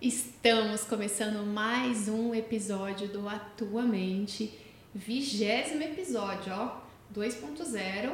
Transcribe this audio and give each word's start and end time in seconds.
Estamos 0.00 0.82
começando 0.82 1.44
mais 1.44 2.08
um 2.08 2.34
episódio 2.34 3.06
do 3.08 3.28
Atuamente, 3.28 4.50
vigésimo 4.94 5.82
episódio, 5.82 6.54
ó, 6.54 6.80
2.0. 7.14 8.10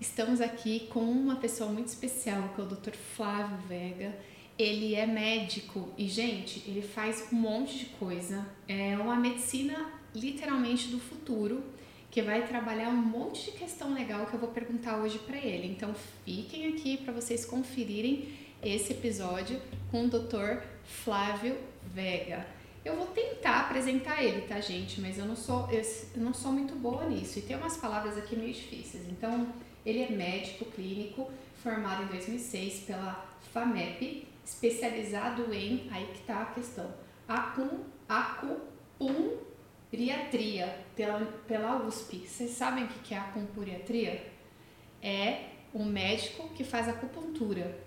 Estamos 0.00 0.40
aqui 0.40 0.88
com 0.88 1.00
uma 1.00 1.36
pessoa 1.36 1.70
muito 1.70 1.88
especial, 1.88 2.54
que 2.54 2.60
é 2.62 2.64
o 2.64 2.66
Dr. 2.66 2.94
Flávio 2.94 3.58
Vega. 3.68 4.16
Ele 4.58 4.94
é 4.94 5.06
médico 5.06 5.90
e, 5.98 6.08
gente, 6.08 6.64
ele 6.66 6.80
faz 6.80 7.28
um 7.30 7.36
monte 7.36 7.80
de 7.80 7.84
coisa. 7.84 8.46
É 8.66 8.96
uma 8.96 9.16
medicina 9.16 9.92
literalmente 10.14 10.88
do 10.88 10.98
futuro, 10.98 11.62
que 12.10 12.22
vai 12.22 12.46
trabalhar 12.46 12.88
um 12.88 12.96
monte 12.96 13.50
de 13.50 13.58
questão 13.58 13.92
legal 13.92 14.24
que 14.24 14.32
eu 14.32 14.40
vou 14.40 14.48
perguntar 14.48 15.02
hoje 15.02 15.18
para 15.18 15.36
ele. 15.36 15.66
Então, 15.66 15.94
fiquem 16.24 16.68
aqui 16.68 16.96
para 16.96 17.12
vocês 17.12 17.44
conferirem 17.44 18.26
esse 18.62 18.94
episódio 18.94 19.60
com 19.90 20.06
o 20.06 20.08
Dr. 20.08 20.75
Flávio 20.86 21.58
Vega. 21.82 22.46
Eu 22.84 22.96
vou 22.96 23.06
tentar 23.06 23.62
apresentar 23.62 24.22
ele, 24.22 24.42
tá, 24.42 24.60
gente? 24.60 25.00
Mas 25.00 25.18
eu 25.18 25.24
não 25.24 25.34
sou, 25.34 25.68
eu 25.70 26.22
não 26.22 26.32
sou 26.32 26.52
muito 26.52 26.76
boa 26.76 27.08
nisso. 27.08 27.40
E 27.40 27.42
tem 27.42 27.56
umas 27.56 27.76
palavras 27.76 28.16
aqui 28.16 28.36
meio 28.36 28.52
difíceis. 28.52 29.08
Então, 29.08 29.52
ele 29.84 30.02
é 30.02 30.10
médico 30.10 30.66
clínico, 30.66 31.28
formado 31.62 32.04
em 32.04 32.06
2006 32.06 32.84
pela 32.84 33.26
FAMEP, 33.52 34.28
especializado 34.44 35.52
em, 35.52 35.88
aí 35.90 36.06
que 36.14 36.20
tá 36.20 36.42
a 36.42 36.46
questão, 36.46 36.94
acum, 37.26 37.80
acupuntriatria 38.08 40.78
pela, 40.94 41.26
pela 41.48 41.84
USP. 41.84 42.24
Vocês 42.26 42.52
sabem 42.52 42.84
o 42.84 42.88
que 42.88 43.14
é 43.14 43.18
acupuntriatria? 43.18 44.32
É 45.02 45.46
um 45.74 45.84
médico 45.84 46.48
que 46.50 46.62
faz 46.62 46.88
acupuntura. 46.88 47.84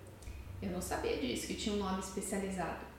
Eu 0.60 0.70
não 0.70 0.82
sabia 0.82 1.16
disso, 1.16 1.46
que 1.46 1.54
tinha 1.54 1.74
um 1.74 1.78
nome 1.78 2.00
especializado. 2.00 2.89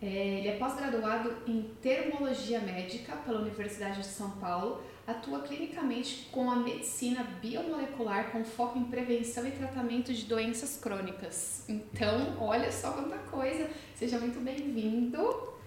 É, 0.00 0.38
ele 0.38 0.48
é 0.48 0.56
pós-graduado 0.56 1.32
em 1.46 1.70
termologia 1.82 2.60
médica 2.60 3.16
pela 3.16 3.40
Universidade 3.40 4.00
de 4.00 4.06
São 4.06 4.30
Paulo, 4.32 4.80
atua 5.06 5.40
clinicamente 5.40 6.28
com 6.30 6.50
a 6.50 6.56
medicina 6.56 7.26
biomolecular 7.42 8.30
com 8.30 8.44
foco 8.44 8.78
em 8.78 8.84
prevenção 8.84 9.46
e 9.46 9.50
tratamento 9.50 10.12
de 10.12 10.24
doenças 10.24 10.78
crônicas. 10.80 11.64
Então, 11.68 12.36
olha 12.38 12.70
só 12.70 12.92
quanta 12.92 13.16
coisa. 13.30 13.68
Seja 13.94 14.18
muito 14.18 14.38
bem-vindo. 14.38 15.18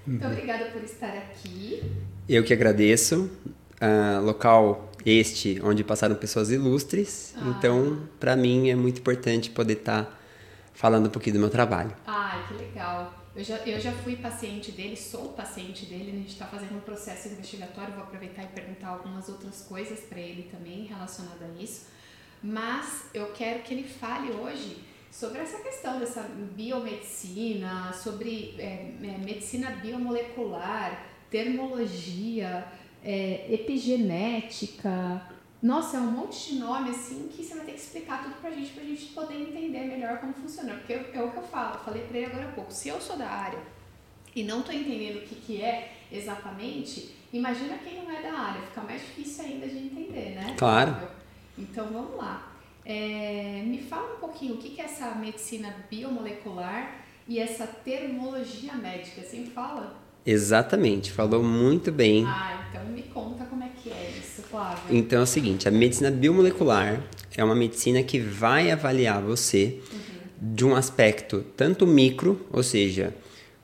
Muito 0.06 0.24
uhum. 0.24 0.32
obrigada 0.32 0.66
por 0.66 0.84
estar 0.84 1.16
aqui. 1.18 1.84
Eu 2.30 2.44
que 2.44 2.54
agradeço. 2.54 3.30
Uh, 3.82 4.24
local 4.24 4.92
este 5.04 5.60
onde 5.64 5.84
passaram 5.84 6.16
pessoas 6.16 6.52
ilustres. 6.52 7.34
Ah. 7.36 7.54
Então, 7.58 8.08
para 8.20 8.36
mim 8.36 8.70
é 8.70 8.76
muito 8.76 9.00
importante 9.00 9.50
poder 9.50 9.74
estar 9.74 10.06
tá 10.06 10.12
falando 10.74 11.08
um 11.08 11.10
pouquinho 11.10 11.36
do 11.36 11.40
meu 11.40 11.50
trabalho. 11.50 11.92
Ai, 12.06 12.46
que 12.48 12.54
legal. 12.54 13.21
Eu 13.34 13.44
já, 13.44 13.58
eu 13.60 13.80
já 13.80 13.94
fui 13.94 14.18
paciente 14.18 14.74
dele, 14.74 14.98
sou 14.98 15.30
paciente 15.30 15.86
dele, 15.86 16.12
a 16.12 16.16
gente 16.16 16.34
está 16.34 16.46
fazendo 16.46 16.76
um 16.76 16.82
processo 16.82 17.30
investigatório, 17.30 17.94
vou 17.94 18.04
aproveitar 18.04 18.44
e 18.44 18.48
perguntar 18.48 18.90
algumas 18.90 19.30
outras 19.30 19.62
coisas 19.62 20.02
para 20.02 20.20
ele 20.20 20.50
também 20.52 20.84
relacionada 20.84 21.46
a 21.46 21.64
isso. 21.64 21.88
Mas 22.44 23.06
eu 23.14 23.32
quero 23.32 23.64
que 23.64 23.74
ele 23.74 23.88
fale 23.88 24.32
hoje 24.32 24.84
sobre 25.10 25.40
essa 25.40 25.60
questão 25.60 26.00
dessa 26.00 26.24
biomedicina, 26.24 27.94
sobre 27.94 28.56
é, 28.60 28.94
é, 29.02 29.18
medicina 29.24 29.72
biomolecular, 29.72 31.06
termologia, 31.30 32.66
é, 33.04 33.46
epigenética, 33.54 35.22
nossa, 35.62 35.98
é 35.98 36.00
um 36.00 36.12
monte 36.12 36.54
de 36.54 36.60
nome 36.60 36.90
assim 36.90 37.28
que 37.28 37.44
você 37.44 37.54
vai 37.54 37.66
ter 37.66 37.74
que 37.74 37.80
explicar 37.80 38.24
tudo 38.24 38.36
pra 38.42 38.50
gente, 38.50 38.72
pra 38.72 38.84
gente 38.84 39.06
poder 39.08 39.40
entender 39.40 39.86
melhor 39.86 40.18
como 40.18 40.34
funciona. 40.34 40.74
Porque 40.74 40.94
é 40.94 41.22
o 41.22 41.32
que 41.32 41.38
eu 41.38 41.44
falo, 41.44 41.78
falei 41.80 42.04
pra 42.04 42.18
ele 42.18 42.26
agora 42.26 42.50
há 42.50 42.52
pouco. 42.54 42.72
Se 42.74 42.90
eu 42.90 43.00
sou 43.00 43.16
da 43.16 43.28
área 43.28 43.60
e 44.36 44.44
não 44.44 44.64
tô 44.64 44.72
entendendo 44.72 45.18
o 45.18 45.22
que, 45.22 45.36
que 45.36 45.62
é 45.62 45.94
exatamente, 46.12 47.16
imagina 47.32 47.78
quem 47.78 48.04
não 48.04 48.10
é 48.12 48.24
da 48.24 48.34
área, 48.34 48.62
fica 48.64 48.82
mais 48.82 49.02
difícil 49.02 49.46
ainda 49.46 49.68
de 49.68 49.78
entender, 49.78 50.36
né? 50.36 50.56
Claro. 50.58 51.08
Então 51.56 51.88
vamos 51.88 52.18
lá. 52.18 52.52
É, 52.84 53.62
me 53.64 53.80
fala 53.84 54.16
um 54.16 54.20
pouquinho 54.20 54.56
o 54.56 54.58
que, 54.58 54.72
que 54.72 54.82
é 54.82 54.86
essa 54.86 55.14
medicina 55.14 55.76
biomolecular 55.88 57.06
e 57.28 57.38
essa 57.38 57.68
termologia 57.68 58.74
médica. 58.74 59.22
Você 59.22 59.46
fala? 59.46 60.01
Exatamente, 60.26 61.12
falou 61.12 61.44
muito 61.44 61.92
bem. 61.92 62.26
Ah, 62.28 62.64
então 62.70 62.86
me 62.86 63.04
conta 63.04 63.46
como 63.46 63.64
é 63.64 63.70
que 63.84 63.90
é 63.90 64.14
isso, 64.20 64.44
Flávio. 64.44 64.84
Então 64.90 65.20
é 65.20 65.24
o 65.24 65.28
seguinte, 65.28 65.68
a 65.68 65.72
medicina 65.72 66.12
biomolecular 66.12 67.02
é 67.36 67.44
uma 67.44 67.56
medicina 67.56 68.04
que 68.04 68.20
vai 68.20 68.72
avaliar 68.72 69.22
você 69.22 69.80
uhum. 69.92 70.54
de 70.54 70.66
um 70.66 70.76
aspecto 70.76 71.46
tanto 71.56 71.88
micro, 71.88 72.46
ou 72.52 72.62
seja, 72.62 73.14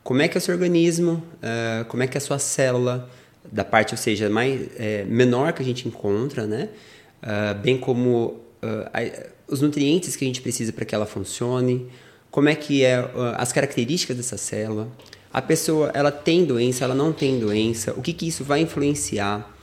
como 0.03 0.22
é 0.22 0.28
que 0.28 0.38
é 0.38 0.40
o 0.40 0.41
seu 0.41 0.53
organismo, 0.53 1.23
uh, 1.44 1.85
como 1.85 2.01
é 2.01 2.07
que 2.07 2.17
é 2.17 2.19
a 2.19 2.22
sua 2.22 2.40
célula, 2.40 3.09
da 3.51 3.63
parte, 3.63 3.94
ou 3.94 3.97
seja, 3.97 4.29
mais 4.29 4.62
é, 4.78 5.03
menor 5.06 5.53
que 5.53 5.62
a 5.62 5.66
gente 5.66 5.88
encontra, 5.88 6.46
né? 6.46 6.69
Uh, 7.23 7.57
bem 7.59 7.78
como 7.78 8.41
uh, 8.62 8.90
a, 8.94 9.01
os 9.47 9.62
nutrientes 9.62 10.16
que 10.16 10.25
a 10.25 10.28
gente 10.28 10.41
precisa 10.41 10.72
para 10.73 10.85
que 10.85 10.94
ela 10.94 11.06
funcione, 11.06 11.88
como 12.29 12.50
é 12.50 12.56
que 12.56 12.84
é 12.84 13.03
as 13.38 13.51
características 13.51 14.17
dessa 14.17 14.38
célula, 14.38 14.90
a 15.31 15.41
pessoa 15.41 15.91
ela 15.93 16.11
tem 16.11 16.45
doença, 16.45 16.83
ela 16.83 16.95
não 16.95 17.11
tem 17.11 17.39
doença, 17.39 17.93
o 17.97 18.01
que, 18.01 18.13
que 18.13 18.27
isso 18.27 18.43
vai 18.43 18.61
influenciar. 18.61 19.55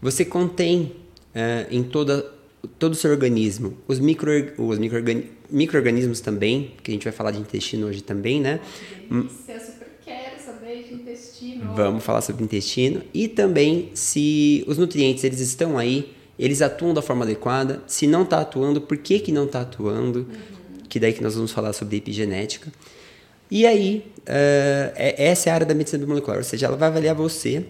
Você 0.00 0.24
contém 0.24 0.92
é, 1.34 1.66
em 1.70 1.82
toda, 1.82 2.24
todo 2.78 2.92
o 2.92 2.94
seu 2.94 3.10
organismo 3.10 3.76
os, 3.88 3.98
micro, 3.98 4.30
os 4.58 4.78
micro-organismos 5.50 6.20
também, 6.20 6.72
que 6.82 6.90
a 6.90 6.94
gente 6.94 7.04
vai 7.04 7.12
falar 7.12 7.30
de 7.30 7.38
intestino 7.38 7.86
hoje 7.86 8.02
também, 8.02 8.40
né? 8.40 8.60
eu 9.10 9.60
super 9.60 9.88
quero 10.04 10.40
saber 10.42 10.84
de 10.84 10.94
intestino. 10.94 11.74
Vamos 11.74 12.04
falar 12.04 12.20
sobre 12.20 12.44
intestino 12.44 13.02
e 13.12 13.28
também 13.28 13.90
se 13.94 14.64
os 14.66 14.78
nutrientes 14.78 15.24
eles 15.24 15.40
estão 15.40 15.78
aí, 15.78 16.12
eles 16.38 16.62
atuam 16.62 16.92
da 16.92 17.02
forma 17.02 17.24
adequada, 17.24 17.82
se 17.86 18.06
não 18.06 18.22
está 18.22 18.40
atuando, 18.40 18.80
por 18.80 18.96
que, 18.96 19.20
que 19.20 19.30
não 19.30 19.44
está 19.44 19.60
atuando, 19.60 20.20
uhum. 20.20 20.82
que 20.88 20.98
daí 20.98 21.12
que 21.12 21.22
nós 21.22 21.34
vamos 21.34 21.52
falar 21.52 21.72
sobre 21.72 21.96
epigenética. 21.96 22.72
E 23.54 23.68
aí, 23.68 24.04
uh, 24.22 24.92
essa 24.96 25.48
é 25.48 25.52
a 25.52 25.54
área 25.54 25.64
da 25.64 25.74
medicina 25.74 26.00
biomolecular, 26.00 26.38
ou 26.38 26.44
seja, 26.44 26.66
ela 26.66 26.76
vai 26.76 26.88
avaliar 26.88 27.14
você 27.14 27.64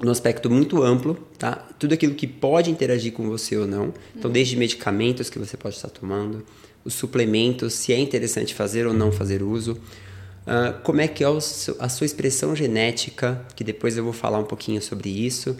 num 0.00 0.12
aspecto 0.12 0.48
muito 0.48 0.84
amplo, 0.84 1.18
tá? 1.36 1.66
Tudo 1.80 1.94
aquilo 1.94 2.14
que 2.14 2.28
pode 2.28 2.70
interagir 2.70 3.12
com 3.12 3.28
você 3.28 3.56
ou 3.56 3.66
não. 3.66 3.92
Então, 4.14 4.30
desde 4.30 4.56
medicamentos 4.56 5.28
que 5.28 5.36
você 5.36 5.56
pode 5.56 5.74
estar 5.74 5.88
tomando, 5.88 6.46
os 6.84 6.94
suplementos, 6.94 7.74
se 7.74 7.92
é 7.92 7.98
interessante 7.98 8.54
fazer 8.54 8.86
ou 8.86 8.94
não 8.94 9.10
fazer 9.10 9.42
uso, 9.42 9.72
uh, 9.72 10.80
como 10.84 11.00
é 11.00 11.08
que 11.08 11.24
é 11.24 11.26
a 11.26 11.88
sua 11.88 12.04
expressão 12.04 12.54
genética, 12.54 13.44
que 13.56 13.64
depois 13.64 13.96
eu 13.96 14.04
vou 14.04 14.12
falar 14.12 14.38
um 14.38 14.44
pouquinho 14.44 14.80
sobre 14.80 15.08
isso. 15.08 15.50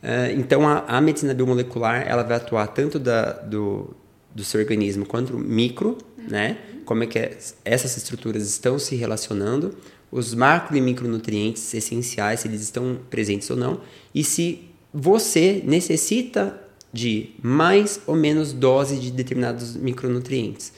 Uh, 0.00 0.30
então, 0.38 0.64
a, 0.64 0.84
a, 0.86 1.00
medicina 1.00 1.34
biomolecular, 1.34 2.06
ela 2.06 2.22
vai 2.22 2.36
atuar 2.36 2.68
tanto 2.68 3.00
da, 3.00 3.32
do, 3.32 3.96
do 4.32 4.44
seu 4.44 4.60
organismo 4.60 5.04
quanto 5.04 5.36
micro, 5.36 5.98
né? 6.28 6.58
como 6.86 7.02
é 7.02 7.06
que 7.06 7.18
é, 7.18 7.36
essas 7.64 7.96
estruturas 7.96 8.48
estão 8.48 8.78
se 8.78 8.94
relacionando, 8.94 9.76
os 10.10 10.32
macro 10.32 10.76
e 10.76 10.80
micronutrientes 10.80 11.74
essenciais, 11.74 12.40
se 12.40 12.48
eles 12.48 12.62
estão 12.62 12.98
presentes 13.10 13.50
ou 13.50 13.56
não, 13.56 13.80
e 14.14 14.24
se 14.24 14.62
você 14.94 15.60
necessita 15.64 16.58
de 16.92 17.30
mais 17.42 18.00
ou 18.06 18.14
menos 18.14 18.52
dose 18.52 18.98
de 18.98 19.10
determinados 19.10 19.76
micronutrientes 19.76 20.72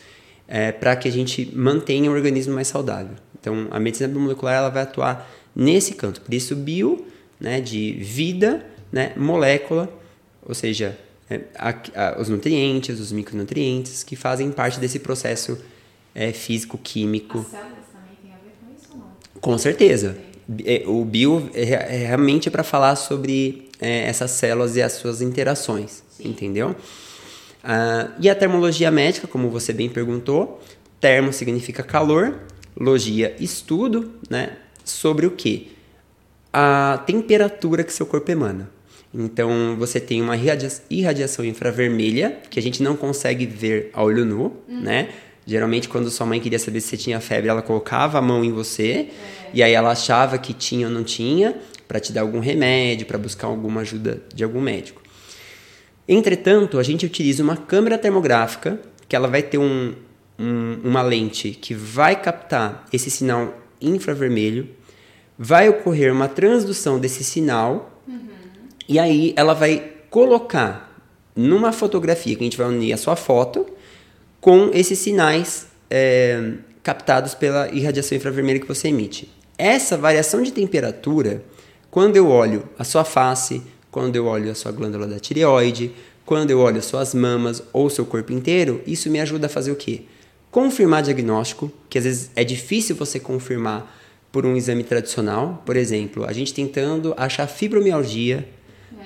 é, 0.48 0.72
para 0.72 0.97
que 0.97 1.06
a 1.06 1.12
gente 1.12 1.53
mantenha 1.54 2.10
o 2.10 2.15
organismo 2.15 2.54
mais 2.54 2.66
saudável. 2.66 3.15
Então, 3.38 3.69
a 3.70 3.78
medicina 3.78 4.09
biomolecular 4.09 4.56
ela 4.56 4.70
vai 4.70 4.82
atuar 4.82 5.30
nesse 5.54 5.94
canto. 5.94 6.22
Por 6.22 6.32
isso, 6.34 6.56
bio, 6.56 7.06
né, 7.38 7.60
de 7.60 7.92
vida, 7.92 8.66
né, 8.91 9.12
molécula, 9.16 9.88
ou 10.42 10.54
seja, 10.54 10.98
é, 11.31 11.41
a, 11.55 11.75
a, 11.94 12.21
os 12.21 12.28
nutrientes, 12.28 12.99
os 13.00 13.12
micronutrientes 13.12 14.03
que 14.03 14.16
fazem 14.16 14.50
parte 14.50 14.81
desse 14.81 14.99
processo 14.99 15.59
é, 16.15 16.33
físico-químico. 16.33 17.39
As 17.39 17.47
células 17.47 17.72
também 17.92 18.16
têm 18.22 18.33
a 18.33 18.36
ver 18.36 18.53
com 18.60 18.75
isso 18.75 18.98
não? 18.98 19.41
Com 19.41 19.59
certeza. 19.59 20.16
É, 20.65 20.83
o 20.86 21.04
bio 21.04 21.51
é, 21.53 21.63
é 21.63 22.07
realmente 22.07 22.51
para 22.51 22.63
falar 22.63 22.97
sobre 22.97 23.69
é, 23.80 24.09
essas 24.09 24.30
células 24.30 24.77
e 24.77 24.83
as 24.83 24.92
suas 24.92 25.21
interações, 25.21 26.03
Sim. 26.10 26.28
entendeu? 26.28 26.75
Ah, 27.63 28.10
e 28.19 28.31
a 28.31 28.34
termologia 28.34 28.91
médica, 28.91 29.27
como 29.27 29.51
você 29.51 29.72
bem 29.72 29.89
perguntou, 29.89 30.60
termo 31.01 31.33
significa 31.33 31.83
calor, 31.83 32.39
logia, 32.74 33.36
estudo, 33.39 34.15
né? 34.31 34.57
Sobre 34.84 35.27
o 35.27 35.33
que? 35.33 35.77
A 36.53 37.03
temperatura 37.07 37.84
que 37.84 37.92
seu 37.92 38.07
corpo 38.07 38.31
emana. 38.31 38.71
Então, 39.13 39.75
você 39.78 39.99
tem 39.99 40.21
uma 40.21 40.37
irradiação 40.37 41.45
infravermelha, 41.45 42.39
que 42.51 42.59
a 42.59 42.63
gente 42.63 42.83
não 42.83 42.97
consegue 42.97 43.47
ver 43.47 43.91
a 43.93 44.03
olho 44.03 44.25
nu, 44.25 44.57
uhum. 44.69 44.81
né? 44.81 45.09
Geralmente, 45.47 45.89
quando 45.89 46.10
sua 46.10 46.27
mãe 46.27 46.39
queria 46.41 46.59
saber 46.59 46.81
se 46.81 46.89
você 46.89 46.97
tinha 46.99 47.21
febre, 47.21 47.49
ela 47.49 47.63
colocava 47.63 48.19
a 48.19 48.22
mão 48.22 48.45
em 48.45 48.53
você 48.53 48.91
é. 48.93 49.09
e 49.55 49.63
aí 49.63 49.72
ela 49.72 49.91
achava 49.93 50.37
que 50.37 50.53
tinha 50.53 50.87
ou 50.87 50.93
não 50.93 51.03
tinha 51.03 51.57
para 51.87 51.99
te 51.99 52.13
dar 52.13 52.21
algum 52.21 52.39
remédio, 52.39 53.07
para 53.07 53.16
buscar 53.16 53.47
alguma 53.47 53.81
ajuda 53.81 54.22
de 54.34 54.45
algum 54.45 54.60
médico. 54.60 55.01
Entretanto, 56.07 56.78
a 56.78 56.83
gente 56.83 57.07
utiliza 57.07 57.43
uma 57.43 57.57
câmera 57.57 57.97
termográfica 57.97 58.78
que 59.09 59.16
ela 59.16 59.27
vai 59.27 59.43
ter 59.43 59.57
um, 59.57 59.95
um, 60.39 60.81
uma 60.84 61.01
lente 61.01 61.51
que 61.53 61.72
vai 61.72 62.21
captar 62.21 62.84
esse 62.93 63.10
sinal 63.10 63.59
infravermelho 63.81 64.69
vai 65.39 65.69
ocorrer 65.69 66.13
uma 66.13 66.28
transdução 66.28 66.99
desse 66.99 67.22
sinal. 67.22 67.97
E 68.88 68.98
aí 68.98 69.34
ela 69.36 69.54
vai 69.54 69.92
colocar 70.10 70.98
numa 71.36 71.70
fotografia 71.72 72.34
que 72.34 72.42
a 72.42 72.44
gente 72.44 72.56
vai 72.56 72.66
unir 72.66 72.92
a 72.92 72.96
sua 72.96 73.14
foto 73.14 73.66
com 74.40 74.70
esses 74.72 74.98
sinais 74.98 75.66
é, 75.90 76.52
captados 76.82 77.34
pela 77.34 77.68
irradiação 77.70 78.16
infravermelha 78.16 78.58
que 78.58 78.66
você 78.66 78.88
emite. 78.88 79.30
Essa 79.56 79.96
variação 79.96 80.42
de 80.42 80.52
temperatura, 80.52 81.44
quando 81.90 82.16
eu 82.16 82.28
olho 82.28 82.68
a 82.78 82.84
sua 82.84 83.04
face, 83.04 83.62
quando 83.90 84.16
eu 84.16 84.26
olho 84.26 84.50
a 84.50 84.54
sua 84.54 84.72
glândula 84.72 85.06
da 85.06 85.18
tireoide, 85.18 85.92
quando 86.24 86.50
eu 86.50 86.60
olho 86.60 86.78
as 86.78 86.84
suas 86.84 87.14
mamas 87.14 87.62
ou 87.72 87.88
seu 87.88 88.04
corpo 88.04 88.32
inteiro, 88.32 88.82
isso 88.86 89.10
me 89.10 89.20
ajuda 89.20 89.46
a 89.46 89.48
fazer 89.48 89.72
o 89.72 89.76
quê? 89.76 90.02
Confirmar 90.50 91.02
diagnóstico, 91.02 91.72
que 91.88 91.98
às 91.98 92.04
vezes 92.04 92.30
é 92.36 92.44
difícil 92.44 92.94
você 92.96 93.18
confirmar 93.18 93.94
por 94.30 94.44
um 94.46 94.56
exame 94.56 94.84
tradicional. 94.84 95.62
Por 95.64 95.76
exemplo, 95.76 96.24
a 96.24 96.32
gente 96.32 96.54
tentando 96.54 97.14
achar 97.16 97.46
fibromialgia. 97.46 98.48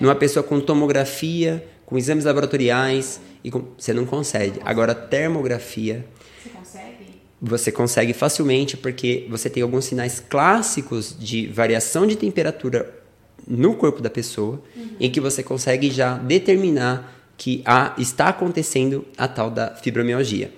Numa 0.02 0.16
pessoa 0.16 0.42
com 0.42 0.58
tomografia, 0.60 1.64
com 1.86 1.96
exames 1.96 2.24
laboratoriais, 2.24 3.20
e 3.44 3.52
com... 3.52 3.62
você 3.78 3.94
não 3.94 4.04
consegue. 4.04 4.58
Agora, 4.64 4.96
termografia. 4.96 6.04
Você 6.42 6.48
consegue? 6.50 7.06
Você 7.40 7.72
consegue 7.72 8.12
facilmente 8.12 8.76
porque 8.76 9.28
você 9.30 9.48
tem 9.48 9.62
alguns 9.62 9.84
sinais 9.84 10.18
clássicos 10.18 11.16
de 11.16 11.46
variação 11.46 12.04
de 12.04 12.16
temperatura 12.16 12.92
no 13.46 13.76
corpo 13.76 14.02
da 14.02 14.10
pessoa, 14.10 14.60
uhum. 14.76 14.96
em 14.98 15.08
que 15.08 15.20
você 15.20 15.40
consegue 15.40 15.88
já 15.88 16.18
determinar 16.18 17.16
que 17.36 17.62
há, 17.64 17.94
está 17.96 18.28
acontecendo 18.28 19.04
a 19.16 19.28
tal 19.28 19.52
da 19.52 19.76
fibromialgia. 19.76 20.52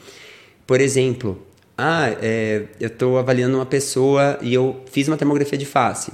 Por 0.67 0.81
exemplo, 0.81 1.46
ah, 1.76 2.08
é, 2.23 2.64
eu 2.81 2.88
estou 2.88 3.19
avaliando 3.19 3.58
uma 3.58 3.67
pessoa 3.67 4.38
e 4.41 4.55
eu 4.55 4.82
fiz 4.91 5.06
uma 5.06 5.19
termografia 5.19 5.58
de 5.58 5.67
face. 5.67 6.12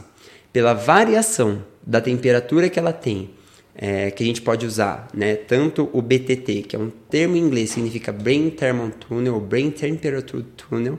Pela 0.53 0.75
variação 0.75 1.65
da 1.85 2.01
temperatura 2.01 2.69
que 2.69 2.79
ela 2.79 2.93
tem, 2.93 3.31
é, 3.75 4.11
que 4.11 4.23
a 4.23 4.27
gente 4.27 4.43
pode 4.43 4.67
usar, 4.67 5.09
né? 5.15 5.37
Tanto 5.37 5.89
o 5.93 6.03
BTT, 6.03 6.63
que 6.63 6.77
é 6.77 6.79
um 6.79 6.91
termo 6.91 7.37
em 7.37 7.41
inglês, 7.41 7.71
significa 7.71 8.13
Brain 8.13 8.51
Thermal 8.51 8.91
Tunnel, 8.91 9.35
ou 9.35 9.41
Brain 9.41 9.71
Temperature 9.71 10.43
Tunnel, 10.57 10.99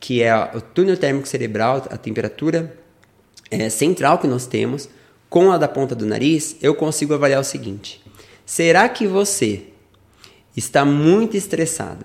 que 0.00 0.22
é 0.22 0.34
o 0.54 0.60
túnel 0.60 0.96
térmico 0.96 1.28
cerebral, 1.28 1.86
a 1.90 1.96
temperatura 1.96 2.76
é, 3.50 3.68
central 3.68 4.18
que 4.18 4.26
nós 4.26 4.46
temos, 4.46 4.88
com 5.28 5.52
a 5.52 5.58
da 5.58 5.68
ponta 5.68 5.94
do 5.94 6.06
nariz, 6.06 6.56
eu 6.62 6.74
consigo 6.74 7.14
avaliar 7.14 7.40
o 7.40 7.44
seguinte: 7.44 8.00
será 8.44 8.88
que 8.88 9.06
você 9.06 9.64
está 10.56 10.84
muito 10.84 11.36
estressado 11.36 12.04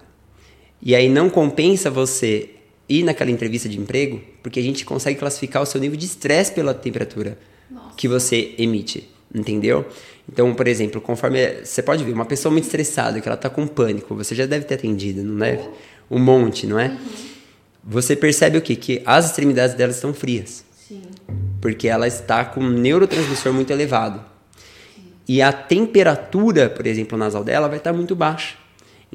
e 0.82 0.96
aí 0.96 1.08
não 1.08 1.30
compensa 1.30 1.90
você 1.90 2.53
ir 2.88 3.04
naquela 3.04 3.32
entrevista 3.32 3.70
de 3.70 3.80
emprego, 3.80 4.22
porque 4.42 4.60
a 4.60 4.64
gente 4.64 4.86
consegue 4.86 5.20
classificar 5.20 5.62
o 5.62 5.66
seu 5.66 5.80
nível 5.80 5.98
de 5.98 6.06
estresse 6.06 6.52
pela 6.52 6.74
temperatura 6.74 7.38
Nossa. 7.70 7.96
que 7.96 8.08
você 8.08 8.54
emite, 8.58 9.10
entendeu? 9.34 9.86
Então, 10.32 10.54
por 10.54 10.68
exemplo, 10.68 11.02
conforme 11.02 11.64
você 11.64 11.82
pode 11.82 12.04
ver, 12.04 12.14
uma 12.14 12.26
pessoa 12.26 12.52
muito 12.52 12.66
estressada, 12.66 13.20
que 13.20 13.28
ela 13.28 13.36
está 13.36 13.50
com 13.50 13.68
pânico, 13.68 14.16
você 14.16 14.34
já 14.36 14.46
deve 14.46 14.66
ter 14.66 14.76
atendido, 14.76 15.24
não 15.24 15.38
deve? 15.38 15.68
Um 16.10 16.20
monte, 16.20 16.68
não 16.68 16.80
é? 16.80 16.90
Uhum. 16.90 16.98
Você 17.86 18.16
percebe 18.16 18.58
o 18.58 18.62
quê? 18.62 18.76
Que 18.76 19.02
as 19.06 19.26
extremidades 19.26 19.76
dela 19.76 19.92
estão 19.92 20.14
frias. 20.14 20.64
Sim. 20.88 21.02
Porque 21.60 21.88
ela 21.88 22.08
está 22.08 22.46
com 22.46 22.62
um 22.62 22.70
neurotransmissor 22.70 23.52
muito 23.52 23.72
elevado. 23.72 24.24
Sim. 24.96 25.04
E 25.28 25.42
a 25.42 25.52
temperatura, 25.52 26.70
por 26.70 26.88
exemplo, 26.88 27.18
nasal 27.18 27.44
dela 27.44 27.68
vai 27.68 27.78
estar 27.78 27.92
muito 27.92 28.16
baixa. 28.16 28.56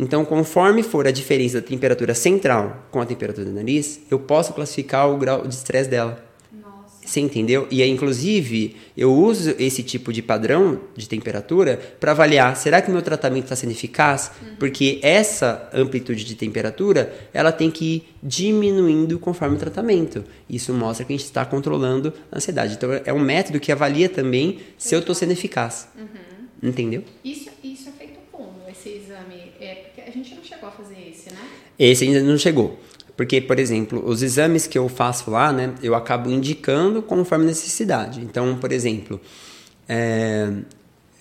Então, 0.00 0.24
conforme 0.24 0.84
for 0.84 1.08
a 1.08 1.10
diferença 1.10 1.60
da 1.60 1.66
temperatura 1.66 2.14
central 2.14 2.86
com 2.88 3.00
a 3.00 3.06
temperatura 3.06 3.44
do 3.44 3.52
nariz, 3.52 4.00
eu 4.08 4.20
posso 4.20 4.52
classificar 4.52 5.10
o 5.10 5.18
grau 5.18 5.44
de 5.44 5.52
estresse 5.52 5.90
dela. 5.90 6.24
Nossa. 6.52 7.04
Você 7.04 7.18
entendeu? 7.18 7.66
E 7.68 7.82
aí, 7.82 7.90
inclusive, 7.90 8.76
eu 8.96 9.12
uso 9.12 9.56
esse 9.58 9.82
tipo 9.82 10.12
de 10.12 10.22
padrão 10.22 10.80
de 10.96 11.08
temperatura 11.08 11.80
para 11.98 12.12
avaliar, 12.12 12.56
será 12.56 12.80
que 12.80 12.90
o 12.90 12.92
meu 12.92 13.02
tratamento 13.02 13.44
está 13.44 13.56
sendo 13.56 13.72
eficaz? 13.72 14.30
Uhum. 14.40 14.54
Porque 14.56 15.00
essa 15.02 15.68
amplitude 15.74 16.24
de 16.24 16.36
temperatura, 16.36 17.12
ela 17.34 17.50
tem 17.50 17.68
que 17.68 17.84
ir 17.84 18.08
diminuindo 18.22 19.18
conforme 19.18 19.56
o 19.56 19.58
tratamento. 19.58 20.22
Isso 20.48 20.72
mostra 20.72 21.04
que 21.04 21.12
a 21.12 21.16
gente 21.16 21.26
está 21.26 21.44
controlando 21.44 22.14
a 22.30 22.36
ansiedade. 22.36 22.74
Então, 22.74 22.90
é 23.04 23.12
um 23.12 23.18
método 23.18 23.58
que 23.58 23.72
avalia 23.72 24.08
também 24.08 24.60
se 24.78 24.94
eu 24.94 25.00
estou 25.00 25.12
sendo 25.12 25.32
eficaz. 25.32 25.88
Uhum. 25.98 26.06
Entendeu? 26.62 27.02
Isso, 27.24 27.50
isso 27.64 27.88
é 27.88 27.92
feito 27.92 28.18
como, 28.30 28.62
esse 28.68 28.90
exame? 28.90 29.52
É 29.60 29.88
a 30.08 30.10
gente 30.10 30.34
não 30.34 30.42
chegou 30.42 30.68
a 30.70 30.72
fazer 30.72 31.10
esse, 31.78 32.04
ainda 32.04 32.22
não 32.22 32.36
chegou. 32.36 32.78
Porque, 33.16 33.40
por 33.40 33.58
exemplo, 33.58 34.02
os 34.06 34.22
exames 34.22 34.66
que 34.66 34.78
eu 34.78 34.88
faço 34.88 35.30
lá, 35.30 35.52
né, 35.52 35.74
eu 35.82 35.94
acabo 35.94 36.30
indicando 36.30 37.02
conforme 37.02 37.44
necessidade. 37.46 38.20
Então, 38.20 38.56
por 38.56 38.70
exemplo, 38.70 39.20
é, 39.88 40.52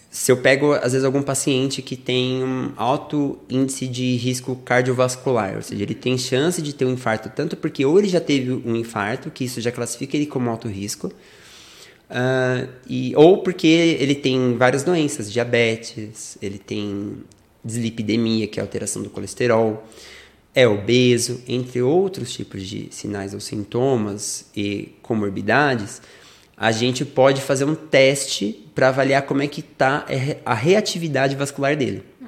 se 0.09 0.31
eu 0.31 0.37
pego, 0.37 0.73
às 0.73 0.93
vezes, 0.93 1.03
algum 1.03 1.21
paciente 1.21 1.81
que 1.81 1.95
tem 1.95 2.43
um 2.43 2.71
alto 2.75 3.37
índice 3.49 3.87
de 3.87 4.15
risco 4.15 4.55
cardiovascular, 4.65 5.55
ou 5.55 5.61
seja, 5.61 5.83
ele 5.83 5.93
tem 5.93 6.17
chance 6.17 6.61
de 6.61 6.73
ter 6.73 6.85
um 6.85 6.93
infarto, 6.93 7.29
tanto 7.29 7.57
porque 7.57 7.85
ou 7.85 7.99
ele 7.99 8.07
já 8.07 8.19
teve 8.19 8.51
um 8.51 8.75
infarto, 8.75 9.29
que 9.29 9.43
isso 9.43 9.61
já 9.61 9.71
classifica 9.71 10.15
ele 10.15 10.25
como 10.25 10.49
alto 10.49 10.67
risco, 10.67 11.07
uh, 12.09 12.67
e, 12.87 13.13
ou 13.15 13.43
porque 13.43 13.67
ele 13.67 14.15
tem 14.15 14.55
várias 14.57 14.83
doenças, 14.83 15.31
diabetes, 15.31 16.37
ele 16.41 16.57
tem 16.57 17.17
dislipidemia, 17.63 18.47
que 18.47 18.59
é 18.59 18.63
alteração 18.63 19.03
do 19.03 19.09
colesterol, 19.09 19.85
é 20.57 20.67
obeso, 20.67 21.39
entre 21.47 21.83
outros 21.83 22.33
tipos 22.33 22.63
de 22.63 22.87
sinais 22.89 23.31
ou 23.35 23.39
sintomas 23.39 24.47
e 24.55 24.95
comorbidades, 25.03 26.01
a 26.57 26.71
gente 26.71 27.05
pode 27.05 27.41
fazer 27.41 27.63
um 27.65 27.75
teste 27.75 28.65
para 28.73 28.87
avaliar 28.87 29.21
como 29.21 29.43
é 29.43 29.47
que 29.47 29.59
está 29.59 30.03
a 30.43 30.55
reatividade 30.55 31.35
vascular 31.35 31.77
dele. 31.77 32.01
Ah, 32.19 32.25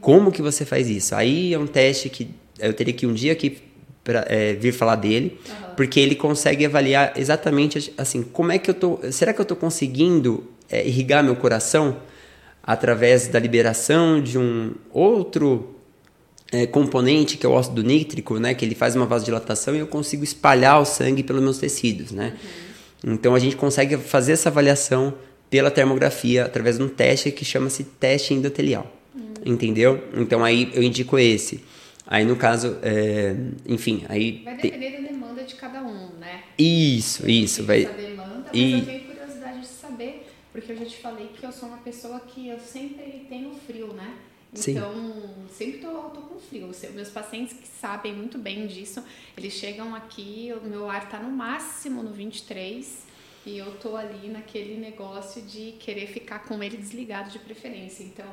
como 0.00 0.32
que 0.32 0.42
você 0.42 0.64
faz 0.64 0.90
isso? 0.90 1.14
Aí 1.14 1.54
é 1.54 1.58
um 1.60 1.66
teste 1.68 2.08
que 2.08 2.30
eu 2.58 2.74
teria 2.74 2.92
que 2.92 3.06
um 3.06 3.14
dia 3.14 3.30
aqui 3.30 3.58
pra, 4.02 4.24
é, 4.26 4.54
vir 4.54 4.72
falar 4.72 4.96
dele, 4.96 5.38
uhum. 5.48 5.74
porque 5.76 6.00
ele 6.00 6.16
consegue 6.16 6.66
avaliar 6.66 7.12
exatamente 7.14 7.94
assim, 7.96 8.24
como 8.24 8.50
é 8.50 8.58
que 8.58 8.68
eu 8.68 8.74
tô, 8.74 8.98
será 9.12 9.32
que 9.32 9.40
eu 9.40 9.44
estou 9.44 9.56
conseguindo 9.56 10.42
é, 10.68 10.84
irrigar 10.84 11.22
meu 11.22 11.36
coração? 11.36 11.98
através 12.62 13.26
da 13.26 13.38
liberação 13.38 14.20
de 14.20 14.38
um 14.38 14.72
outro 14.92 15.79
é, 16.52 16.66
componente 16.66 17.36
que 17.36 17.46
é 17.46 17.48
o 17.48 17.52
óxido 17.52 17.82
nítrico, 17.82 18.38
né, 18.38 18.54
que 18.54 18.64
ele 18.64 18.74
faz 18.74 18.96
uma 18.96 19.06
vasodilatação 19.06 19.74
e 19.74 19.78
eu 19.78 19.86
consigo 19.86 20.24
espalhar 20.24 20.80
o 20.80 20.84
sangue 20.84 21.22
pelos 21.22 21.42
meus 21.42 21.58
tecidos, 21.58 22.10
né? 22.10 22.36
Uhum. 23.04 23.14
Então 23.14 23.34
a 23.34 23.38
gente 23.38 23.56
consegue 23.56 23.96
fazer 23.96 24.32
essa 24.32 24.48
avaliação 24.48 25.14
pela 25.48 25.70
termografia 25.70 26.44
através 26.44 26.76
de 26.76 26.84
um 26.84 26.88
teste 26.88 27.30
que 27.30 27.44
chama-se 27.44 27.84
teste 27.84 28.34
endotelial, 28.34 28.90
uhum. 29.14 29.34
entendeu? 29.44 30.02
Então 30.14 30.44
aí 30.44 30.70
eu 30.74 30.82
indico 30.82 31.18
esse. 31.18 31.64
Aí 32.06 32.24
no 32.24 32.36
caso, 32.36 32.76
é, 32.82 33.36
enfim, 33.66 34.04
aí 34.08 34.42
vai 34.44 34.56
depender 34.56 34.90
da 34.90 35.08
demanda 35.08 35.42
de 35.44 35.54
cada 35.54 35.80
um, 35.82 36.10
né? 36.18 36.42
Isso, 36.58 37.28
isso, 37.30 37.64
vai. 37.64 37.84
Essa 37.84 37.92
demanda, 37.92 38.44
mas 38.46 38.54
e... 38.54 38.72
eu 38.72 38.84
tenho 38.84 39.04
curiosidade 39.04 39.60
de 39.60 39.66
saber 39.66 40.26
porque 40.52 40.72
eu 40.72 40.76
já 40.76 40.84
te 40.84 40.96
falei 40.98 41.28
que 41.28 41.46
eu 41.46 41.52
sou 41.52 41.68
uma 41.68 41.78
pessoa 41.78 42.20
que 42.20 42.48
eu 42.48 42.58
sempre 42.58 43.24
tenho 43.28 43.52
frio, 43.66 43.92
né? 43.94 44.14
Então, 44.52 44.92
Sim. 44.94 45.46
sempre 45.52 45.78
tô, 45.78 45.88
tô 46.10 46.20
com 46.22 46.40
frio. 46.40 46.70
Meus 46.94 47.08
pacientes 47.08 47.56
que 47.56 47.68
sabem 47.80 48.14
muito 48.14 48.38
bem 48.38 48.66
disso, 48.66 49.02
eles 49.36 49.52
chegam 49.52 49.94
aqui, 49.94 50.52
o 50.60 50.66
meu 50.66 50.90
ar 50.90 51.08
tá 51.08 51.18
no 51.18 51.30
máximo 51.30 52.02
no 52.02 52.12
23 52.12 53.10
e 53.46 53.56
eu 53.56 53.72
tô 53.78 53.96
ali 53.96 54.28
naquele 54.28 54.76
negócio 54.76 55.40
de 55.42 55.72
querer 55.78 56.08
ficar 56.08 56.40
com 56.40 56.62
ele 56.62 56.76
desligado 56.76 57.30
de 57.30 57.38
preferência. 57.38 58.02
Então, 58.02 58.26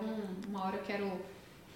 uma 0.48 0.66
hora 0.66 0.78
eu 0.78 0.84
quero 0.84 1.20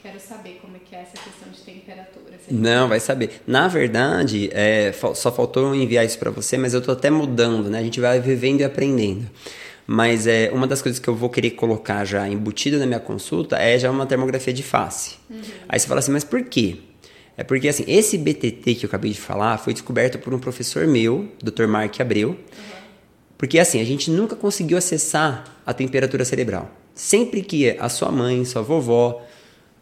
Quero 0.02 0.20
saber 0.20 0.58
como 0.60 0.76
é 0.76 0.80
que 0.80 0.96
é 0.96 1.02
essa 1.02 1.12
questão 1.12 1.52
de 1.52 1.62
temperatura. 1.62 2.36
Não, 2.50 2.90
vai 2.90 3.00
saber. 3.00 3.40
Na 3.46 3.68
verdade, 3.68 4.50
é, 4.52 4.92
só 4.92 5.32
faltou 5.32 5.76
enviar 5.76 6.04
isso 6.04 6.18
para 6.18 6.32
você, 6.32 6.58
mas 6.58 6.74
eu 6.74 6.82
tô 6.82 6.92
até 6.92 7.12
mudando, 7.12 7.70
né? 7.70 7.78
A 7.78 7.84
gente 7.84 8.00
vai 8.00 8.20
vivendo 8.20 8.62
e 8.62 8.64
aprendendo. 8.64 9.30
Mas 9.94 10.26
é, 10.26 10.50
uma 10.54 10.66
das 10.66 10.82
coisas 10.82 11.00
que 11.02 11.08
eu 11.10 11.14
vou 11.14 11.30
querer 11.30 11.52
colocar 11.52 12.06
já 12.06 12.26
embutido 12.26 12.80
na 12.80 12.86
minha 12.86 13.00
consulta 13.02 13.58
é 13.58 13.78
já 13.78 13.92
uma 13.92 14.06
termografia 14.06 14.54
de 14.54 14.64
face. 14.64 15.16
Uhum. 15.30 15.42
Aí 15.68 15.78
você 15.78 15.86
fala 15.86 16.00
assim, 16.00 16.14
mas 16.14 16.24
por 16.24 16.42
quê? 16.46 16.78
É 17.36 17.44
porque 17.44 17.68
assim, 17.68 17.84
esse 17.86 18.18
BTT 18.18 18.76
que 18.76 18.86
eu 18.86 18.88
acabei 18.88 19.12
de 19.12 19.20
falar 19.20 19.58
foi 19.58 19.74
descoberto 19.74 20.18
por 20.18 20.34
um 20.34 20.40
professor 20.40 20.88
meu, 20.88 21.28
Dr. 21.44 21.68
Mark 21.68 22.00
Abreu. 22.00 22.30
Uhum. 22.30 22.38
Porque 23.38 23.60
assim, 23.60 23.82
a 23.82 23.84
gente 23.84 24.10
nunca 24.10 24.34
conseguiu 24.34 24.78
acessar 24.78 25.58
a 25.66 25.74
temperatura 25.74 26.24
cerebral. 26.24 26.72
Sempre 26.96 27.42
que 27.42 27.72
a 27.78 27.90
sua 27.90 28.14
mãe, 28.14 28.46
sua 28.46 28.62
vovó, 28.62 29.22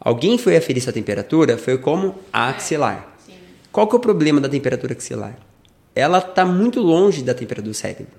alguém 0.00 0.36
foi 0.38 0.56
aferir 0.56 0.82
sua 0.82 0.92
temperatura, 0.92 1.56
foi 1.56 1.78
como 1.78 2.16
axilar. 2.32 3.16
É, 3.28 3.32
Qual 3.70 3.86
que 3.86 3.94
é 3.94 3.98
o 3.98 4.00
problema 4.00 4.40
da 4.40 4.48
temperatura 4.48 4.92
axilar? 4.92 5.38
Ela 5.94 6.18
está 6.18 6.44
muito 6.44 6.80
longe 6.80 7.22
da 7.22 7.32
temperatura 7.32 7.70
do 7.70 7.74
cérebro. 7.74 8.18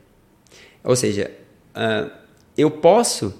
Ou 0.85 0.95
seja, 0.95 1.40
uh, 1.75 2.11
eu 2.57 2.69
posso 2.69 3.33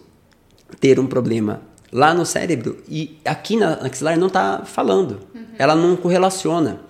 ter 0.80 1.00
um 1.00 1.08
problema 1.08 1.62
lá 1.92 2.14
no 2.14 2.26
cérebro 2.26 2.78
e 2.88 3.18
aqui 3.26 3.58
na 3.58 3.74
axilar 3.74 4.18
não 4.18 4.28
está 4.28 4.64
falando. 4.66 5.20
Uhum. 5.36 5.46
Ela 5.58 5.76
não 5.76 5.96
correlaciona. 5.96 6.82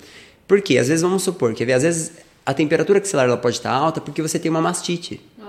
Por 0.48 0.62
quê? 0.62 0.78
Às 0.78 0.88
vezes 0.88 1.02
vamos 1.02 1.24
supor 1.24 1.54
que 1.54 1.64
às 1.72 1.84
vezes 1.84 2.12
A 2.46 2.54
temperatura 2.54 3.00
axilar 3.00 3.26
ela 3.26 3.38
pode 3.38 3.58
estar 3.58 3.72
alta 3.72 4.02
porque 4.02 4.22
você 4.22 4.38
tem 4.40 4.50
uma 4.50 4.62
mastite. 4.62 5.22
Uhum. 5.38 5.48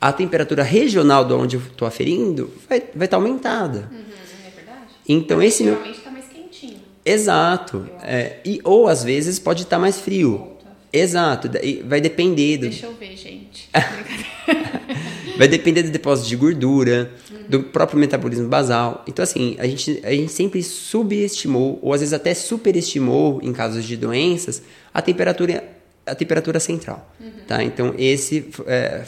A 0.00 0.12
temperatura 0.12 0.62
regional 0.62 1.24
de 1.24 1.32
onde 1.32 1.56
eu 1.56 1.62
estou 1.62 1.86
aferindo 1.88 2.52
vai 2.68 2.78
estar 2.78 2.98
vai 2.98 3.08
tá 3.08 3.16
aumentada. 3.16 3.88
Uhum, 3.90 3.98
é 4.46 4.50
verdade. 4.50 4.92
Então 5.08 5.38
Mas 5.38 5.48
esse 5.48 5.64
meu... 5.64 5.74
geralmente 5.74 5.98
está 5.98 6.10
mais 6.10 6.26
quentinho. 6.26 6.80
Exato. 7.04 7.88
É, 8.02 8.38
e, 8.44 8.60
ou 8.62 8.88
às 8.88 9.02
vezes 9.02 9.38
pode 9.38 9.62
estar 9.62 9.78
mais 9.78 9.98
frio. 10.00 10.55
Exato. 10.92 11.50
Vai 11.84 12.00
depender 12.00 12.58
do, 12.58 12.62
Deixa 12.62 12.86
eu 12.86 12.94
ver, 12.94 13.16
gente. 13.16 13.68
Vai 15.36 15.48
depender 15.48 15.82
do 15.82 15.90
depósito 15.90 16.28
de 16.28 16.36
gordura, 16.36 17.12
do 17.48 17.62
próprio 17.64 17.98
metabolismo 17.98 18.48
basal. 18.48 19.04
Então, 19.06 19.22
assim, 19.22 19.54
a 19.58 19.66
gente, 19.66 20.00
a 20.02 20.10
gente 20.10 20.32
sempre 20.32 20.62
subestimou, 20.62 21.78
ou 21.82 21.92
às 21.92 22.00
vezes 22.00 22.14
até 22.14 22.32
superestimou, 22.32 23.40
em 23.42 23.52
casos 23.52 23.84
de 23.84 23.96
doenças, 23.96 24.62
a 24.94 25.02
temperatura, 25.02 25.62
a 26.06 26.14
temperatura 26.14 26.58
central. 26.58 27.12
Tá? 27.46 27.62
Então, 27.62 27.94
esse, 27.98 28.48
é, 28.66 29.04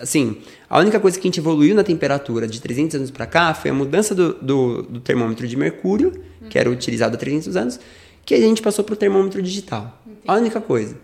assim, 0.00 0.36
a 0.68 0.78
única 0.78 1.00
coisa 1.00 1.18
que 1.18 1.26
a 1.26 1.28
gente 1.28 1.40
evoluiu 1.40 1.74
na 1.74 1.82
temperatura 1.82 2.46
de 2.46 2.60
300 2.60 2.96
anos 2.96 3.10
para 3.10 3.26
cá 3.26 3.54
foi 3.54 3.70
a 3.70 3.74
mudança 3.74 4.14
do, 4.14 4.34
do, 4.34 4.82
do, 4.82 5.00
termômetro 5.00 5.46
de 5.48 5.56
mercúrio, 5.56 6.12
que 6.48 6.58
era 6.58 6.68
utilizado 6.68 7.16
há 7.16 7.18
300 7.18 7.56
anos, 7.56 7.80
que 8.24 8.34
a 8.34 8.38
gente 8.38 8.60
passou 8.60 8.84
para 8.84 8.92
o 8.92 8.96
termômetro 8.96 9.40
digital. 9.40 10.00
Entendi. 10.06 10.20
A 10.26 10.34
única 10.34 10.60
coisa. 10.60 10.96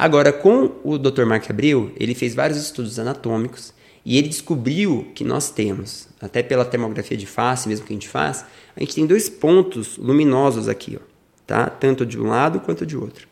Agora, 0.00 0.32
com 0.32 0.70
o 0.84 0.96
Dr. 0.96 1.24
Mark 1.24 1.50
Abreu, 1.50 1.90
ele 1.96 2.14
fez 2.14 2.32
vários 2.32 2.56
estudos 2.56 3.00
anatômicos 3.00 3.74
e 4.04 4.16
ele 4.16 4.28
descobriu 4.28 5.08
que 5.12 5.24
nós 5.24 5.50
temos, 5.50 6.06
até 6.20 6.40
pela 6.40 6.64
termografia 6.64 7.16
de 7.16 7.26
face 7.26 7.68
mesmo 7.68 7.84
que 7.84 7.92
a 7.92 7.96
gente 7.96 8.08
faz, 8.08 8.44
a 8.76 8.80
gente 8.80 8.94
tem 8.94 9.04
dois 9.04 9.28
pontos 9.28 9.96
luminosos 9.96 10.68
aqui, 10.68 10.96
ó, 10.96 11.04
tá? 11.44 11.66
Tanto 11.68 12.06
de 12.06 12.16
um 12.16 12.28
lado 12.28 12.60
quanto 12.60 12.86
de 12.86 12.96
outro. 12.96 13.26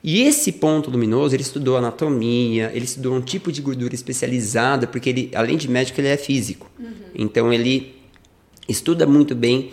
E 0.00 0.22
esse 0.22 0.52
ponto 0.52 0.92
luminoso, 0.92 1.34
ele 1.34 1.42
estudou 1.42 1.76
anatomia, 1.76 2.70
ele 2.72 2.84
estudou 2.84 3.16
um 3.16 3.20
tipo 3.20 3.50
de 3.50 3.60
gordura 3.60 3.92
especializada, 3.92 4.86
porque 4.86 5.10
ele, 5.10 5.30
além 5.34 5.56
de 5.56 5.68
médico, 5.68 6.00
ele 6.00 6.08
é 6.08 6.16
físico. 6.16 6.70
Uhum. 6.78 6.92
Então 7.16 7.52
ele 7.52 7.96
estuda 8.68 9.06
muito 9.06 9.34
bem 9.34 9.72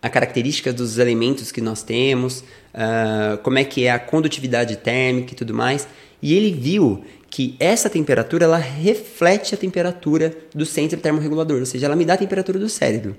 a 0.00 0.08
característica 0.08 0.72
dos 0.72 0.98
elementos 0.98 1.50
que 1.50 1.60
nós 1.60 1.82
temos, 1.82 2.40
uh, 2.74 3.38
como 3.42 3.58
é 3.58 3.64
que 3.64 3.84
é 3.84 3.90
a 3.90 3.98
condutividade 3.98 4.76
térmica 4.76 5.32
e 5.32 5.36
tudo 5.36 5.52
mais. 5.52 5.88
E 6.22 6.34
ele 6.34 6.52
viu 6.52 7.04
que 7.30 7.56
essa 7.60 7.90
temperatura 7.90 8.44
ela 8.44 8.56
reflete 8.56 9.54
a 9.54 9.58
temperatura 9.58 10.36
do 10.54 10.64
centro 10.64 10.98
termorregulador, 10.98 11.58
ou 11.58 11.66
seja, 11.66 11.86
ela 11.86 11.96
me 11.96 12.04
dá 12.04 12.14
a 12.14 12.16
temperatura 12.16 12.58
do 12.58 12.68
cérebro. 12.68 13.16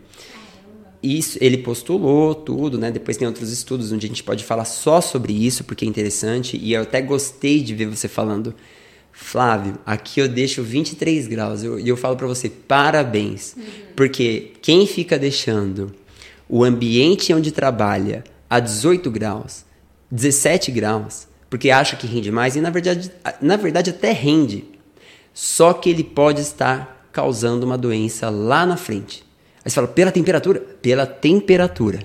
Isso 1.02 1.38
ele 1.40 1.58
postulou 1.58 2.36
tudo, 2.36 2.78
né? 2.78 2.92
Depois 2.92 3.16
tem 3.16 3.28
outros 3.28 3.52
estudos 3.52 3.92
onde 3.92 4.06
a 4.06 4.10
gente 4.10 4.24
pode 4.24 4.44
falar 4.44 4.66
só 4.66 5.00
sobre 5.00 5.32
isso, 5.34 5.64
porque 5.64 5.86
é 5.86 5.88
interessante. 5.88 6.58
E 6.58 6.74
eu 6.74 6.82
até 6.82 7.02
gostei 7.02 7.62
de 7.62 7.74
ver 7.74 7.86
você 7.86 8.10
falando, 8.10 8.54
Flávio, 9.12 9.78
aqui 9.86 10.20
eu 10.20 10.28
deixo 10.28 10.62
23 10.62 11.28
graus. 11.28 11.64
E 11.64 11.68
eu, 11.68 11.80
eu, 11.80 11.96
falo 11.96 12.18
para 12.18 12.28
você, 12.28 12.50
parabéns. 12.50 13.56
Uhum. 13.56 13.64
Porque 13.96 14.52
quem 14.62 14.86
fica 14.86 15.18
deixando 15.18 15.94
o 16.50 16.64
ambiente 16.64 17.34
onde 17.34 17.52
trabalha 17.52 18.24
a 18.50 18.60
18 18.60 19.12
graus, 19.12 19.64
17 20.12 20.72
graus, 20.72 21.28
porque 21.50 21.70
acha 21.70 21.96
que 21.96 22.08
rende 22.08 22.32
mais 22.32 22.56
e 22.56 22.62
na 22.62 22.72
verdade, 22.72 23.12
na 23.40 23.56
verdade 23.56 23.92
até 23.92 24.12
rende. 24.12 24.66
Só 25.34 25.72
que 25.74 25.90
ele 25.90 26.04
pode 26.04 26.42
estar 26.42 27.08
causando 27.12 27.66
uma 27.66 27.78
doença 27.78 28.30
lá 28.30 28.66
na 28.66 28.76
frente. 28.76 29.24
Aí 29.64 29.70
você 29.70 29.76
fala, 29.76 29.88
pela 29.88 30.12
temperatura? 30.12 30.60
Pela 30.60 31.06
temperatura. 31.06 32.00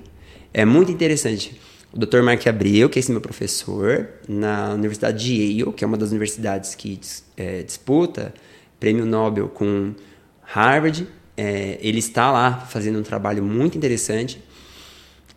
É 0.53 0.65
muito 0.65 0.93
interessante. 0.93 1.59
O 1.93 1.99
Dr. 1.99 2.23
Mark 2.23 2.47
Abreu, 2.47 2.89
que 2.89 2.99
é 2.99 3.01
esse 3.01 3.11
meu 3.11 3.21
professor, 3.21 4.09
na 4.29 4.75
Universidade 4.75 5.25
de 5.25 5.35
Yale, 5.35 5.73
que 5.73 5.85
é 5.85 5.87
uma 5.87 5.97
das 5.97 6.11
universidades 6.11 6.75
que 6.75 7.01
é, 7.37 7.63
disputa 7.63 8.35
prêmio 8.79 9.07
Nobel 9.07 9.49
com 9.49 9.95
Harvard, 10.43 11.09
é, 11.37 11.79
ele 11.81 11.99
está 11.99 12.31
lá 12.31 12.61
fazendo 12.61 12.99
um 12.99 13.03
trabalho 13.03 13.43
muito 13.43 13.76
interessante, 13.76 14.43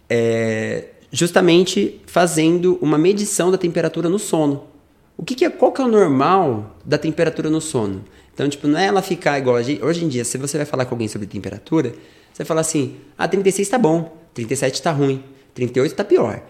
é, 0.10 0.86
justamente 1.12 2.01
fazendo 2.06 2.77
uma 2.82 2.98
medição 2.98 3.51
da 3.51 3.58
temperatura 3.58 4.10
no 4.10 4.20
sono. 4.20 4.63
O 5.18 5.24
que, 5.24 5.34
que, 5.34 5.46
é, 5.46 5.50
qual 5.50 5.72
que 5.72 5.82
é 5.82 5.86
o 5.86 5.88
normal 5.88 6.77
da 6.86 6.98
temperatura 6.98 7.50
no 7.50 7.60
sono? 7.60 8.04
Então, 8.34 8.48
tipo, 8.48 8.68
não 8.68 8.77
é 8.80 8.86
ela 8.86 9.01
ficar 9.01 9.39
igual. 9.39 9.56
Hoje 9.56 10.06
em 10.06 10.08
dia, 10.08 10.24
se 10.24 10.38
você 10.38 10.58
vai 10.58 10.66
falar 10.66 10.86
com 10.86 10.94
alguém 10.94 11.08
sobre 11.08 11.25
temperatura, 11.25 11.89
você 12.32 12.44
vai 12.44 12.46
falar 12.46 12.62
assim: 12.62 12.98
ah, 13.18 13.27
36 13.27 13.68
tá 13.68 13.80
bom, 13.80 14.16
37 14.36 14.82
tá 14.82 14.92
ruim, 14.92 15.24
38 15.56 15.96
tá 15.96 16.04
pior. 16.04 16.44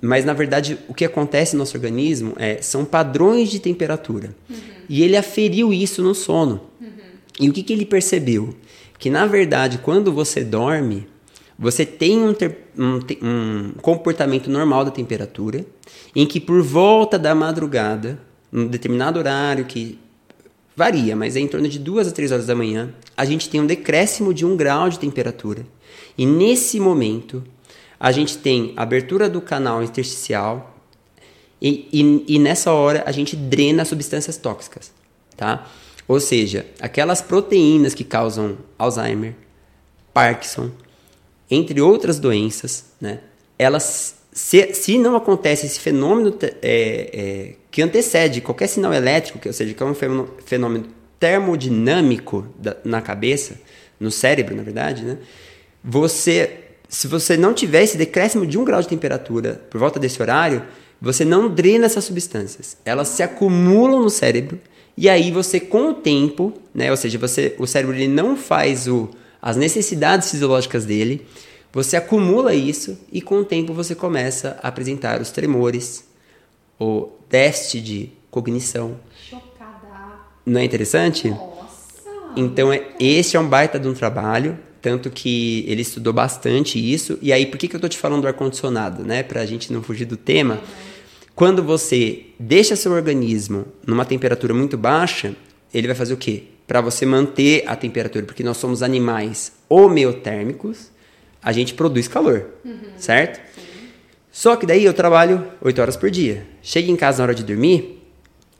Mas, 0.00 0.24
na 0.24 0.32
verdade, 0.32 0.78
o 0.86 0.94
que 0.94 1.04
acontece 1.04 1.54
no 1.54 1.60
nosso 1.60 1.76
organismo 1.76 2.34
é, 2.38 2.62
são 2.62 2.84
padrões 2.84 3.50
de 3.50 3.58
temperatura. 3.58 4.32
Uhum. 4.48 4.56
E 4.88 5.02
ele 5.02 5.16
aferiu 5.16 5.72
isso 5.72 6.02
no 6.02 6.14
sono. 6.14 6.60
Uhum. 6.80 6.88
E 7.40 7.50
o 7.50 7.52
que, 7.52 7.64
que 7.64 7.72
ele 7.72 7.84
percebeu? 7.84 8.54
Que 8.98 9.10
na 9.10 9.26
verdade 9.26 9.78
quando 9.78 10.12
você 10.12 10.42
dorme, 10.44 11.06
você 11.58 11.84
tem 11.84 12.22
um, 12.22 12.32
ter, 12.32 12.70
um, 12.78 13.00
um, 13.22 13.72
comportamento 13.82 14.48
normal 14.48 14.84
da 14.84 14.90
temperatura, 14.90 15.64
em 16.14 16.24
que 16.24 16.38
por 16.38 16.62
volta 16.62 17.18
da 17.18 17.34
madrugada, 17.34 18.20
num 18.50 18.66
determinado 18.66 19.18
horário 19.18 19.64
que 19.64 19.98
varia, 20.76 21.16
mas 21.16 21.34
é 21.34 21.40
em 21.40 21.48
torno 21.48 21.68
de 21.68 21.78
duas 21.78 22.06
a 22.06 22.12
três 22.12 22.30
horas 22.30 22.46
da 22.46 22.54
manhã, 22.54 22.94
a 23.16 23.24
gente 23.24 23.48
tem 23.48 23.60
um 23.60 23.66
decréscimo 23.66 24.32
de 24.32 24.46
um 24.46 24.56
grau 24.56 24.88
de 24.88 24.98
temperatura. 24.98 25.66
E 26.16 26.24
nesse 26.24 26.78
momento, 26.78 27.42
a 27.98 28.12
gente 28.12 28.38
tem 28.38 28.72
abertura 28.76 29.28
do 29.28 29.40
canal 29.40 29.82
intersticial 29.82 30.76
e, 31.60 31.88
e, 31.92 32.36
e 32.36 32.38
nessa 32.38 32.72
hora 32.72 33.02
a 33.04 33.10
gente 33.10 33.34
drena 33.34 33.84
substâncias 33.84 34.36
tóxicas, 34.36 34.92
tá? 35.36 35.66
Ou 36.08 36.18
seja, 36.18 36.64
aquelas 36.80 37.20
proteínas 37.20 37.92
que 37.92 38.02
causam 38.02 38.56
Alzheimer, 38.78 39.34
Parkinson, 40.14 40.70
entre 41.50 41.82
outras 41.82 42.18
doenças, 42.18 42.86
né? 42.98 43.20
Elas, 43.58 44.16
se, 44.32 44.72
se 44.72 44.98
não 44.98 45.14
acontece 45.14 45.66
esse 45.66 45.78
fenômeno 45.78 46.34
é, 46.40 46.50
é, 46.62 47.54
que 47.70 47.82
antecede 47.82 48.40
qualquer 48.40 48.68
sinal 48.68 48.94
elétrico, 48.94 49.38
que, 49.38 49.48
ou 49.48 49.52
seja, 49.52 49.74
que 49.74 49.82
é 49.82 49.86
um 49.86 49.94
fenômeno 49.94 50.86
termodinâmico 51.20 52.46
da, 52.58 52.76
na 52.84 53.02
cabeça, 53.02 53.60
no 54.00 54.10
cérebro, 54.10 54.56
na 54.56 54.62
verdade, 54.62 55.04
né? 55.04 55.18
Você, 55.84 56.60
se 56.88 57.06
você 57.06 57.36
não 57.36 57.52
tiver 57.52 57.82
esse 57.82 57.98
decréscimo 57.98 58.46
de 58.46 58.56
um 58.58 58.64
grau 58.64 58.80
de 58.80 58.88
temperatura 58.88 59.60
por 59.68 59.78
volta 59.78 60.00
desse 60.00 60.22
horário, 60.22 60.62
você 61.00 61.24
não 61.24 61.48
drena 61.48 61.86
essas 61.86 62.04
substâncias. 62.04 62.76
Elas 62.84 63.08
se 63.08 63.22
acumulam 63.22 64.02
no 64.02 64.10
cérebro 64.10 64.58
e 65.00 65.08
aí 65.08 65.30
você 65.30 65.60
com 65.60 65.90
o 65.90 65.94
tempo, 65.94 66.52
né, 66.74 66.90
ou 66.90 66.96
seja, 66.96 67.16
você, 67.18 67.54
o 67.56 67.68
cérebro 67.68 67.94
ele 67.94 68.08
não 68.08 68.36
faz 68.36 68.88
o, 68.88 69.08
as 69.40 69.56
necessidades 69.56 70.28
fisiológicas 70.28 70.84
dele, 70.84 71.24
você 71.72 71.96
acumula 71.96 72.52
isso 72.52 72.98
e 73.12 73.22
com 73.22 73.38
o 73.38 73.44
tempo 73.44 73.72
você 73.72 73.94
começa 73.94 74.58
a 74.60 74.66
apresentar 74.66 75.20
os 75.20 75.30
tremores, 75.30 76.04
o 76.80 77.10
déficit 77.30 77.80
de 77.80 78.12
cognição. 78.28 78.96
Chocada. 79.30 79.86
Não 80.44 80.60
é 80.60 80.64
interessante? 80.64 81.30
Nossa. 81.30 82.10
Então, 82.36 82.72
é, 82.72 82.88
este 82.98 83.36
é 83.36 83.40
um 83.40 83.48
baita 83.48 83.78
de 83.78 83.86
um 83.86 83.94
trabalho, 83.94 84.58
tanto 84.82 85.10
que 85.10 85.64
ele 85.68 85.82
estudou 85.82 86.12
bastante 86.12 86.76
isso. 86.76 87.20
E 87.22 87.32
aí, 87.32 87.46
por 87.46 87.56
que, 87.56 87.68
que 87.68 87.76
eu 87.76 87.80
tô 87.80 87.88
te 87.88 87.96
falando 87.96 88.22
do 88.22 88.26
ar-condicionado, 88.26 89.04
né? 89.04 89.22
Pra 89.22 89.46
gente 89.46 89.72
não 89.72 89.80
fugir 89.80 90.06
do 90.06 90.16
tema. 90.16 90.54
Uhum 90.54 90.97
quando 91.38 91.62
você 91.62 92.22
deixa 92.36 92.74
seu 92.74 92.90
organismo 92.90 93.66
numa 93.86 94.04
temperatura 94.04 94.52
muito 94.52 94.76
baixa, 94.76 95.36
ele 95.72 95.86
vai 95.86 95.94
fazer 95.94 96.12
o 96.12 96.16
quê? 96.16 96.42
Para 96.66 96.80
você 96.80 97.06
manter 97.06 97.62
a 97.64 97.76
temperatura, 97.76 98.26
porque 98.26 98.42
nós 98.42 98.56
somos 98.56 98.82
animais 98.82 99.52
homeotérmicos, 99.68 100.90
a 101.40 101.52
gente 101.52 101.74
produz 101.74 102.08
calor, 102.08 102.44
uhum. 102.64 102.90
certo? 102.96 103.36
Sim. 103.54 103.62
Só 104.32 104.56
que 104.56 104.66
daí 104.66 104.84
eu 104.84 104.92
trabalho 104.92 105.46
8 105.60 105.80
horas 105.80 105.96
por 105.96 106.10
dia. 106.10 106.44
Chega 106.60 106.90
em 106.90 106.96
casa 106.96 107.18
na 107.18 107.26
hora 107.26 107.34
de 107.36 107.44
dormir, 107.44 108.04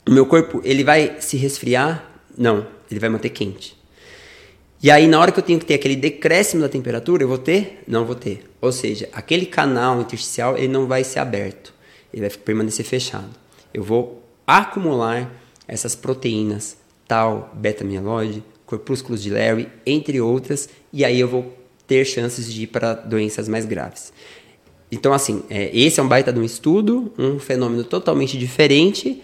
o 0.07 0.11
meu 0.11 0.25
corpo 0.25 0.61
ele 0.63 0.81
vai 0.81 1.17
se 1.19 1.35
resfriar? 1.35 2.09
Não, 2.37 2.65
ele 2.89 3.01
vai 3.01 3.09
manter 3.09 3.27
quente. 3.27 3.77
E 4.81 4.89
aí, 4.89 5.05
na 5.05 5.19
hora 5.19 5.33
que 5.33 5.39
eu 5.39 5.43
tenho 5.43 5.59
que 5.59 5.65
ter 5.65 5.73
aquele 5.73 5.97
decréscimo 5.97 6.61
da 6.61 6.69
temperatura, 6.69 7.23
eu 7.23 7.27
vou 7.27 7.37
ter? 7.37 7.83
Não 7.85 8.05
vou 8.05 8.15
ter. 8.15 8.49
Ou 8.61 8.71
seja, 8.71 9.09
aquele 9.11 9.45
canal 9.45 9.99
intersticial 9.99 10.57
ele 10.57 10.69
não 10.69 10.87
vai 10.87 11.03
ser 11.03 11.19
aberto 11.19 11.77
ele 12.13 12.27
vai 12.27 12.37
permanecer 12.37 12.85
fechado. 12.85 13.29
Eu 13.73 13.83
vou 13.83 14.23
acumular 14.45 15.31
essas 15.67 15.95
proteínas, 15.95 16.77
tal, 17.07 17.51
beta-amiloide, 17.55 18.43
corpúsculos 18.65 19.21
de 19.21 19.29
Larry, 19.29 19.67
entre 19.85 20.19
outras, 20.21 20.69
e 20.93 21.03
aí 21.03 21.19
eu 21.19 21.27
vou 21.27 21.57
ter 21.87 22.05
chances 22.05 22.51
de 22.51 22.63
ir 22.63 22.67
para 22.67 22.93
doenças 22.93 23.47
mais 23.47 23.65
graves. 23.65 24.13
Então, 24.91 25.13
assim, 25.13 25.43
é, 25.49 25.75
esse 25.75 25.99
é 25.99 26.03
um 26.03 26.07
baita 26.07 26.33
de 26.33 26.39
um 26.39 26.43
estudo, 26.43 27.13
um 27.17 27.39
fenômeno 27.39 27.83
totalmente 27.83 28.37
diferente, 28.37 29.21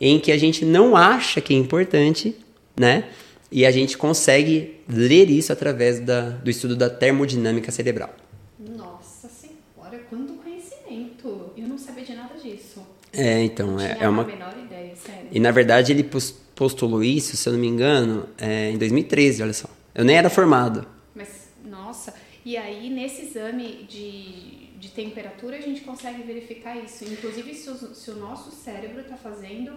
em 0.00 0.18
que 0.18 0.32
a 0.32 0.38
gente 0.38 0.64
não 0.64 0.96
acha 0.96 1.40
que 1.40 1.52
é 1.52 1.56
importante, 1.56 2.36
né? 2.76 3.08
E 3.50 3.66
a 3.66 3.70
gente 3.70 3.98
consegue 3.98 4.80
ler 4.88 5.28
isso 5.28 5.52
através 5.52 5.98
da, 6.00 6.30
do 6.30 6.48
estudo 6.48 6.76
da 6.76 6.88
termodinâmica 6.88 7.72
cerebral. 7.72 8.14
Nossa 8.58 9.28
senhora, 9.28 9.98
quanto 10.08 10.34
conhecimento! 10.34 11.50
Eu 11.56 11.66
não 11.66 11.76
sabia 11.76 12.04
de 12.04 12.14
nada 12.14 12.34
disso. 12.38 12.80
É, 13.12 13.42
então, 13.42 13.78
é, 13.80 13.98
é 14.00 14.08
uma. 14.08 14.24
menor 14.24 14.54
ideia. 14.56 14.94
Sério? 14.94 15.28
E 15.30 15.40
na 15.40 15.50
verdade 15.50 15.92
ele 15.92 16.08
postulou 16.54 17.02
isso, 17.02 17.36
se 17.36 17.48
eu 17.48 17.52
não 17.52 17.60
me 17.60 17.66
engano, 17.66 18.28
é, 18.38 18.70
em 18.70 18.78
2013, 18.78 19.42
olha 19.42 19.52
só. 19.52 19.68
Eu 19.94 20.04
nem 20.04 20.16
era 20.16 20.30
formado. 20.30 20.86
Mas, 21.14 21.28
nossa, 21.64 22.14
e 22.44 22.56
aí 22.56 22.88
nesse 22.90 23.22
exame 23.22 23.86
de, 23.88 24.68
de 24.78 24.88
temperatura 24.88 25.56
a 25.56 25.60
gente 25.60 25.80
consegue 25.80 26.22
verificar 26.22 26.76
isso. 26.76 27.04
Inclusive 27.04 27.54
se 27.54 27.70
o, 27.70 27.94
se 27.94 28.10
o 28.10 28.16
nosso 28.16 28.50
cérebro 28.52 29.00
está 29.00 29.16
fazendo 29.16 29.72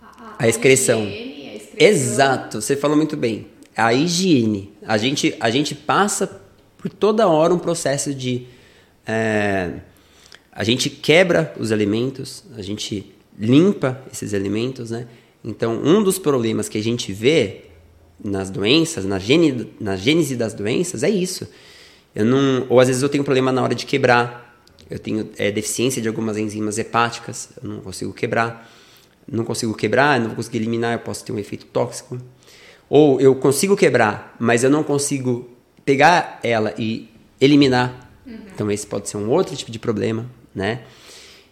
a, 0.00 0.36
a, 0.38 0.44
a 0.44 0.48
excreção. 0.48 1.02
Higiene, 1.04 1.50
a 1.50 1.54
excreção. 1.54 1.88
Exato, 1.88 2.60
você 2.60 2.76
falou 2.76 2.96
muito 2.96 3.16
bem. 3.16 3.46
A 3.76 3.92
higiene. 3.92 4.72
A 4.86 4.98
gente, 4.98 5.34
a 5.40 5.50
gente 5.50 5.74
passa 5.74 6.40
por 6.78 6.90
toda 6.90 7.28
hora 7.28 7.54
um 7.54 7.58
processo 7.58 8.14
de. 8.14 8.46
É, 9.06 9.70
a 10.52 10.62
gente 10.64 10.90
quebra 10.90 11.54
os 11.58 11.72
alimentos, 11.72 12.44
a 12.54 12.62
gente 12.62 13.12
limpa 13.38 14.00
esses 14.12 14.34
alimentos, 14.34 14.90
né? 14.90 15.08
Então, 15.42 15.82
um 15.82 16.02
dos 16.02 16.18
problemas 16.18 16.68
que 16.68 16.78
a 16.78 16.82
gente 16.82 17.12
vê 17.12 17.62
nas 18.22 18.50
doenças, 18.50 19.04
na, 19.04 19.18
gene, 19.18 19.72
na 19.80 19.96
gênese 19.96 20.36
das 20.36 20.54
doenças, 20.54 21.02
é 21.02 21.10
isso. 21.10 21.48
Eu 22.14 22.24
não, 22.24 22.66
ou 22.68 22.78
às 22.78 22.86
vezes 22.86 23.02
eu 23.02 23.08
tenho 23.08 23.24
problema 23.24 23.50
na 23.50 23.62
hora 23.62 23.74
de 23.74 23.86
quebrar, 23.86 24.56
eu 24.90 24.98
tenho 24.98 25.30
é, 25.38 25.50
deficiência 25.50 26.02
de 26.02 26.06
algumas 26.06 26.36
enzimas 26.36 26.78
hepáticas, 26.78 27.48
eu 27.62 27.68
não 27.68 27.80
consigo 27.80 28.12
quebrar. 28.12 28.70
Não 29.30 29.44
consigo 29.44 29.74
quebrar, 29.74 30.18
não 30.18 30.28
vou 30.28 30.36
conseguir 30.36 30.58
eliminar, 30.58 30.92
eu 30.94 30.98
posso 30.98 31.24
ter 31.24 31.32
um 31.32 31.38
efeito 31.38 31.66
tóxico. 31.66 32.18
Ou 32.90 33.20
eu 33.20 33.34
consigo 33.34 33.76
quebrar, 33.76 34.36
mas 34.38 34.64
eu 34.64 34.70
não 34.70 34.82
consigo 34.82 35.48
pegar 35.84 36.40
ela 36.42 36.74
e 36.76 37.08
eliminar. 37.40 38.10
Uhum. 38.26 38.38
Então 38.52 38.70
esse 38.70 38.86
pode 38.86 39.08
ser 39.08 39.16
um 39.16 39.30
outro 39.30 39.56
tipo 39.56 39.70
de 39.70 39.78
problema, 39.78 40.26
né? 40.54 40.80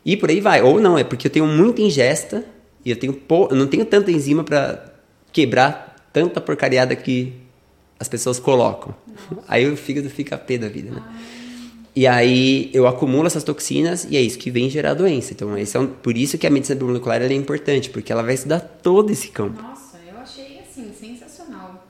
E 0.05 0.17
por 0.17 0.31
aí 0.31 0.41
vai. 0.41 0.63
Ou 0.63 0.81
não, 0.81 0.99
é 0.99 1.05
porque 1.05 1.27
eu 1.27 1.31
tenho 1.31 1.47
muita 1.47 1.83
ingesta 1.83 2.45
e 2.85 2.91
eu 2.91 2.97
tenho 2.97 3.13
pou... 3.13 3.49
eu 3.51 3.57
não 3.57 3.67
tenho 3.67 3.85
tanta 3.85 4.11
enzima 4.11 4.43
para 4.45 4.93
quebrar 5.33 6.09
tanta 6.13 6.41
porcariada 6.41 6.97
que 6.97 7.35
as 7.99 8.09
pessoas 8.09 8.39
colocam. 8.39 8.95
Nossa. 9.31 9.45
Aí 9.47 9.71
o 9.71 9.77
fígado 9.77 10.09
fica 10.09 10.35
a 10.35 10.39
pé 10.39 10.59
da 10.59 10.69
vida, 10.69 10.91
né? 10.91 11.03
Ah. 11.05 11.41
E 11.95 12.07
aí 12.07 12.71
eu 12.73 12.87
acumulo 12.87 13.27
essas 13.27 13.43
toxinas 13.43 14.07
e 14.09 14.17
é 14.17 14.21
isso 14.21 14.39
que 14.39 14.51
vem 14.51 14.71
gerar 14.71 14.95
doença. 14.95 15.33
Então, 15.33 15.59
esse 15.59 15.77
é 15.77 15.81
um, 15.81 15.89
por 15.89 16.17
isso 16.17 16.39
que 16.39 16.47
a 16.47 16.51
medicina 16.51 16.79
biomolecular 16.79 17.21
é 17.21 17.33
importante, 17.35 17.91
porque 17.91 18.13
ela 18.13 18.23
vai 18.23 18.35
estudar 18.35 18.61
todo 18.61 19.11
esse 19.11 19.29
campo. 19.29 19.61
Nossa, 19.61 19.99
eu 20.09 20.19
achei 20.19 20.61
assim, 20.61 20.93
sensacional. 20.99 21.87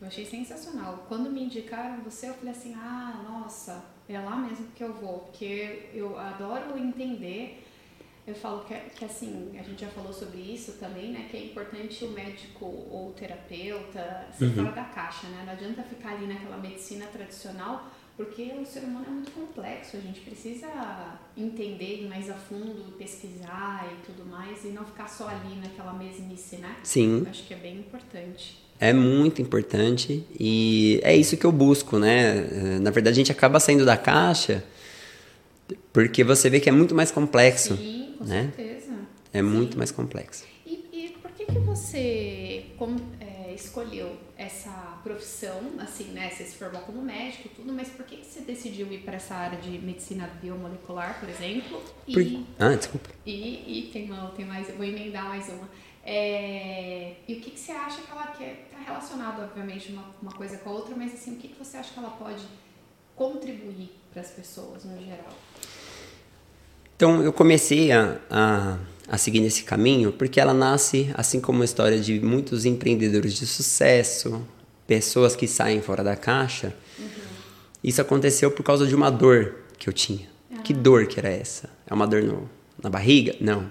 Eu 0.00 0.06
achei 0.06 0.24
sensacional. 0.24 0.99
Quando 1.10 1.28
me 1.28 1.42
indicaram 1.42 2.04
você, 2.04 2.28
eu 2.28 2.34
falei 2.34 2.52
assim, 2.52 2.72
ah, 2.76 3.20
nossa, 3.28 3.82
é 4.08 4.16
lá 4.20 4.36
mesmo 4.36 4.68
que 4.76 4.84
eu 4.84 4.92
vou, 4.92 5.18
porque 5.18 5.88
eu 5.92 6.16
adoro 6.16 6.78
entender. 6.78 7.66
Eu 8.24 8.32
falo 8.36 8.64
que, 8.64 8.76
que 8.90 9.04
assim, 9.04 9.58
a 9.58 9.62
gente 9.64 9.80
já 9.80 9.88
falou 9.88 10.12
sobre 10.12 10.38
isso 10.38 10.74
também, 10.74 11.10
né? 11.10 11.26
Que 11.28 11.36
é 11.36 11.44
importante 11.46 12.04
o 12.04 12.12
médico 12.12 12.64
ou 12.64 13.08
o 13.08 13.12
terapeuta 13.12 14.28
ser 14.38 14.44
uhum. 14.44 14.54
fora 14.54 14.70
da 14.70 14.84
caixa, 14.84 15.26
né? 15.26 15.42
Não 15.44 15.52
adianta 15.52 15.82
ficar 15.82 16.12
ali 16.12 16.28
naquela 16.28 16.58
medicina 16.58 17.06
tradicional, 17.06 17.90
porque 18.16 18.44
o 18.44 18.64
ser 18.64 18.84
humano 18.84 19.06
é 19.08 19.10
muito 19.10 19.32
complexo. 19.32 19.96
A 19.96 20.00
gente 20.00 20.20
precisa 20.20 20.68
entender 21.36 22.06
mais 22.08 22.30
a 22.30 22.34
fundo, 22.34 22.96
pesquisar 22.96 23.84
e 23.92 24.06
tudo 24.06 24.24
mais, 24.24 24.64
e 24.64 24.68
não 24.68 24.84
ficar 24.84 25.08
só 25.08 25.26
ali 25.26 25.56
naquela 25.56 25.92
mesmice, 25.92 26.58
né? 26.58 26.76
Sim. 26.84 27.26
acho 27.28 27.48
que 27.48 27.54
é 27.54 27.56
bem 27.56 27.78
importante. 27.80 28.69
É 28.80 28.94
muito 28.94 29.42
importante 29.42 30.24
e 30.38 31.00
é 31.04 31.14
isso 31.14 31.36
que 31.36 31.44
eu 31.44 31.52
busco, 31.52 31.98
né? 31.98 32.78
Na 32.80 32.90
verdade, 32.90 33.14
a 33.14 33.16
gente 33.16 33.30
acaba 33.30 33.60
saindo 33.60 33.84
da 33.84 33.96
caixa 33.96 34.64
porque 35.92 36.24
você 36.24 36.48
vê 36.48 36.60
que 36.60 36.68
é 36.68 36.72
muito 36.72 36.94
mais 36.94 37.10
complexo. 37.10 37.76
Sim, 37.76 38.14
com 38.18 38.24
né? 38.24 38.50
certeza. 38.56 38.94
É 39.32 39.38
Sim. 39.38 39.44
muito 39.44 39.76
mais 39.76 39.90
complexo. 39.90 40.44
E, 40.66 40.88
e, 40.92 41.16
por 41.20 41.30
que, 41.32 41.46
que 41.46 41.58
você 41.58 42.66
é, 43.20 43.54
escolheu 43.54 44.16
essa 44.36 44.98
profissão, 45.02 45.60
assim, 45.78 46.04
né? 46.12 46.30
Você 46.30 46.44
se 46.44 46.56
formou 46.56 46.80
como 46.82 47.02
médico 47.02 47.48
tudo, 47.54 47.72
mas 47.72 47.88
por 47.88 48.04
que, 48.04 48.16
que 48.16 48.26
você 48.26 48.40
decidiu 48.40 48.90
ir 48.92 49.00
para 49.00 49.16
essa 49.16 49.34
área 49.34 49.58
de 49.58 49.78
medicina 49.78 50.30
biomolecular, 50.40 51.18
por 51.20 51.28
exemplo? 51.28 51.82
E, 52.06 52.12
por... 52.12 52.46
Ah, 52.58 52.74
desculpa. 52.74 53.10
E, 53.26 53.88
e 53.88 53.90
tem, 53.92 54.10
uma, 54.10 54.30
tem 54.30 54.44
mais, 54.44 54.68
eu 54.68 54.76
vou 54.76 54.84
emendar 54.84 55.28
mais 55.28 55.48
uma. 55.48 55.68
É, 56.04 57.14
e 57.28 57.34
o 57.34 57.40
que, 57.40 57.50
que 57.50 57.60
você 57.60 57.72
acha 57.72 58.02
que 58.02 58.10
ela 58.10 58.28
quer? 58.28 58.66
Está 58.66 58.78
relacionado, 58.78 59.42
obviamente, 59.42 59.92
uma, 59.92 60.04
uma 60.22 60.32
coisa 60.32 60.56
com 60.58 60.70
a 60.70 60.72
outra, 60.72 60.94
mas 60.96 61.12
assim, 61.12 61.34
o 61.34 61.36
que, 61.36 61.48
que 61.48 61.58
você 61.58 61.76
acha 61.76 61.92
que 61.92 61.98
ela 61.98 62.10
pode 62.10 62.42
contribuir 63.14 63.90
para 64.12 64.22
as 64.22 64.30
pessoas 64.30 64.84
no 64.84 64.98
geral? 64.98 65.32
Então, 66.96 67.22
eu 67.22 67.32
comecei 67.32 67.92
a, 67.92 68.18
a, 68.30 68.78
a, 69.08 69.18
seguir 69.18 69.40
nesse 69.40 69.62
caminho 69.62 70.12
porque 70.12 70.40
ela 70.40 70.52
nasce, 70.52 71.10
assim 71.14 71.40
como 71.40 71.62
a 71.62 71.64
história 71.64 71.98
de 71.98 72.20
muitos 72.20 72.66
empreendedores 72.66 73.34
de 73.34 73.46
sucesso, 73.46 74.46
pessoas 74.86 75.36
que 75.36 75.46
saem 75.46 75.80
fora 75.80 76.02
da 76.02 76.16
caixa. 76.16 76.74
Uhum. 76.98 77.06
Isso 77.82 78.00
aconteceu 78.00 78.50
por 78.50 78.62
causa 78.62 78.86
de 78.86 78.94
uma 78.94 79.10
dor 79.10 79.54
que 79.78 79.88
eu 79.88 79.92
tinha. 79.92 80.28
Ah. 80.52 80.58
Que 80.58 80.74
dor 80.74 81.06
que 81.06 81.18
era 81.18 81.28
essa? 81.28 81.70
É 81.86 81.94
uma 81.94 82.06
dor 82.06 82.22
no, 82.22 82.50
na 82.82 82.90
barriga? 82.90 83.34
Não. 83.40 83.70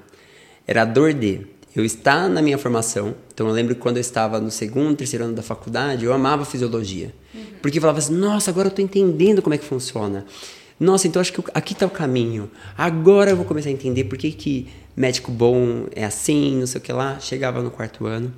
Era 0.65 0.84
a 0.84 0.86
dor 0.86 1.13
de 1.13 1.46
eu 1.76 1.86
estar 1.86 2.28
na 2.30 2.42
minha 2.42 2.58
formação. 2.58 3.16
Então 3.34 3.48
eu 3.48 3.54
lembro 3.54 3.76
que 3.76 3.82
quando 3.82 3.98
eu 3.98 4.02
estava 4.02 4.40
no 4.40 4.52
segundo, 4.52 4.98
terceiro 4.98 5.26
ano 5.26 5.34
da 5.34 5.44
faculdade, 5.44 6.06
eu 6.06 6.14
amava 6.14 6.46
fisiologia. 6.46 7.14
Uhum. 7.34 7.42
Porque 7.62 7.80
falava 7.80 8.00
assim, 8.00 8.16
nossa, 8.16 8.50
agora 8.50 8.68
eu 8.68 8.70
estou 8.70 8.84
entendendo 8.84 9.42
como 9.42 9.54
é 9.54 9.58
que 9.58 9.66
funciona. 9.66 10.26
Nossa, 10.80 11.08
então 11.08 11.20
acho 11.20 11.34
que 11.34 11.44
aqui 11.54 11.74
está 11.74 11.86
o 11.86 11.90
caminho. 11.90 12.50
Agora 12.78 13.32
eu 13.32 13.36
vou 13.36 13.46
começar 13.46 13.70
a 13.70 13.72
entender 13.72 14.06
por 14.06 14.18
que, 14.18 14.32
que 14.32 14.68
médico 14.96 15.32
bom 15.32 15.88
é 15.94 16.06
assim, 16.06 16.58
não 16.58 16.68
sei 16.68 16.80
o 16.80 16.84
que 16.84 16.92
lá. 16.92 17.20
Chegava 17.20 17.62
no 17.62 17.70
quarto 17.70 18.06
ano, 18.06 18.34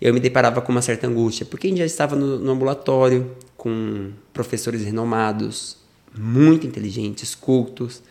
eu 0.00 0.12
me 0.12 0.20
deparava 0.20 0.60
com 0.60 0.72
uma 0.72 0.82
certa 0.82 1.06
angústia, 1.06 1.46
porque 1.46 1.68
a 1.68 1.70
gente 1.70 1.78
já 1.78 1.86
estava 1.86 2.16
no, 2.16 2.38
no 2.38 2.52
ambulatório 2.52 3.30
com 3.56 4.10
professores 4.32 4.84
renomados, 4.84 5.76
muito 6.16 6.66
inteligentes, 6.66 7.34
cultos. 7.34 8.02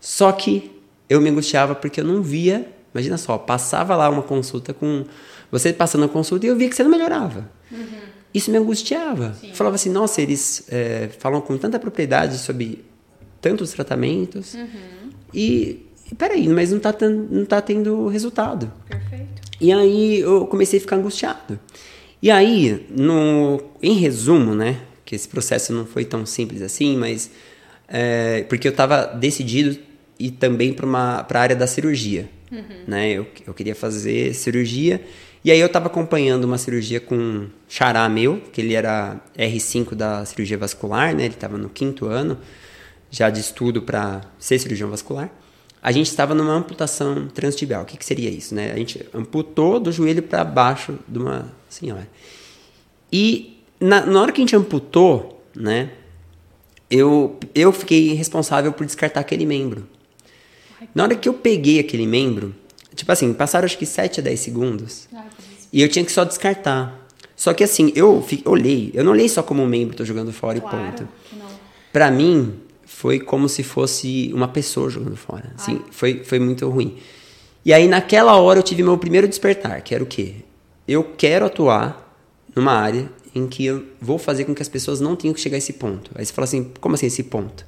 Só 0.00 0.32
que 0.32 0.70
eu 1.08 1.20
me 1.20 1.30
angustiava 1.30 1.74
porque 1.74 2.00
eu 2.00 2.04
não 2.04 2.20
via 2.20 2.66
Imagina 2.98 3.16
só, 3.16 3.38
passava 3.38 3.94
lá 3.94 4.10
uma 4.10 4.22
consulta 4.22 4.74
com. 4.74 5.04
Você 5.52 5.72
passando 5.72 6.04
a 6.04 6.08
consulta 6.08 6.46
e 6.46 6.48
eu 6.48 6.56
via 6.56 6.68
que 6.68 6.74
você 6.74 6.82
não 6.82 6.90
melhorava. 6.90 7.48
Uhum. 7.70 7.86
Isso 8.34 8.50
me 8.50 8.58
angustiava. 8.58 9.34
Sim. 9.40 9.52
Falava 9.54 9.76
assim, 9.76 9.88
nossa, 9.88 10.20
eles 10.20 10.64
é, 10.68 11.08
falam 11.18 11.40
com 11.40 11.56
tanta 11.56 11.78
propriedade 11.78 12.38
sobre 12.38 12.84
tantos 13.40 13.70
tratamentos. 13.70 14.54
Uhum. 14.54 15.10
E, 15.32 15.86
e 16.10 16.14
peraí, 16.16 16.48
mas 16.48 16.70
não 16.70 16.78
está 16.78 16.92
não 17.08 17.44
tá 17.44 17.62
tendo 17.62 18.08
resultado. 18.08 18.70
Perfeito. 18.88 19.42
E 19.60 19.72
aí 19.72 20.18
eu 20.18 20.46
comecei 20.46 20.80
a 20.80 20.82
ficar 20.82 20.96
angustiado. 20.96 21.58
E 22.20 22.32
aí, 22.32 22.84
no, 22.90 23.62
em 23.80 23.94
resumo, 23.94 24.56
né? 24.56 24.80
Que 25.04 25.14
esse 25.14 25.28
processo 25.28 25.72
não 25.72 25.86
foi 25.86 26.04
tão 26.04 26.26
simples 26.26 26.62
assim, 26.62 26.96
mas. 26.96 27.30
É, 27.86 28.42
porque 28.48 28.66
eu 28.66 28.72
estava 28.72 29.06
decidido 29.06 29.78
ir 30.18 30.32
também 30.32 30.74
para 30.74 31.24
a 31.30 31.40
área 31.40 31.56
da 31.56 31.66
cirurgia. 31.66 32.28
Uhum. 32.50 32.84
Né? 32.86 33.10
Eu, 33.10 33.26
eu 33.46 33.54
queria 33.54 33.74
fazer 33.74 34.34
cirurgia. 34.34 35.02
E 35.44 35.50
aí 35.50 35.60
eu 35.60 35.66
estava 35.66 35.86
acompanhando 35.86 36.44
uma 36.44 36.58
cirurgia 36.58 37.00
com 37.00 37.14
um 37.14 37.48
xará 37.68 38.08
meu, 38.08 38.40
que 38.52 38.60
ele 38.60 38.74
era 38.74 39.20
R5 39.36 39.94
da 39.94 40.24
cirurgia 40.24 40.58
vascular, 40.58 41.14
né? 41.14 41.24
Ele 41.24 41.34
estava 41.34 41.56
no 41.56 41.68
quinto 41.68 42.06
ano 42.06 42.38
já 43.10 43.30
de 43.30 43.40
estudo 43.40 43.82
para 43.82 44.22
ser 44.38 44.58
cirurgião 44.58 44.90
vascular. 44.90 45.30
A 45.80 45.92
gente 45.92 46.08
estava 46.08 46.34
numa 46.34 46.52
amputação 46.52 47.28
transtibial. 47.28 47.82
O 47.82 47.84
que, 47.86 47.96
que 47.96 48.04
seria 48.04 48.28
isso, 48.28 48.54
né? 48.54 48.72
A 48.72 48.76
gente 48.76 49.06
amputou 49.14 49.78
do 49.78 49.92
joelho 49.92 50.22
para 50.22 50.44
baixo 50.44 50.98
de 51.06 51.18
uma 51.18 51.52
senhora. 51.68 52.08
E 53.12 53.62
na, 53.80 54.04
na 54.04 54.20
hora 54.20 54.32
que 54.32 54.40
a 54.40 54.42
gente 54.42 54.56
amputou, 54.56 55.42
né? 55.54 55.90
Eu, 56.90 57.38
eu 57.54 57.70
fiquei 57.70 58.14
responsável 58.14 58.72
por 58.72 58.84
descartar 58.84 59.20
aquele 59.20 59.46
membro. 59.46 59.86
Na 60.94 61.04
hora 61.04 61.14
que 61.14 61.28
eu 61.28 61.34
peguei 61.34 61.78
aquele 61.78 62.06
membro, 62.06 62.54
tipo 62.94 63.10
assim, 63.10 63.32
passaram 63.32 63.64
acho 63.64 63.78
que 63.78 63.86
7 63.86 64.20
a 64.20 64.22
10 64.22 64.40
segundos. 64.40 65.08
e 65.72 65.82
eu 65.82 65.88
tinha 65.88 66.04
que 66.04 66.12
só 66.12 66.24
descartar. 66.24 67.06
Só 67.36 67.54
que 67.54 67.62
assim, 67.62 67.92
eu 67.94 68.24
olhei, 68.44 68.90
eu 68.94 69.04
não 69.04 69.12
olhei 69.12 69.28
só 69.28 69.42
como 69.42 69.62
um 69.62 69.66
membro, 69.66 69.96
tô 69.96 70.04
jogando 70.04 70.32
fora 70.32 70.60
claro, 70.60 70.76
e 70.76 70.90
ponto. 70.90 71.08
Para 71.92 72.10
mim, 72.10 72.54
foi 72.84 73.20
como 73.20 73.48
se 73.48 73.62
fosse 73.62 74.30
uma 74.34 74.48
pessoa 74.48 74.90
jogando 74.90 75.16
fora. 75.16 75.52
Assim, 75.56 75.80
foi, 75.90 76.24
foi 76.24 76.38
muito 76.38 76.68
ruim. 76.68 76.96
E 77.64 77.72
aí, 77.72 77.86
naquela 77.86 78.36
hora, 78.36 78.58
eu 78.58 78.62
tive 78.62 78.82
meu 78.82 78.98
primeiro 78.98 79.28
despertar, 79.28 79.80
que 79.82 79.94
era 79.94 80.02
o 80.02 80.06
quê? 80.06 80.36
Eu 80.86 81.04
quero 81.16 81.46
atuar 81.46 82.16
numa 82.56 82.72
área 82.72 83.08
em 83.34 83.46
que 83.46 83.64
eu 83.64 83.84
vou 84.00 84.18
fazer 84.18 84.44
com 84.44 84.54
que 84.54 84.62
as 84.62 84.68
pessoas 84.68 85.00
não 85.00 85.14
tenham 85.14 85.34
que 85.34 85.40
chegar 85.40 85.56
a 85.56 85.58
esse 85.58 85.74
ponto. 85.74 86.10
Aí 86.14 86.24
você 86.24 86.32
fala 86.32 86.44
assim, 86.44 86.72
como 86.80 86.94
assim 86.94 87.06
esse 87.06 87.22
ponto? 87.22 87.64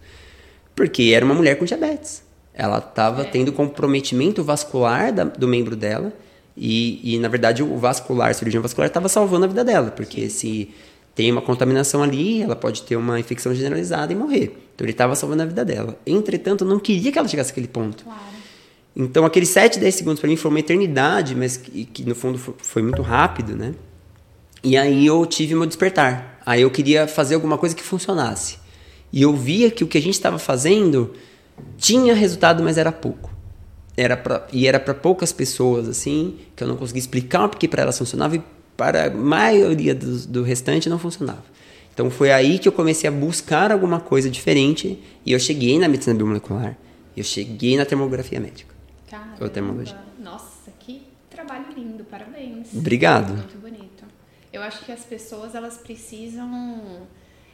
Porque 0.75 1.13
era 1.15 1.25
uma 1.25 1.35
mulher 1.35 1.57
com 1.57 1.65
diabetes. 1.65 2.23
Ela 2.53 2.79
estava 2.79 3.23
é. 3.23 3.25
tendo 3.25 3.53
comprometimento 3.53 4.43
vascular 4.43 5.13
da, 5.13 5.25
do 5.25 5.47
membro 5.47 5.77
dela 5.77 6.13
e, 6.57 7.15
e, 7.15 7.19
na 7.19 7.29
verdade, 7.29 7.63
o 7.63 7.77
vascular, 7.79 8.31
a 8.31 8.35
cirurgião 8.35 8.63
vascular, 8.63 8.89
estava 8.89 9.09
salvando 9.09 9.45
a 9.45 9.49
vida 9.49 9.65
dela, 9.65 9.91
porque 9.91 10.29
se 10.29 10.71
tem 11.15 11.31
uma 11.31 11.43
contaminação 11.43 12.03
ali, 12.03 12.43
ela 12.43 12.57
pode 12.57 12.83
ter 12.83 12.97
uma 12.97 13.19
infecção 13.19 13.55
generalizada 13.55 14.13
e 14.13 14.17
morrer. 14.17 14.57
Então 14.75 14.85
ele 14.85 14.93
estava 14.93 15.15
salvando 15.15 15.43
a 15.43 15.47
vida 15.47 15.65
dela. 15.65 15.99
Entretanto, 16.07 16.65
não 16.65 16.79
queria 16.79 17.13
que 17.13 17.19
ela 17.19 17.29
chegasse 17.29 17.51
àquele 17.51 17.69
ponto. 17.69 18.05
Claro. 18.05 18.21
Então, 18.95 19.25
aqueles 19.25 19.49
7, 19.51 19.79
10 19.79 19.95
segundos 19.95 20.21
para 20.21 20.29
mim 20.29 20.37
foi 20.37 20.51
uma 20.51 20.61
eternidade, 20.61 21.35
mas 21.35 21.57
que, 21.57 21.85
que, 21.85 22.05
no 22.05 22.15
fundo 22.15 22.39
foi 22.59 22.83
muito 22.83 23.03
rápido, 23.03 23.55
né? 23.55 23.75
E 24.63 24.77
aí 24.77 25.07
eu 25.07 25.25
tive 25.27 25.55
meu 25.55 25.67
despertar. 25.67 26.41
Aí 26.45 26.63
eu 26.63 26.71
queria 26.71 27.07
fazer 27.07 27.35
alguma 27.35 27.57
coisa 27.57 27.75
que 27.75 27.83
funcionasse. 27.83 28.59
E 29.13 29.23
eu 29.23 29.35
via 29.35 29.71
que 29.71 29.85
o 29.85 29.87
que 29.87 29.97
a 29.97 30.03
gente 30.03 30.15
estava 30.15 30.39
fazendo 30.39 31.13
tinha 31.77 32.15
resultado, 32.15 32.63
mas 32.63 32.79
era 32.79 32.93
pouco. 32.93 33.31
Era 33.97 34.17
pra, 34.17 34.47
e 34.53 34.67
era 34.67 34.81
para 34.81 34.95
poucas 34.95 35.33
pessoas, 35.33 35.89
assim, 35.89 36.39
que 36.57 36.63
eu 36.63 36.69
não 36.69 36.77
conseguia 36.77 37.01
explicar 37.01 37.49
porque 37.49 37.69
para 37.69 37.83
elas 37.83 37.99
funcionava 37.99 38.37
e 38.37 38.43
para 38.77 39.07
a 39.07 39.11
maioria 39.11 39.95
do, 39.95 40.27
do 40.27 40.43
restante 40.43 40.89
não 40.89 40.99
funcionava. 40.99 41.45
Então 41.93 42.11
foi 42.11 42.33
aí 42.33 42.59
que 42.59 42.67
eu 42.67 42.73
comecei 42.73 43.09
a 43.09 43.13
buscar 43.13 43.71
alguma 43.73 44.01
coisa 44.01 44.31
diferente 44.31 44.99
e 45.27 45.33
eu 45.33 45.39
cheguei 45.39 45.79
na 45.79 45.89
medicina 45.89 46.17
biomolecular. 46.17 46.79
Eu 47.17 47.25
cheguei 47.25 47.77
na 47.77 47.85
termografia 47.85 48.41
médica. 48.41 48.75
Caramba. 49.11 49.37
Ou 49.41 49.49
termologia. 49.51 49.99
Nossa, 50.19 50.71
que 50.79 51.03
trabalho 51.29 51.67
lindo, 51.77 52.05
parabéns. 52.05 52.69
Obrigado. 52.75 53.35
Muito 53.35 53.59
bonito. 53.59 54.05
Eu 54.53 54.63
acho 54.63 54.85
que 54.85 54.93
as 54.93 55.05
pessoas 55.05 55.55
elas 55.55 55.77
precisam 55.77 57.07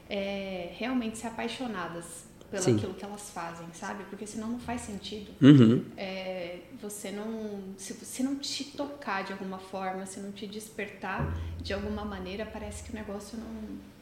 é, 0.09 0.71
realmente 0.79 1.19
ser 1.19 1.27
apaixonadas 1.27 2.05
pelo 2.51 2.63
Sim. 2.63 2.77
aquilo 2.77 2.95
que 2.95 3.05
elas 3.05 3.31
fazem, 3.31 3.67
sabe? 3.73 4.05
Porque 4.09 4.27
senão 4.27 4.49
não 4.49 4.59
faz 4.59 4.83
sentido. 4.83 5.31
Uhum. 5.43 5.85
É, 5.97 6.59
você 6.81 7.11
não. 7.11 7.61
Se, 7.77 7.93
se 7.95 8.23
não 8.23 8.37
te 8.37 8.65
tocar 8.65 9.25
de 9.25 9.33
alguma 9.33 9.59
forma, 9.59 10.07
se 10.07 10.21
não 10.21 10.31
te 10.31 10.47
despertar 10.47 11.37
de 11.61 11.73
alguma 11.73 12.05
maneira, 12.05 12.47
parece 12.47 12.85
que 12.85 12.93
o 12.93 12.95
negócio 12.95 13.39
não. 13.39 13.97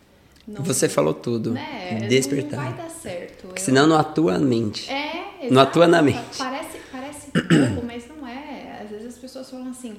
Não, 0.47 0.63
Você 0.63 0.91
falou 0.91 1.15
tudo. 1.15 1.53
Né? 1.53 2.07
Despertar. 2.07 2.63
Não 2.63 2.65
vai 2.65 2.75
dar 2.75 2.91
certo. 2.91 3.47
Eu... 3.49 3.57
Senão 3.57 3.87
não 3.87 3.97
atua 3.97 4.39
na 4.39 4.45
mente. 4.45 4.91
É, 4.91 5.39
exato. 5.39 5.55
Não 5.55 5.63
atua 5.63 5.87
na 5.87 6.03
mente. 6.03 6.37
Parece, 6.37 6.79
parece 6.93 7.31
pouco, 7.33 7.87
mas 7.87 8.07
não 8.09 8.29
é. 8.29 8.83
Às 8.83 8.91
vezes 8.91 9.07
as 9.07 9.19
pessoas 9.19 9.51
falam 9.51 9.71
assim, 9.71 9.97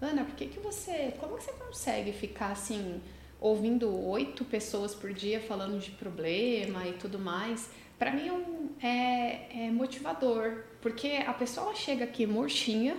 Ana, 0.00 0.24
por 0.24 0.34
que, 0.34 0.46
que 0.46 0.60
você. 0.60 1.14
Como 1.18 1.38
que 1.38 1.44
você 1.44 1.52
consegue 1.52 2.12
ficar 2.12 2.52
assim 2.52 3.00
ouvindo 3.40 3.92
oito 4.08 4.44
pessoas 4.44 4.94
por 4.94 5.12
dia 5.12 5.40
falando 5.40 5.78
de 5.78 5.90
problema 5.90 6.86
e 6.86 6.94
tudo 6.94 7.18
mais, 7.18 7.70
para 7.98 8.10
mim 8.10 8.28
é, 8.28 8.32
um, 8.32 8.70
é, 8.82 9.66
é, 9.66 9.70
motivador, 9.70 10.64
porque 10.80 11.22
a 11.26 11.32
pessoa 11.32 11.74
chega 11.74 12.04
aqui 12.04 12.26
murchinha 12.26 12.96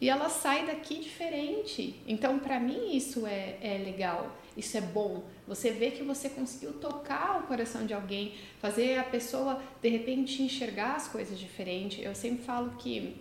e 0.00 0.08
ela 0.08 0.28
sai 0.28 0.66
daqui 0.66 0.98
diferente. 0.98 2.02
Então, 2.06 2.38
para 2.38 2.58
mim, 2.58 2.96
isso 2.96 3.26
é, 3.26 3.56
é 3.60 3.78
legal, 3.78 4.36
isso 4.56 4.76
é 4.76 4.80
bom. 4.80 5.22
Você 5.46 5.70
vê 5.70 5.90
que 5.90 6.02
você 6.02 6.28
conseguiu 6.28 6.72
tocar 6.72 7.40
o 7.40 7.46
coração 7.46 7.86
de 7.86 7.94
alguém, 7.94 8.34
fazer 8.58 8.98
a 8.98 9.04
pessoa 9.04 9.62
de 9.80 9.88
repente 9.88 10.42
enxergar 10.42 10.96
as 10.96 11.06
coisas 11.06 11.38
diferente. 11.38 12.02
Eu 12.02 12.14
sempre 12.14 12.42
falo 12.42 12.70
que 12.78 13.16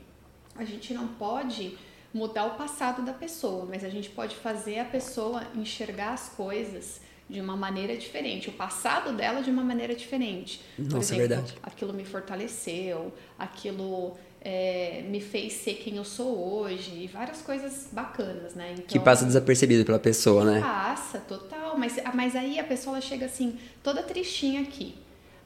a 0.56 0.64
gente 0.64 0.94
não 0.94 1.10
pode 1.10 1.78
mudar 2.14 2.46
o 2.46 2.52
passado 2.52 3.02
da 3.04 3.14
pessoa, 3.14 3.66
mas 3.66 3.84
a 3.84 3.90
gente 3.90 4.10
pode 4.10 4.36
fazer 4.36 4.80
a 4.80 4.86
pessoa 4.86 5.44
enxergar 5.56 6.14
as 6.14 6.30
coisas 6.30 7.02
de 7.30 7.40
uma 7.40 7.56
maneira 7.56 7.96
diferente, 7.96 8.50
o 8.50 8.52
passado 8.52 9.14
dela 9.14 9.42
de 9.42 9.50
uma 9.50 9.64
maneira 9.64 9.96
diferente. 9.96 10.62
Nossa, 10.78 10.90
Por 10.90 10.98
é 10.98 11.00
exemplo, 11.00 11.24
é 11.24 11.28
verdade. 11.28 11.56
aquilo 11.64 11.94
me 11.94 12.04
fortaleceu, 12.04 13.14
aquilo 13.40 14.18
é, 14.42 15.04
me 15.08 15.22
fez 15.22 15.54
ser 15.54 15.76
quem 15.76 15.96
eu 15.96 16.04
sou 16.04 16.38
hoje 16.38 16.92
e 17.04 17.08
várias 17.08 17.42
coisas 17.42 17.88
bacanas, 17.92 18.54
né? 18.54 18.74
Então, 18.74 18.86
que 18.88 19.00
passa 19.00 19.26
desapercebido 19.26 19.86
pela 19.86 20.00
pessoa, 20.00 20.44
né? 20.44 20.60
Passa, 20.60 21.20
total. 21.20 21.78
Mas, 21.78 21.96
mas 22.14 22.36
aí 22.36 22.60
a 22.60 22.64
pessoa 22.66 23.00
chega 23.00 23.28
assim, 23.28 23.58
toda 23.82 24.04
tristinha 24.04 24.62
aqui. 24.62 24.96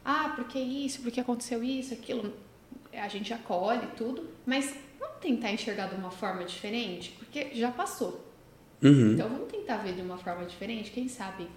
Ah, 0.04 0.34
porque 0.36 0.58
isso, 0.58 1.01
porque 1.01 1.19
aconteceu 1.19 1.63
isso, 1.63 1.93
aquilo. 1.93 2.34
A 2.93 3.08
gente 3.10 3.34
acolhe 3.34 3.86
tudo, 3.97 4.28
mas 4.45 4.73
tentar 5.22 5.52
enxergar 5.52 5.88
de 5.88 5.96
uma 5.96 6.12
forma 6.12 6.44
diferente, 6.44 7.12
porque 7.18 7.50
já 7.54 7.72
passou. 7.72 8.26
Uhum. 8.82 9.13
Então 9.13 9.30
vamos 9.30 9.52
tentar 9.52 9.78
ver 9.78 9.94
de 9.94 10.02
uma 10.02 10.18
forma 10.18 10.46
diferente, 10.46 10.91
quem 10.91 11.08
sabe, 11.08 11.48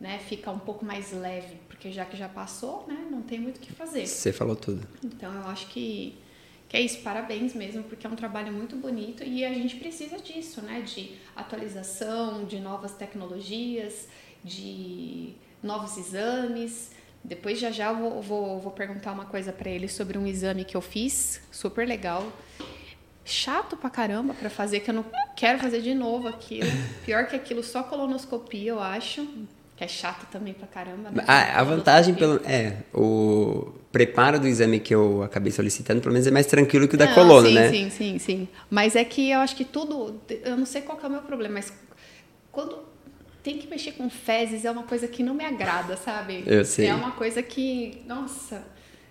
né, 0.00 0.18
fica 0.18 0.50
um 0.50 0.58
pouco 0.58 0.84
mais 0.84 1.12
leve, 1.12 1.56
porque 1.68 1.90
já 1.90 2.04
que 2.04 2.16
já 2.16 2.28
passou, 2.28 2.86
né, 2.86 3.06
não 3.10 3.22
tem 3.22 3.38
muito 3.38 3.58
o 3.58 3.60
que 3.60 3.72
fazer. 3.72 4.06
Você 4.06 4.32
falou 4.32 4.56
tudo. 4.56 4.86
Então 5.04 5.32
eu 5.34 5.46
acho 5.48 5.66
que 5.68 6.16
que 6.68 6.76
é 6.76 6.82
isso, 6.82 7.00
parabéns 7.00 7.54
mesmo, 7.54 7.82
porque 7.84 8.06
é 8.06 8.10
um 8.10 8.14
trabalho 8.14 8.52
muito 8.52 8.76
bonito 8.76 9.24
e 9.24 9.42
a 9.42 9.52
gente 9.54 9.76
precisa 9.76 10.18
disso, 10.18 10.60
né, 10.60 10.82
de 10.82 11.12
atualização, 11.34 12.44
de 12.44 12.60
novas 12.60 12.92
tecnologias, 12.92 14.06
de 14.44 15.32
novos 15.62 15.96
exames. 15.96 16.92
Depois 17.24 17.58
já 17.58 17.70
já 17.70 17.90
vou, 17.90 18.20
vou, 18.20 18.60
vou 18.60 18.70
perguntar 18.70 19.12
uma 19.12 19.24
coisa 19.24 19.50
para 19.50 19.70
ele 19.70 19.88
sobre 19.88 20.18
um 20.18 20.26
exame 20.26 20.62
que 20.62 20.76
eu 20.76 20.82
fiz, 20.82 21.40
super 21.50 21.88
legal, 21.88 22.30
chato 23.28 23.76
pra 23.76 23.90
caramba 23.90 24.34
pra 24.34 24.50
fazer, 24.50 24.80
que 24.80 24.90
eu 24.90 24.94
não 24.94 25.04
quero 25.36 25.58
fazer 25.58 25.80
de 25.80 25.94
novo 25.94 26.28
aquilo. 26.28 26.70
Pior 27.04 27.26
que 27.26 27.36
aquilo, 27.36 27.62
só 27.62 27.82
colonoscopia, 27.82 28.70
eu 28.70 28.80
acho. 28.80 29.26
Que 29.76 29.84
é 29.84 29.88
chato 29.88 30.26
também 30.30 30.52
pra 30.52 30.66
caramba. 30.66 31.10
Né? 31.10 31.22
A, 31.26 31.60
a 31.60 31.64
vantagem 31.64 32.14
pelo. 32.14 32.40
É, 32.44 32.78
o 32.92 33.72
preparo 33.92 34.40
do 34.40 34.48
exame 34.48 34.80
que 34.80 34.92
eu 34.92 35.22
acabei 35.22 35.52
solicitando, 35.52 36.00
pelo 36.00 36.12
menos 36.12 36.26
é 36.26 36.30
mais 36.30 36.46
tranquilo 36.46 36.88
que 36.88 36.96
o 36.96 36.98
da 36.98 37.06
não, 37.06 37.14
coluna, 37.14 37.48
sim, 37.48 37.54
né? 37.54 37.70
Sim, 37.70 37.90
sim, 37.90 38.18
sim. 38.18 38.48
Mas 38.68 38.96
é 38.96 39.04
que 39.04 39.30
eu 39.30 39.38
acho 39.38 39.54
que 39.54 39.64
tudo. 39.64 40.20
Eu 40.44 40.56
não 40.56 40.66
sei 40.66 40.82
qual 40.82 40.98
é 41.00 41.06
o 41.06 41.10
meu 41.10 41.22
problema, 41.22 41.54
mas 41.54 41.72
quando 42.50 42.78
tem 43.42 43.56
que 43.56 43.68
mexer 43.68 43.92
com 43.92 44.10
fezes 44.10 44.64
é 44.64 44.70
uma 44.70 44.82
coisa 44.82 45.06
que 45.06 45.22
não 45.22 45.32
me 45.32 45.44
agrada, 45.44 45.96
sabe? 45.96 46.42
Eu 46.44 46.64
sei. 46.64 46.86
É 46.86 46.94
uma 46.94 47.12
coisa 47.12 47.40
que. 47.40 48.02
Nossa, 48.04 48.64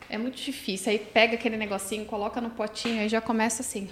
é 0.10 0.18
muito 0.18 0.36
difícil. 0.36 0.92
Aí 0.92 1.00
pega 1.00 1.36
aquele 1.36 1.58
negocinho, 1.58 2.06
coloca 2.06 2.40
no 2.42 2.50
potinho 2.50 3.04
e 3.04 3.10
já 3.10 3.22
começa 3.22 3.62
assim. 3.62 3.90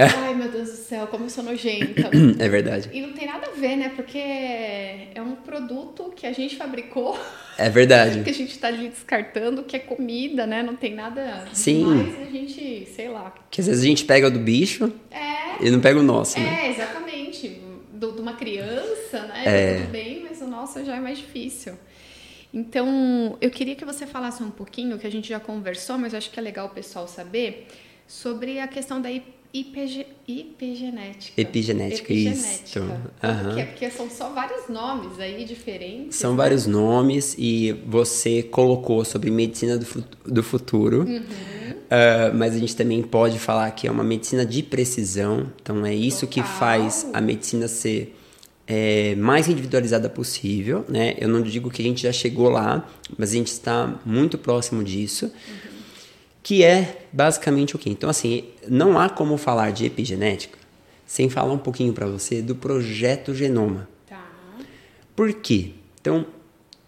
É. 0.00 0.04
Ai, 0.04 0.34
meu 0.34 0.48
Deus 0.48 0.70
do 0.70 0.76
céu, 0.76 1.06
como 1.08 1.24
eu 1.24 1.30
sou 1.30 1.44
nojenta. 1.44 2.10
É 2.38 2.48
verdade. 2.48 2.88
E 2.90 3.02
não 3.02 3.12
tem 3.12 3.26
nada 3.26 3.48
a 3.48 3.50
ver, 3.50 3.76
né? 3.76 3.92
Porque 3.94 4.18
é 4.18 5.20
um 5.20 5.36
produto 5.36 6.10
que 6.16 6.26
a 6.26 6.32
gente 6.32 6.56
fabricou. 6.56 7.18
É 7.58 7.68
verdade. 7.68 8.22
que 8.24 8.30
a 8.30 8.34
gente 8.34 8.52
está 8.52 8.68
ali 8.68 8.88
descartando, 8.88 9.62
que 9.62 9.76
é 9.76 9.78
comida, 9.78 10.46
né? 10.46 10.62
Não 10.62 10.74
tem 10.74 10.94
nada 10.94 11.46
Sim. 11.52 11.84
mais 11.84 12.18
a 12.18 12.30
gente, 12.30 12.86
sei 12.86 13.10
lá. 13.10 13.34
Que 13.50 13.60
às 13.60 13.66
vezes 13.66 13.82
a 13.82 13.86
gente 13.86 14.06
pega 14.06 14.28
o 14.28 14.30
do 14.30 14.38
bicho 14.38 14.90
é. 15.10 15.66
e 15.66 15.70
não 15.70 15.80
pega 15.80 16.00
o 16.00 16.02
nosso, 16.02 16.38
é, 16.38 16.42
né? 16.42 16.66
É, 16.66 16.70
exatamente. 16.70 17.60
Do, 17.92 18.12
de 18.12 18.22
uma 18.22 18.32
criança, 18.32 19.20
né? 19.26 19.42
É. 19.44 19.76
Tudo 19.80 19.90
bem, 19.90 20.24
mas 20.26 20.40
o 20.40 20.46
nosso 20.46 20.82
já 20.82 20.96
é 20.96 21.00
mais 21.00 21.18
difícil. 21.18 21.74
Então, 22.54 23.36
eu 23.38 23.50
queria 23.50 23.76
que 23.76 23.84
você 23.84 24.06
falasse 24.06 24.42
um 24.42 24.50
pouquinho, 24.50 24.98
que 24.98 25.06
a 25.06 25.10
gente 25.10 25.28
já 25.28 25.38
conversou, 25.38 25.98
mas 25.98 26.14
acho 26.14 26.30
que 26.30 26.40
é 26.40 26.42
legal 26.42 26.68
o 26.68 26.70
pessoal 26.70 27.06
saber, 27.06 27.68
sobre 28.08 28.58
a 28.58 28.66
questão 28.66 29.00
da 29.00 29.08
IPG, 29.52 30.06
IPgenética. 30.28 31.40
Epigenética, 31.40 32.12
isso. 32.12 32.78
Uhum. 32.78 33.54
Que 33.54 33.60
é? 33.60 33.64
Porque 33.64 33.90
são 33.90 34.08
só 34.08 34.30
vários 34.32 34.68
nomes 34.68 35.18
aí 35.18 35.44
diferentes. 35.44 36.16
São 36.16 36.32
né? 36.32 36.36
vários 36.36 36.66
nomes 36.66 37.34
e 37.36 37.72
você 37.84 38.44
colocou 38.44 39.04
sobre 39.04 39.28
medicina 39.30 39.76
do, 39.76 40.04
do 40.24 40.42
futuro. 40.42 41.00
Uhum. 41.00 41.18
Uh, 41.20 42.32
mas 42.36 42.54
a 42.54 42.58
gente 42.58 42.76
também 42.76 43.02
pode 43.02 43.40
falar 43.40 43.68
que 43.72 43.88
é 43.88 43.90
uma 43.90 44.04
medicina 44.04 44.46
de 44.46 44.62
precisão. 44.62 45.50
Então 45.60 45.84
é 45.84 45.92
isso 45.92 46.28
Total. 46.28 46.44
que 46.44 46.48
faz 46.48 47.08
a 47.12 47.20
medicina 47.20 47.66
ser 47.66 48.16
é, 48.68 49.16
mais 49.16 49.48
individualizada 49.48 50.08
possível. 50.08 50.84
Né? 50.88 51.16
Eu 51.18 51.28
não 51.28 51.42
digo 51.42 51.72
que 51.72 51.82
a 51.82 51.84
gente 51.84 52.02
já 52.02 52.12
chegou 52.12 52.48
lá, 52.48 52.88
mas 53.18 53.30
a 53.30 53.34
gente 53.34 53.48
está 53.48 53.98
muito 54.06 54.38
próximo 54.38 54.84
disso. 54.84 55.24
Uhum 55.26 55.69
que 56.42 56.64
é 56.64 57.06
basicamente 57.12 57.76
o 57.76 57.78
quê? 57.78 57.90
Então, 57.90 58.08
assim, 58.08 58.44
não 58.68 58.98
há 58.98 59.08
como 59.08 59.36
falar 59.36 59.72
de 59.72 59.84
epigenética 59.86 60.58
sem 61.06 61.28
falar 61.28 61.52
um 61.52 61.58
pouquinho 61.58 61.92
para 61.92 62.06
você 62.06 62.40
do 62.40 62.54
projeto 62.54 63.34
Genoma. 63.34 63.88
Tá. 64.08 64.24
Por 65.16 65.32
quê? 65.32 65.72
Então, 66.00 66.24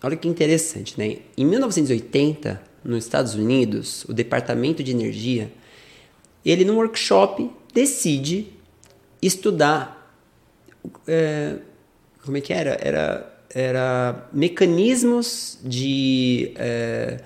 olha 0.00 0.16
que 0.16 0.28
interessante, 0.28 0.96
né? 0.96 1.18
Em 1.36 1.44
1980, 1.44 2.62
nos 2.84 3.04
Estados 3.04 3.34
Unidos, 3.34 4.04
o 4.04 4.12
Departamento 4.12 4.80
de 4.82 4.92
Energia, 4.92 5.52
ele 6.44 6.64
num 6.64 6.76
workshop 6.76 7.50
decide 7.74 8.46
estudar 9.20 10.16
é, 11.06 11.56
como 12.24 12.36
é 12.36 12.40
que 12.40 12.52
era? 12.52 12.78
Era, 12.80 13.38
era 13.52 14.28
mecanismos 14.32 15.58
de 15.64 16.52
é, 16.56 17.20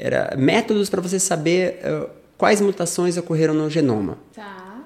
era 0.00 0.34
métodos 0.36 0.88
para 0.88 1.02
você 1.02 1.20
saber 1.20 1.78
uh, 1.84 2.08
quais 2.38 2.60
mutações 2.60 3.18
ocorreram 3.18 3.52
no 3.52 3.68
genoma. 3.68 4.16
Tá. 4.34 4.82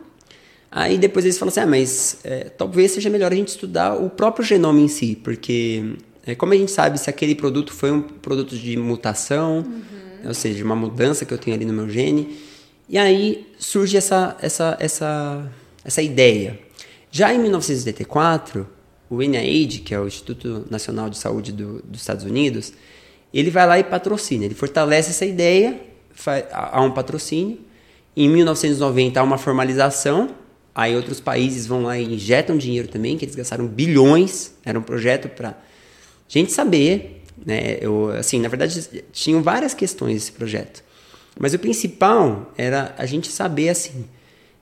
Aí 0.70 0.98
depois 0.98 1.24
eles 1.24 1.38
falam 1.38 1.50
assim, 1.50 1.60
ah, 1.60 1.66
mas 1.66 2.18
é, 2.24 2.44
talvez 2.48 2.90
seja 2.90 3.08
melhor 3.08 3.30
a 3.30 3.34
gente 3.36 3.48
estudar 3.48 3.94
o 3.94 4.10
próprio 4.10 4.44
genoma 4.44 4.80
em 4.80 4.88
si, 4.88 5.16
porque 5.22 5.94
é, 6.26 6.34
como 6.34 6.52
a 6.52 6.56
gente 6.56 6.72
sabe 6.72 6.98
se 6.98 7.08
aquele 7.08 7.36
produto 7.36 7.72
foi 7.72 7.92
um 7.92 8.02
produto 8.02 8.56
de 8.56 8.76
mutação, 8.76 9.58
uhum. 9.58 10.28
ou 10.28 10.34
seja, 10.34 10.64
uma 10.64 10.74
mudança 10.74 11.24
que 11.24 11.32
eu 11.32 11.38
tenho 11.38 11.54
ali 11.54 11.64
no 11.64 11.72
meu 11.72 11.88
gene, 11.88 12.36
e 12.88 12.98
aí 12.98 13.46
surge 13.56 13.96
essa, 13.96 14.36
essa, 14.42 14.76
essa, 14.80 15.48
essa 15.84 16.02
ideia. 16.02 16.58
Já 17.08 17.32
em 17.32 17.38
1984, 17.38 18.66
o 19.08 19.22
NIH, 19.22 19.82
que 19.84 19.94
é 19.94 20.00
o 20.00 20.08
Instituto 20.08 20.66
Nacional 20.68 21.08
de 21.08 21.18
Saúde 21.18 21.52
do, 21.52 21.80
dos 21.82 22.00
Estados 22.00 22.24
Unidos, 22.24 22.72
ele 23.40 23.50
vai 23.50 23.66
lá 23.66 23.78
e 23.78 23.84
patrocina, 23.84 24.44
ele 24.44 24.54
fortalece 24.54 25.10
essa 25.10 25.26
ideia, 25.26 25.80
há 26.52 26.80
um 26.80 26.90
patrocínio, 26.90 27.58
Em 28.16 28.28
1990 28.28 29.18
há 29.18 29.22
uma 29.22 29.36
formalização, 29.36 30.30
aí 30.72 30.94
outros 30.94 31.18
países 31.18 31.66
vão 31.66 31.82
lá 31.82 31.98
e 31.98 32.14
injetam 32.14 32.56
dinheiro 32.56 32.86
também, 32.86 33.18
que 33.18 33.24
eles 33.24 33.34
gastaram 33.34 33.66
bilhões, 33.66 34.52
era 34.64 34.78
um 34.78 34.82
projeto 34.82 35.28
para 35.28 35.58
gente 36.28 36.52
saber, 36.52 37.22
né? 37.44 37.78
Eu, 37.80 38.10
assim, 38.10 38.40
na 38.40 38.48
verdade, 38.48 39.04
tinham 39.12 39.42
várias 39.42 39.74
questões 39.74 40.16
esse 40.16 40.32
projeto. 40.32 40.84
Mas 41.38 41.54
o 41.54 41.58
principal 41.58 42.52
era 42.56 42.94
a 42.96 43.04
gente 43.06 43.28
saber 43.32 43.68
assim, 43.68 44.04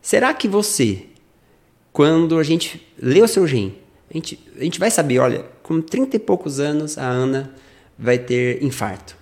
será 0.00 0.32
que 0.32 0.48
você, 0.48 1.04
quando 1.92 2.38
a 2.38 2.42
gente 2.42 2.86
lê 2.98 3.20
o 3.20 3.28
seu 3.28 3.46
gen, 3.46 3.74
a 4.10 4.14
gente, 4.14 4.38
a 4.58 4.64
gente 4.64 4.78
vai 4.78 4.90
saber, 4.90 5.18
olha, 5.18 5.44
com 5.62 5.80
30 5.80 6.16
e 6.16 6.18
poucos 6.18 6.58
anos 6.58 6.96
a 6.96 7.06
Ana 7.06 7.54
vai 8.02 8.18
ter 8.18 8.62
infarto. 8.62 9.16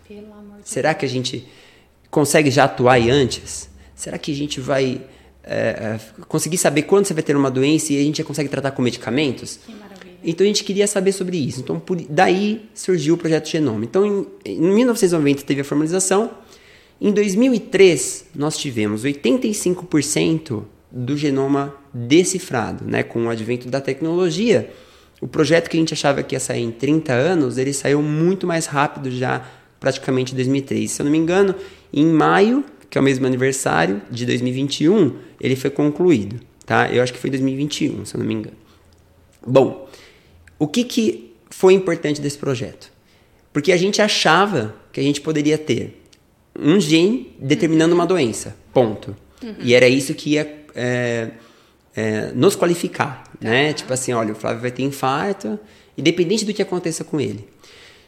Será 0.64 0.94
que 0.94 1.04
a 1.04 1.08
gente 1.08 1.46
consegue 2.10 2.50
já 2.50 2.64
atuar 2.64 2.94
aí 2.94 3.10
antes? 3.10 3.68
Será 3.94 4.18
que 4.18 4.32
a 4.32 4.34
gente 4.34 4.60
vai 4.60 5.02
é, 5.44 5.98
conseguir 6.26 6.58
saber 6.58 6.82
quando 6.82 7.06
você 7.06 7.14
vai 7.14 7.22
ter 7.22 7.36
uma 7.36 7.50
doença 7.50 7.92
e 7.92 8.00
a 8.00 8.02
gente 8.02 8.18
já 8.18 8.24
consegue 8.24 8.48
tratar 8.48 8.70
com 8.70 8.82
medicamentos? 8.82 9.60
Que 9.64 9.72
maravilha. 9.72 10.18
Então 10.24 10.44
a 10.44 10.48
gente 10.48 10.64
queria 10.64 10.86
saber 10.86 11.12
sobre 11.12 11.36
isso. 11.36 11.60
Então 11.60 11.78
por, 11.78 12.00
daí 12.08 12.68
surgiu 12.74 13.14
o 13.14 13.18
projeto 13.18 13.48
Genoma. 13.48 13.84
Então 13.84 14.06
em, 14.06 14.26
em 14.52 14.60
1990 14.60 15.42
teve 15.42 15.60
a 15.60 15.64
formalização. 15.64 16.30
Em 17.00 17.12
2003 17.12 18.26
nós 18.34 18.56
tivemos 18.56 19.04
85% 19.04 20.64
do 20.90 21.16
genoma 21.16 21.74
decifrado, 21.94 22.84
né, 22.84 23.02
com 23.02 23.26
o 23.26 23.30
advento 23.30 23.68
da 23.68 23.80
tecnologia. 23.80 24.70
O 25.20 25.28
projeto 25.28 25.68
que 25.68 25.76
a 25.76 25.80
gente 25.80 25.92
achava 25.92 26.22
que 26.22 26.34
ia 26.34 26.40
sair 26.40 26.62
em 26.62 26.70
30 26.70 27.12
anos, 27.12 27.58
ele 27.58 27.72
saiu 27.72 28.00
muito 28.02 28.46
mais 28.46 28.66
rápido 28.66 29.10
já, 29.10 29.44
praticamente 29.78 30.32
em 30.32 30.36
2003. 30.36 30.90
Se 30.90 31.02
eu 31.02 31.04
não 31.04 31.12
me 31.12 31.18
engano, 31.18 31.54
em 31.92 32.06
maio, 32.06 32.64
que 32.88 32.96
é 32.96 33.00
o 33.00 33.04
mesmo 33.04 33.26
aniversário 33.26 34.00
de 34.10 34.24
2021, 34.24 35.16
ele 35.40 35.56
foi 35.56 35.70
concluído, 35.70 36.40
tá? 36.64 36.90
Eu 36.90 37.02
acho 37.02 37.12
que 37.12 37.18
foi 37.18 37.30
2021, 37.30 38.04
se 38.04 38.14
eu 38.14 38.18
não 38.18 38.26
me 38.26 38.34
engano. 38.34 38.56
Bom, 39.46 39.88
o 40.58 40.66
que, 40.66 40.84
que 40.84 41.32
foi 41.50 41.74
importante 41.74 42.20
desse 42.20 42.38
projeto? 42.38 42.90
Porque 43.52 43.72
a 43.72 43.76
gente 43.76 44.00
achava 44.00 44.74
que 44.92 45.00
a 45.00 45.02
gente 45.02 45.20
poderia 45.20 45.58
ter 45.58 46.02
um 46.58 46.80
gene 46.80 47.34
determinando 47.38 47.94
uma 47.94 48.06
doença, 48.06 48.56
ponto. 48.72 49.16
Uhum. 49.42 49.54
E 49.60 49.74
era 49.74 49.88
isso 49.88 50.14
que 50.14 50.30
ia 50.30 50.64
é, 50.74 51.30
é, 51.94 52.32
nos 52.32 52.54
qualificar, 52.54 53.24
né? 53.40 53.72
Tipo 53.72 53.92
assim, 53.92 54.12
olha, 54.12 54.32
o 54.32 54.34
Flávio 54.34 54.60
vai 54.60 54.70
ter 54.70 54.82
infarto, 54.82 55.58
independente 55.96 56.44
do 56.44 56.52
que 56.52 56.62
aconteça 56.62 57.04
com 57.04 57.20
ele. 57.20 57.48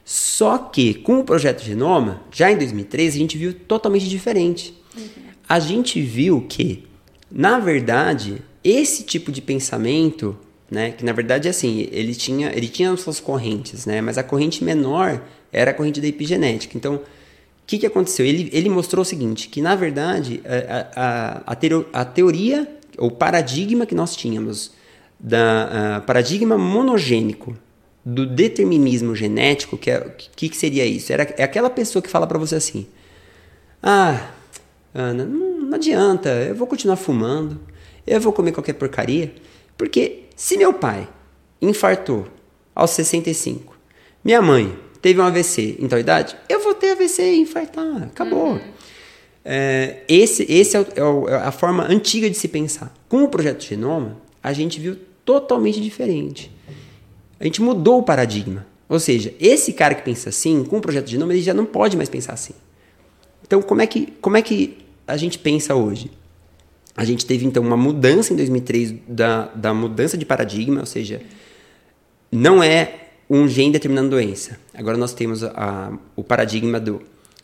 Só 0.05 0.59
que 0.59 0.95
com 0.95 1.21
o 1.21 1.25
projeto 1.25 1.63
Genoma, 1.63 2.23
já 2.31 2.51
em 2.51 2.59
2013, 2.59 3.17
a 3.17 3.21
gente 3.21 3.39
viu 3.39 3.55
totalmente 3.55 4.09
diferente. 4.09 4.75
Uhum. 4.97 5.05
A 5.49 5.61
gente 5.61 6.01
viu 6.01 6.45
que, 6.49 6.85
na 7.31 7.59
verdade, 7.59 8.43
esse 8.65 9.05
tipo 9.05 9.31
de 9.31 9.41
pensamento, 9.41 10.37
né, 10.71 10.93
que 10.93 11.05
na 11.05 11.13
verdade 11.13 11.49
assim, 11.49 11.89
ele 11.93 12.15
tinha, 12.15 12.51
ele 12.55 12.69
tinha 12.69 12.97
suas 12.97 13.21
correntes, 13.21 13.87
né, 13.87 14.01
mas 14.01 14.19
a 14.19 14.23
corrente 14.23 14.65
menor 14.65 15.23
era 15.53 15.71
a 15.71 15.75
corrente 15.75 16.01
da 16.01 16.07
epigenética. 16.07 16.77
Então, 16.77 16.97
o 16.97 17.01
que, 17.67 17.79
que 17.79 17.87
aconteceu? 17.87 18.27
Ele, 18.27 18.51
ele 18.53 18.69
mostrou 18.69 19.03
o 19.03 19.05
seguinte, 19.05 19.49
que 19.49 19.61
na 19.61 19.75
verdade 19.75 20.43
a, 20.97 21.53
a, 21.53 22.01
a 22.01 22.05
teoria, 22.05 22.67
ou 22.99 23.11
paradigma 23.11 23.87
que 23.87 23.95
nós 23.95 24.17
tínhamos, 24.17 24.73
da 25.23 26.03
paradigma 26.05 26.59
monogênico 26.59 27.57
do 28.05 28.27
determinismo 28.27 29.15
genético, 29.15 29.79
que, 29.79 29.91
é, 29.91 30.01
que, 30.35 30.49
que 30.49 30.57
seria 30.57 30.85
isso? 30.85 31.13
Era, 31.13 31.23
é 31.39 31.45
aquela 31.45 31.71
pessoa 31.71 32.03
que 32.03 32.11
fala 32.11 32.27
para 32.27 32.39
você 32.39 32.57
assim: 32.57 32.87
Ah, 33.81 34.31
Ana, 34.93 35.25
não, 35.25 35.61
não 35.61 35.75
adianta, 35.75 36.29
eu 36.29 36.55
vou 36.55 36.67
continuar 36.67 36.97
fumando, 36.97 37.61
eu 38.05 38.21
vou 38.21 38.33
comer 38.33 38.51
qualquer 38.51 38.73
porcaria, 38.73 39.33
porque 39.79 40.25
se 40.35 40.57
meu 40.57 40.75
pai 40.75 41.09
infartou 41.61 42.27
aos 42.75 42.91
65, 42.91 43.77
minha 44.25 44.43
mãe 44.43 44.77
teve 45.01 45.21
um 45.21 45.25
AVC 45.25 45.77
em 45.79 45.87
tal 45.87 46.01
idade, 46.01 46.37
eu 46.49 46.61
vou 46.61 46.75
ter 46.75 46.93
AVC 46.93 47.23
e 47.23 47.39
infartar, 47.39 48.03
acabou. 48.03 48.55
Uhum. 48.55 48.61
É, 49.45 50.03
esse 50.09 50.45
esse 50.49 50.77
é, 50.77 51.03
o, 51.03 51.29
é, 51.29 51.35
a 51.35 51.51
forma 51.51 51.85
antiga 51.85 52.29
de 52.31 52.37
se 52.37 52.49
pensar. 52.49 52.95
Com 53.09 53.25
o 53.25 53.29
projeto 53.29 53.65
Genoma, 53.65 54.17
a 54.43 54.53
gente 54.53 54.79
viu 54.79 54.97
totalmente 55.25 55.81
diferente 55.81 56.51
a 57.43 57.45
gente 57.45 57.61
mudou 57.61 57.99
o 57.99 58.03
paradigma. 58.05 58.65
Ou 58.89 59.01
seja, 59.01 59.35
esse 59.41 59.73
cara 59.73 59.97
que 59.97 60.03
pensa 60.03 60.29
assim, 60.29 60.63
com 60.63 60.79
o 60.79 60.81
projeto 60.81 61.07
de 61.07 61.19
nome, 61.19 61.35
ele 61.35 61.43
já 61.43 61.53
não 61.53 61.67
pode 61.67 61.97
mais 61.97 62.09
pensar 62.09 62.35
assim. 62.35 62.55
Então, 63.45 63.61
como 63.61 63.83
é 63.83 63.87
que, 63.87 64.13
como 64.21 64.37
é 64.37 64.43
que 64.43 64.79
a 65.09 65.17
gente 65.17 65.41
pensa 65.41 65.75
hoje? 65.75 66.09
A 66.97 67.05
gente 67.05 67.27
teve, 67.27 67.45
então, 67.45 67.61
uma 67.61 67.77
mudança 67.77 68.33
em 68.33 68.37
2003 68.37 68.95
da, 69.09 69.47
da 69.47 69.75
mudança 69.75 70.17
de 70.17 70.25
paradigma, 70.25 70.81
ou 70.81 70.87
seja, 70.87 71.21
não 72.31 72.63
é 72.63 73.09
um 73.29 73.49
gene 73.49 73.73
determinando 73.73 74.11
doença. 74.11 74.61
Agora 74.73 74.97
nós 74.97 75.13
temos 75.13 75.43
a, 75.43 75.99
o 76.15 76.23
paradigma 76.23 76.79
do... 76.79 77.03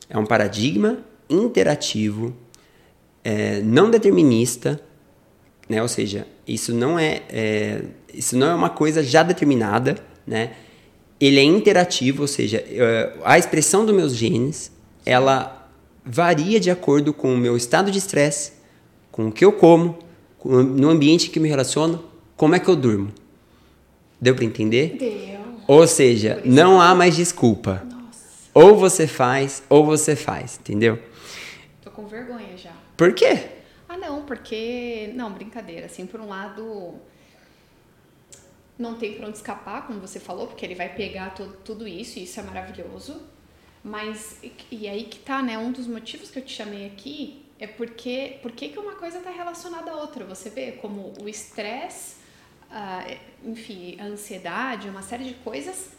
É 0.08 0.16
um 0.16 0.26
paradigma 0.26 1.00
interativo, 1.28 2.32
é, 3.24 3.60
não 3.62 3.90
determinista, 3.90 4.80
né? 5.68 5.82
Ou 5.82 5.88
seja, 5.88 6.26
isso 6.46 6.72
não 6.72 6.98
é, 6.98 7.22
é, 7.28 7.82
isso 8.12 8.36
não 8.36 8.48
é 8.48 8.54
uma 8.54 8.70
coisa 8.70 9.02
já 9.02 9.22
determinada, 9.22 9.96
né? 10.26 10.52
Ele 11.20 11.38
é 11.38 11.42
interativo, 11.42 12.22
ou 12.22 12.28
seja, 12.28 12.64
a 13.24 13.36
expressão 13.36 13.84
dos 13.84 13.94
meus 13.94 14.14
genes, 14.14 14.70
ela 15.04 15.68
varia 16.04 16.60
de 16.60 16.70
acordo 16.70 17.12
com 17.12 17.34
o 17.34 17.36
meu 17.36 17.56
estado 17.56 17.90
de 17.90 17.98
estresse, 17.98 18.52
com 19.10 19.26
o 19.26 19.32
que 19.32 19.44
eu 19.44 19.52
como, 19.52 19.98
com, 20.38 20.62
no 20.62 20.88
ambiente 20.88 21.28
que 21.28 21.40
me 21.40 21.48
relaciono, 21.48 22.04
como 22.36 22.54
é 22.54 22.60
que 22.60 22.68
eu 22.68 22.76
durmo. 22.76 23.12
Deu 24.20 24.34
para 24.34 24.44
entender? 24.44 24.96
Deu. 24.96 25.38
Ou 25.66 25.86
seja, 25.86 26.40
não 26.44 26.80
há 26.80 26.94
mais 26.94 27.16
desculpa. 27.16 27.82
Nossa. 27.84 28.48
Ou 28.54 28.76
você 28.76 29.06
faz, 29.06 29.62
ou 29.68 29.84
você 29.84 30.16
faz, 30.16 30.58
entendeu? 30.60 30.98
Tô 31.82 31.90
com 31.90 32.06
vergonha 32.06 32.56
já. 32.56 32.72
Por 32.96 33.12
quê? 33.12 33.57
Não, 33.98 34.24
porque. 34.24 35.12
Não, 35.14 35.32
brincadeira. 35.32 35.86
Assim, 35.86 36.06
por 36.06 36.20
um 36.20 36.28
lado, 36.28 36.94
não 38.78 38.94
tem 38.94 39.14
pra 39.14 39.26
onde 39.26 39.36
escapar, 39.36 39.86
como 39.86 40.00
você 40.00 40.20
falou, 40.20 40.46
porque 40.46 40.64
ele 40.64 40.74
vai 40.74 40.94
pegar 40.94 41.34
todo, 41.34 41.56
tudo 41.64 41.86
isso 41.86 42.18
e 42.18 42.24
isso 42.24 42.38
é 42.40 42.42
maravilhoso. 42.42 43.20
Mas, 43.82 44.40
e 44.70 44.88
aí 44.88 45.04
que 45.04 45.18
tá, 45.18 45.42
né? 45.42 45.58
Um 45.58 45.72
dos 45.72 45.86
motivos 45.86 46.30
que 46.30 46.38
eu 46.38 46.44
te 46.44 46.52
chamei 46.52 46.86
aqui 46.86 47.44
é 47.58 47.66
porque 47.66 48.38
por 48.42 48.52
que 48.52 48.78
uma 48.78 48.94
coisa 48.94 49.18
está 49.18 49.30
relacionada 49.30 49.90
à 49.90 49.96
outra. 49.96 50.24
Você 50.24 50.50
vê 50.50 50.72
como 50.72 51.12
o 51.20 51.28
estresse, 51.28 52.16
uh, 52.70 53.18
enfim, 53.44 53.96
a 54.00 54.04
ansiedade, 54.04 54.88
uma 54.88 55.02
série 55.02 55.24
de 55.24 55.34
coisas 55.34 55.90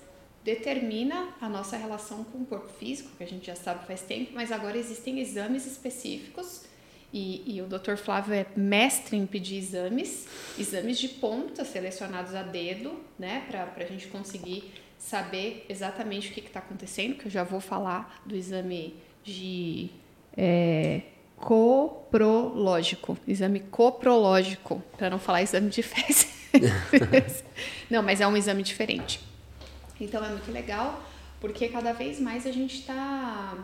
determina 0.44 1.34
a 1.42 1.50
nossa 1.50 1.76
relação 1.76 2.24
com 2.24 2.40
o 2.40 2.46
corpo 2.46 2.70
físico, 2.70 3.10
que 3.18 3.24
a 3.24 3.28
gente 3.28 3.46
já 3.46 3.56
sabe 3.56 3.86
faz 3.86 4.02
tempo, 4.02 4.32
mas 4.34 4.52
agora 4.52 4.78
existem 4.78 5.20
exames 5.20 5.66
específicos 5.66 6.64
e, 7.12 7.56
e, 7.56 7.62
o 7.62 7.66
Dr. 7.66 7.96
Flávio 7.96 8.34
é 8.34 8.46
mestre 8.56 9.18
em 9.18 9.26
pedir 9.26 9.58
exames, 9.58 10.28
exames 10.60 11.00
de 11.00 11.08
ponta 11.08 11.66
selecionados 11.66 12.36
a 12.36 12.44
dedo, 12.44 13.00
né, 13.18 13.46
para 13.50 13.84
a 13.84 13.88
gente 13.88 14.08
conseguir 14.08 14.72
saber 15.00 15.66
exatamente 15.68 16.30
o 16.30 16.34
que 16.34 16.42
está 16.42 16.60
acontecendo, 16.60 17.16
que 17.16 17.26
eu 17.26 17.32
já 17.32 17.44
vou 17.44 17.60
falar 17.60 18.22
do 18.26 18.36
exame 18.36 18.96
de 19.24 19.90
é, 20.38 21.02
coprológico, 21.36 23.18
exame 23.28 23.62
coprológico, 23.62 24.84
para 24.98 25.10
não 25.10 25.18
falar 25.18 25.42
exame 25.42 25.70
de 25.70 25.82
fezes. 25.82 26.38
não, 27.90 28.04
mas 28.04 28.22
é 28.22 28.28
um 28.28 28.38
exame 28.38 28.62
diferente. 28.62 29.20
Então 30.00 30.24
é 30.24 30.30
muito 30.30 30.52
legal, 30.52 31.02
porque 31.42 31.70
cada 31.70 31.94
vez 31.94 32.20
mais 32.20 32.46
a 32.46 32.52
gente 32.52 32.76
está 32.76 33.58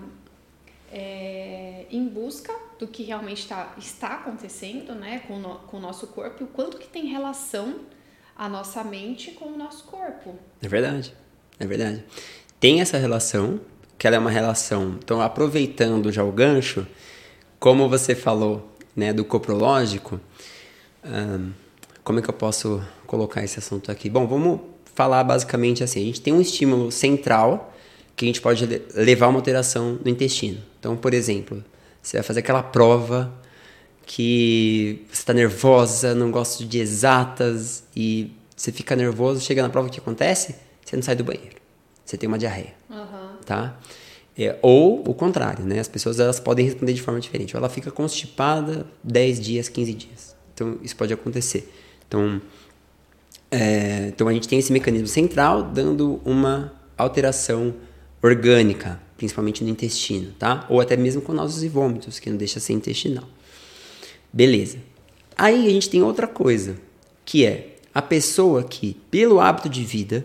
é, 0.96 1.86
em 1.92 2.08
busca 2.08 2.56
do 2.80 2.88
que 2.88 3.04
realmente 3.04 3.46
tá, 3.46 3.76
está 3.78 4.14
acontecendo 4.14 4.96
né, 4.96 5.20
com, 5.28 5.38
no, 5.38 5.56
com 5.60 5.76
o 5.76 5.80
nosso 5.80 6.08
corpo 6.08 6.42
e 6.42 6.46
o 6.46 6.48
quanto 6.48 6.78
que 6.78 6.88
tem 6.88 7.06
relação 7.08 7.82
a 8.34 8.48
nossa 8.48 8.82
mente 8.82 9.32
com 9.32 9.46
o 9.46 9.58
nosso 9.58 9.84
corpo. 9.84 10.36
É 10.62 10.68
verdade, 10.70 11.14
é 11.60 11.66
verdade. 11.68 12.04
Tem 12.62 12.80
essa 12.80 12.98
relação, 12.98 13.60
que 13.98 14.08
ela 14.08 14.16
é 14.16 14.20
uma 14.20 14.30
relação, 14.30 14.98
então 15.04 15.22
aproveitando 15.22 16.12
já 16.14 16.24
o 16.24 16.32
gancho, 16.32 16.88
como 17.60 17.90
você 17.90 18.16
falou 18.16 18.74
né, 18.96 19.12
do 19.12 19.26
coprológico, 19.26 20.20
hum, 21.04 21.52
como 22.06 22.20
é 22.20 22.22
que 22.22 22.30
eu 22.30 22.34
posso 22.34 22.82
colocar 23.06 23.44
esse 23.44 23.60
assunto 23.60 23.92
aqui? 23.92 24.10
Bom, 24.10 24.26
vamos 24.26 24.62
falar 24.94 25.24
basicamente 25.26 25.84
assim, 25.84 26.02
a 26.02 26.06
gente 26.06 26.22
tem 26.22 26.34
um 26.34 26.40
estímulo 26.40 26.90
central 26.90 27.75
que 28.16 28.26
a 28.26 28.28
gente 28.28 28.42
pode 28.42 28.66
levar 28.96 29.28
uma 29.28 29.40
alteração 29.40 30.00
no 30.04 30.10
intestino. 30.10 30.60
Então, 30.80 30.96
por 30.96 31.14
exemplo, 31.14 31.64
você 32.02 32.18
vai 32.18 32.24
fazer 32.24 32.40
aquela 32.40 32.64
prova 32.64 33.34
que 34.06 35.04
você 35.08 35.22
está 35.22 35.34
nervosa, 35.34 36.14
não 36.14 36.32
gosta 36.32 36.64
de 36.64 36.80
exatas 36.80 37.84
e 37.96 38.32
você 38.56 38.72
fica 38.72 38.96
nervoso, 38.96 39.42
chega 39.42 39.62
na 39.62 39.70
prova, 39.70 39.88
o 39.88 39.92
que 39.92 40.00
acontece? 40.00 40.56
Você 40.84 40.96
não 40.96 41.04
sai 41.04 41.16
do 41.16 41.24
banheiro. 41.24 41.56
Você 42.06 42.16
tem 42.16 42.28
uma 42.28 42.38
diarreia, 42.38 42.74
uhum. 42.90 43.38
tá? 43.44 43.78
É, 44.38 44.58
ou 44.62 45.02
o 45.10 45.14
contrário, 45.14 45.66
né? 45.66 45.80
As 45.80 45.88
pessoas 45.88 46.20
elas 46.20 46.40
podem 46.40 46.66
responder 46.66 46.94
de 46.94 47.02
forma 47.02 47.20
diferente. 47.20 47.56
Ou 47.56 47.60
ela 47.60 47.70
fica 47.70 47.90
constipada 47.90 48.86
10 49.04 49.40
dias, 49.40 49.70
15 49.70 49.94
dias. 49.94 50.36
Então, 50.54 50.78
isso 50.84 50.96
pode 50.96 51.14
acontecer. 51.14 51.72
Então, 52.08 52.40
é, 53.50 54.08
então 54.08 54.28
a 54.28 54.34
gente 54.34 54.48
tem 54.48 54.60
esse 54.60 54.72
mecanismo 54.72 55.08
central 55.08 55.64
dando 55.64 56.22
uma 56.24 56.74
alteração 56.98 57.74
orgânica, 58.26 59.00
principalmente 59.18 59.64
no 59.64 59.70
intestino, 59.70 60.34
tá? 60.38 60.66
Ou 60.70 60.82
até 60.82 60.98
mesmo 60.98 61.22
com 61.22 61.34
náuseas 61.34 61.64
e 61.64 61.70
vômitos, 61.70 62.20
que 62.20 62.30
não 62.30 62.38
deixa 62.38 62.60
ser 62.60 62.74
intestinal. 62.74 63.26
Beleza. 64.34 64.78
Aí 65.38 65.68
a 65.68 65.70
gente 65.70 65.90
tem 65.90 66.02
outra 66.02 66.28
coisa, 66.28 66.76
que 67.24 67.46
é 67.46 67.76
a 67.94 68.02
pessoa 68.02 68.64
que, 68.64 68.98
pelo 69.10 69.40
hábito 69.40 69.70
de 69.70 69.84
vida, 69.84 70.24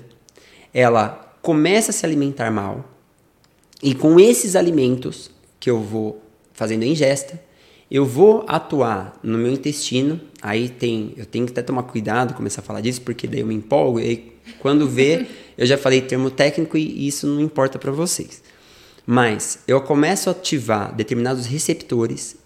ela 0.73 1.37
começa 1.43 1.91
a 1.91 1.95
se 1.95 2.05
alimentar 2.05 2.51
mal, 2.51 2.89
e 3.83 3.95
com 3.95 4.21
esses 4.21 4.57
alimentos 4.57 5.31
que 5.59 5.71
eu 5.71 5.81
vou 5.81 6.23
fazendo 6.53 6.83
a 6.83 6.87
ingesta, 6.87 7.41
eu 7.91 8.05
vou 8.05 8.45
atuar 8.47 9.19
no 9.23 9.39
meu 9.39 9.51
intestino. 9.51 10.21
Aí 10.43 10.69
tem, 10.69 11.13
eu 11.17 11.27
tenho 11.27 11.47
que 11.47 11.53
até 11.53 11.63
tomar 11.63 11.85
cuidado, 11.85 12.35
começar 12.35 12.61
a 12.61 12.65
falar 12.65 12.81
disso, 12.81 13.01
porque 13.01 13.27
daí 13.27 13.41
eu 13.41 13.47
me 13.47 13.55
empolgo 13.55 13.99
e 13.99 14.33
quando 14.61 14.89
vê, 14.89 15.27
eu 15.61 15.67
já 15.67 15.77
falei 15.77 16.01
termo 16.01 16.31
técnico 16.31 16.79
e 16.79 17.07
isso 17.07 17.27
não 17.27 17.39
importa 17.39 17.79
para 17.79 17.93
vocês. 17.93 18.43
Mas 19.05 19.59
eu 19.69 19.79
começo 19.83 20.31
a 20.31 20.33
ativar 20.33 20.95
determinados 20.95 21.45
receptores 21.45 22.39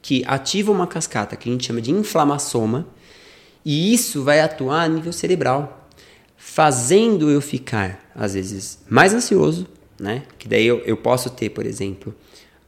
que 0.00 0.24
ativam 0.26 0.74
uma 0.74 0.86
cascata 0.86 1.36
que 1.36 1.50
a 1.50 1.52
gente 1.52 1.66
chama 1.66 1.82
de 1.82 1.90
inflamassoma, 1.90 2.88
e 3.62 3.92
isso 3.92 4.24
vai 4.24 4.40
atuar 4.40 4.84
a 4.84 4.88
nível 4.88 5.12
cerebral, 5.12 5.86
fazendo 6.34 7.30
eu 7.30 7.42
ficar, 7.42 8.10
às 8.14 8.32
vezes, 8.32 8.78
mais 8.88 9.12
ansioso, 9.12 9.68
né? 10.00 10.22
Que 10.38 10.48
daí 10.48 10.66
eu, 10.66 10.78
eu 10.78 10.96
posso 10.96 11.28
ter, 11.28 11.50
por 11.50 11.66
exemplo, 11.66 12.14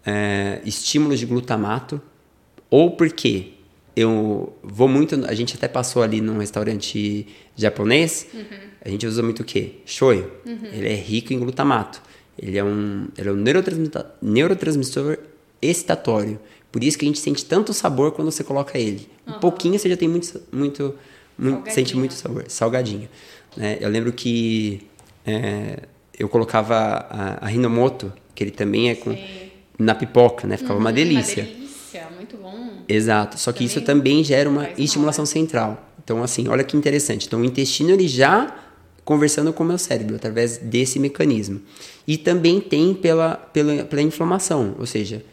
é, 0.05 0.61
estímulos 0.67 1.19
de 1.19 1.25
glutamato, 1.25 2.01
ou 2.69 2.91
porque 2.91 3.55
eu 3.97 4.55
vou 4.63 4.87
muito. 4.87 5.25
A 5.27 5.35
gente 5.35 5.57
até 5.57 5.67
passou 5.67 6.03
ali 6.03 6.21
num 6.21 6.39
restaurante 6.39 7.27
japonês, 7.57 8.27
uhum. 8.35 8.43
A 8.85 8.89
gente 8.89 9.07
usa 9.07 9.23
muito 9.23 9.41
o 9.41 9.45
quê? 9.45 9.77
Shoyu. 9.87 10.31
Uhum. 10.45 10.67
Ele 10.73 10.89
é 10.89 10.95
rico 10.95 11.33
em 11.33 11.39
glutamato. 11.39 12.03
Ele 12.39 12.59
é 12.59 12.65
um, 12.65 13.09
ele 13.17 13.29
é 13.29 13.33
um 13.33 13.37
neurotransmissor, 13.37 14.07
neurotransmissor 14.21 15.19
excitatório. 15.63 16.39
Por 16.71 16.85
isso 16.85 16.99
que 16.99 17.05
a 17.05 17.09
gente 17.09 17.19
sente 17.19 17.45
tanto 17.45 17.73
sabor 17.73 18.13
quando 18.13 18.31
você 18.31 18.45
coloca 18.45 18.79
ele. 18.79 19.09
Uhum. 19.27 19.37
Um 19.37 19.39
pouquinho 19.39 19.79
você 19.79 19.89
já 19.89 19.97
tem 19.97 20.09
muito, 20.09 20.41
muito, 20.53 20.95
muito 21.39 21.71
sente 21.73 21.97
muito 21.97 22.13
sabor, 22.13 22.45
salgadinho. 22.49 23.09
Né? 23.57 23.79
Eu 23.81 23.89
lembro 23.89 24.13
que 24.13 24.83
é, 25.25 25.85
eu 26.19 26.29
colocava 26.29 26.77
a, 26.77 27.47
a 27.47 27.53
Hinomoto, 27.53 28.13
que 28.35 28.45
ele 28.45 28.51
também 28.51 28.91
é 28.91 28.95
com, 28.97 29.13
Sim. 29.13 29.25
na 29.79 29.95
pipoca, 29.95 30.47
né? 30.47 30.57
Ficava 30.57 30.75
uhum, 30.75 30.81
uma 30.81 30.93
delícia. 30.93 31.45
Uma 31.45 31.53
delícia, 31.53 32.09
muito 32.15 32.37
bom. 32.37 32.83
Exato, 32.87 33.39
só 33.39 33.51
que 33.51 33.59
também 33.59 33.67
isso 33.67 33.81
também 33.81 34.25
gera 34.25 34.51
uma 34.51 34.69
estimulação 34.77 35.25
mal, 35.25 35.29
né? 35.29 35.41
central. 35.41 35.91
Então, 36.03 36.23
assim, 36.23 36.49
olha 36.49 36.63
que 36.63 36.77
interessante. 36.77 37.27
Então, 37.27 37.41
o 37.41 37.45
intestino, 37.45 37.91
ele 37.91 38.07
já 38.07 38.64
conversando 39.05 39.53
com 39.53 39.63
o 39.63 39.67
meu 39.67 39.79
cérebro, 39.79 40.17
através 40.17 40.59
desse 40.59 40.99
mecanismo. 40.99 41.61
E 42.07 42.17
também 42.17 42.61
tem 42.61 42.95
pela, 42.95 43.37
pela, 43.37 43.85
pela 43.85 44.03
inflamação, 44.03 44.75
ou 44.79 44.87
seja, 44.87 45.25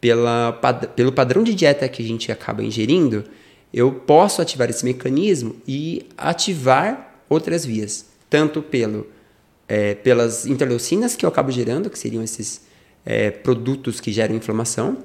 pela, 0.00 0.52
pelo 0.96 1.12
padrão 1.12 1.42
de 1.42 1.54
dieta 1.54 1.88
que 1.88 2.02
a 2.02 2.06
gente 2.06 2.32
acaba 2.32 2.62
ingerindo, 2.62 3.24
eu 3.72 3.92
posso 3.92 4.42
ativar 4.42 4.68
esse 4.68 4.84
mecanismo 4.84 5.56
e 5.66 6.06
ativar 6.16 7.22
outras 7.28 7.64
vias, 7.64 8.06
tanto 8.28 8.60
pelo 8.60 9.06
é, 9.68 9.94
pelas 9.94 10.44
interleucinas 10.44 11.16
que 11.16 11.24
eu 11.24 11.28
acabo 11.30 11.50
gerando, 11.50 11.88
que 11.88 11.98
seriam 11.98 12.22
esses 12.22 12.60
é, 13.06 13.30
produtos 13.30 14.00
que 14.00 14.12
geram 14.12 14.34
inflamação, 14.34 14.98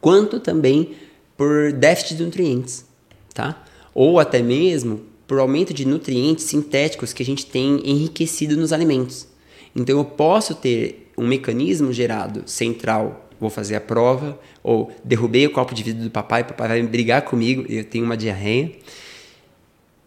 quanto 0.00 0.40
também 0.40 0.96
por 1.36 1.72
déficit 1.72 2.16
de 2.16 2.24
nutrientes, 2.24 2.84
tá? 3.32 3.64
Ou 3.94 4.18
até 4.18 4.42
mesmo 4.42 5.02
por 5.26 5.38
aumento 5.38 5.74
de 5.74 5.86
nutrientes 5.86 6.44
sintéticos 6.44 7.12
que 7.12 7.22
a 7.22 7.26
gente 7.26 7.46
tem 7.46 7.80
enriquecido 7.84 8.56
nos 8.56 8.72
alimentos. 8.72 9.26
Então 9.74 9.98
eu 9.98 10.04
posso 10.04 10.54
ter 10.54 11.10
um 11.18 11.26
mecanismo 11.26 11.92
gerado 11.92 12.42
central, 12.46 13.28
vou 13.40 13.50
fazer 13.50 13.76
a 13.76 13.80
prova, 13.80 14.38
ou 14.62 14.90
derrubei 15.04 15.46
o 15.46 15.50
copo 15.50 15.74
de 15.74 15.82
vidro 15.82 16.04
do 16.04 16.10
papai, 16.10 16.44
papai 16.44 16.68
vai 16.68 16.82
brigar 16.82 17.22
comigo, 17.22 17.64
eu 17.68 17.84
tenho 17.84 18.04
uma 18.04 18.16
diarreia. 18.16 18.72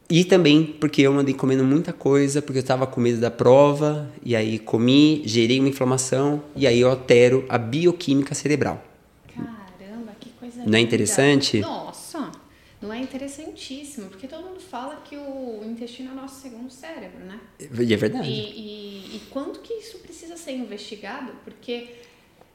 E 0.09 0.23
também 0.23 0.63
porque 0.79 1.03
eu 1.03 1.13
andei 1.17 1.35
comendo 1.35 1.63
muita 1.63 1.93
coisa, 1.93 2.41
porque 2.41 2.57
eu 2.57 2.61
estava 2.61 2.87
com 2.87 2.99
medo 2.99 3.19
da 3.19 3.29
prova, 3.29 4.09
e 4.25 4.35
aí 4.35 4.57
comi, 4.57 5.21
gerei 5.25 5.59
uma 5.59 5.69
inflamação, 5.69 6.41
e 6.55 6.65
aí 6.65 6.79
eu 6.79 6.89
altero 6.89 7.45
a 7.47 7.59
bioquímica 7.59 8.33
cerebral. 8.33 8.83
Caramba, 9.35 10.13
que 10.19 10.29
coisa 10.31 10.63
Não 10.65 10.77
é 10.77 10.81
interessante? 10.81 11.61
Não 12.81 12.93
é 12.93 12.99
interessantíssimo, 12.99 14.09
porque 14.09 14.27
todo 14.27 14.45
mundo 14.45 14.59
fala 14.59 14.97
que 14.97 15.15
o 15.17 15.61
intestino 15.65 16.09
é 16.09 16.13
o 16.13 16.15
nosso 16.15 16.41
segundo 16.41 16.69
cérebro, 16.69 17.19
né? 17.25 17.39
E 17.59 17.93
é 17.93 17.97
verdade. 17.97 18.29
E, 18.29 18.33
e, 18.33 19.15
e 19.17 19.21
quanto 19.29 19.59
que 19.59 19.73
isso 19.73 19.99
precisa 19.99 20.37
ser 20.37 20.53
investigado, 20.53 21.33
porque 21.43 21.95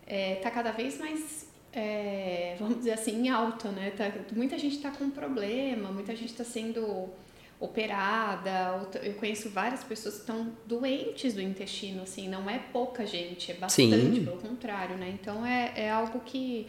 é, 0.06 0.36
tá 0.36 0.50
cada 0.50 0.72
vez 0.72 0.98
mais 0.98 1.46
é, 1.74 2.54
vamos 2.58 2.78
dizer 2.78 2.92
assim, 2.92 3.26
em 3.26 3.28
alta, 3.28 3.70
né? 3.70 3.90
Tá, 3.90 4.10
muita 4.32 4.56
gente 4.56 4.76
está 4.76 4.90
com 4.90 5.10
problema, 5.10 5.90
muita 5.90 6.14
gente 6.14 6.30
está 6.30 6.44
sendo 6.44 7.08
operada. 7.58 8.88
Eu 9.02 9.14
conheço 9.14 9.50
várias 9.50 9.82
pessoas 9.82 10.14
que 10.14 10.20
estão 10.20 10.52
doentes 10.66 11.34
do 11.34 11.42
intestino, 11.42 12.02
assim, 12.02 12.28
não 12.28 12.48
é 12.48 12.58
pouca 12.58 13.04
gente, 13.04 13.50
é 13.50 13.54
bastante, 13.54 14.16
Sim. 14.16 14.24
pelo 14.24 14.36
contrário, 14.36 14.96
né? 14.96 15.16
Então 15.20 15.44
é, 15.44 15.72
é 15.76 15.90
algo 15.90 16.20
que, 16.20 16.68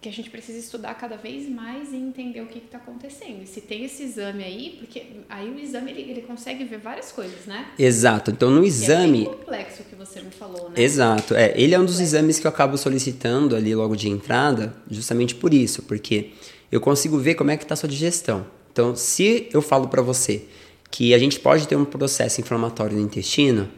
que, 0.00 0.08
a 0.08 0.12
gente 0.12 0.30
precisa 0.30 0.58
estudar 0.58 0.94
cada 0.94 1.16
vez 1.16 1.48
mais 1.48 1.92
e 1.92 1.96
entender 1.96 2.40
o 2.40 2.46
que 2.46 2.58
está 2.58 2.78
acontecendo. 2.78 3.42
E 3.42 3.46
se 3.46 3.60
tem 3.60 3.84
esse 3.84 4.02
exame 4.02 4.42
aí, 4.42 4.76
porque 4.78 5.02
aí 5.28 5.50
o 5.50 5.58
exame 5.58 5.90
ele, 5.90 6.10
ele 6.10 6.22
consegue 6.22 6.64
ver 6.64 6.78
várias 6.78 7.12
coisas, 7.12 7.46
né? 7.46 7.66
Exato. 7.78 8.30
Então 8.30 8.50
no 8.50 8.64
exame. 8.64 9.22
é 9.22 9.24
bem 9.24 9.34
complexo 9.34 9.82
o 9.82 9.84
que 9.84 9.94
você 9.94 10.20
me 10.20 10.30
falou, 10.30 10.70
né? 10.70 10.80
Exato. 10.82 11.34
É, 11.34 11.52
ele 11.56 11.74
é 11.74 11.78
um 11.78 11.84
dos 11.84 12.00
exames 12.00 12.38
que 12.38 12.46
eu 12.46 12.50
acabo 12.50 12.76
solicitando 12.76 13.54
ali 13.54 13.74
logo 13.74 13.94
de 13.94 14.08
entrada, 14.08 14.74
justamente 14.90 15.34
por 15.34 15.52
isso, 15.52 15.82
porque 15.82 16.30
eu 16.70 16.80
consigo 16.80 17.18
ver 17.18 17.34
como 17.34 17.50
é 17.50 17.56
que 17.56 17.64
está 17.64 17.74
a 17.74 17.76
sua 17.76 17.88
digestão. 17.88 18.46
Então, 18.72 18.94
se 18.94 19.48
eu 19.52 19.60
falo 19.60 19.88
para 19.88 20.00
você 20.00 20.44
que 20.90 21.14
a 21.14 21.18
gente 21.18 21.38
pode 21.38 21.68
ter 21.68 21.76
um 21.76 21.84
processo 21.84 22.40
inflamatório 22.40 22.96
no 22.96 23.02
intestino, 23.02 23.68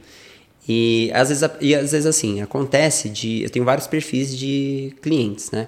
e 0.68 1.10
às 1.12 1.28
vezes, 1.28 1.50
e 1.60 1.74
às 1.74 1.92
vezes 1.92 2.06
assim, 2.06 2.40
acontece 2.40 3.08
de. 3.08 3.42
Eu 3.42 3.50
tenho 3.50 3.64
vários 3.64 3.86
perfis 3.86 4.36
de 4.36 4.94
clientes, 5.02 5.50
né? 5.50 5.66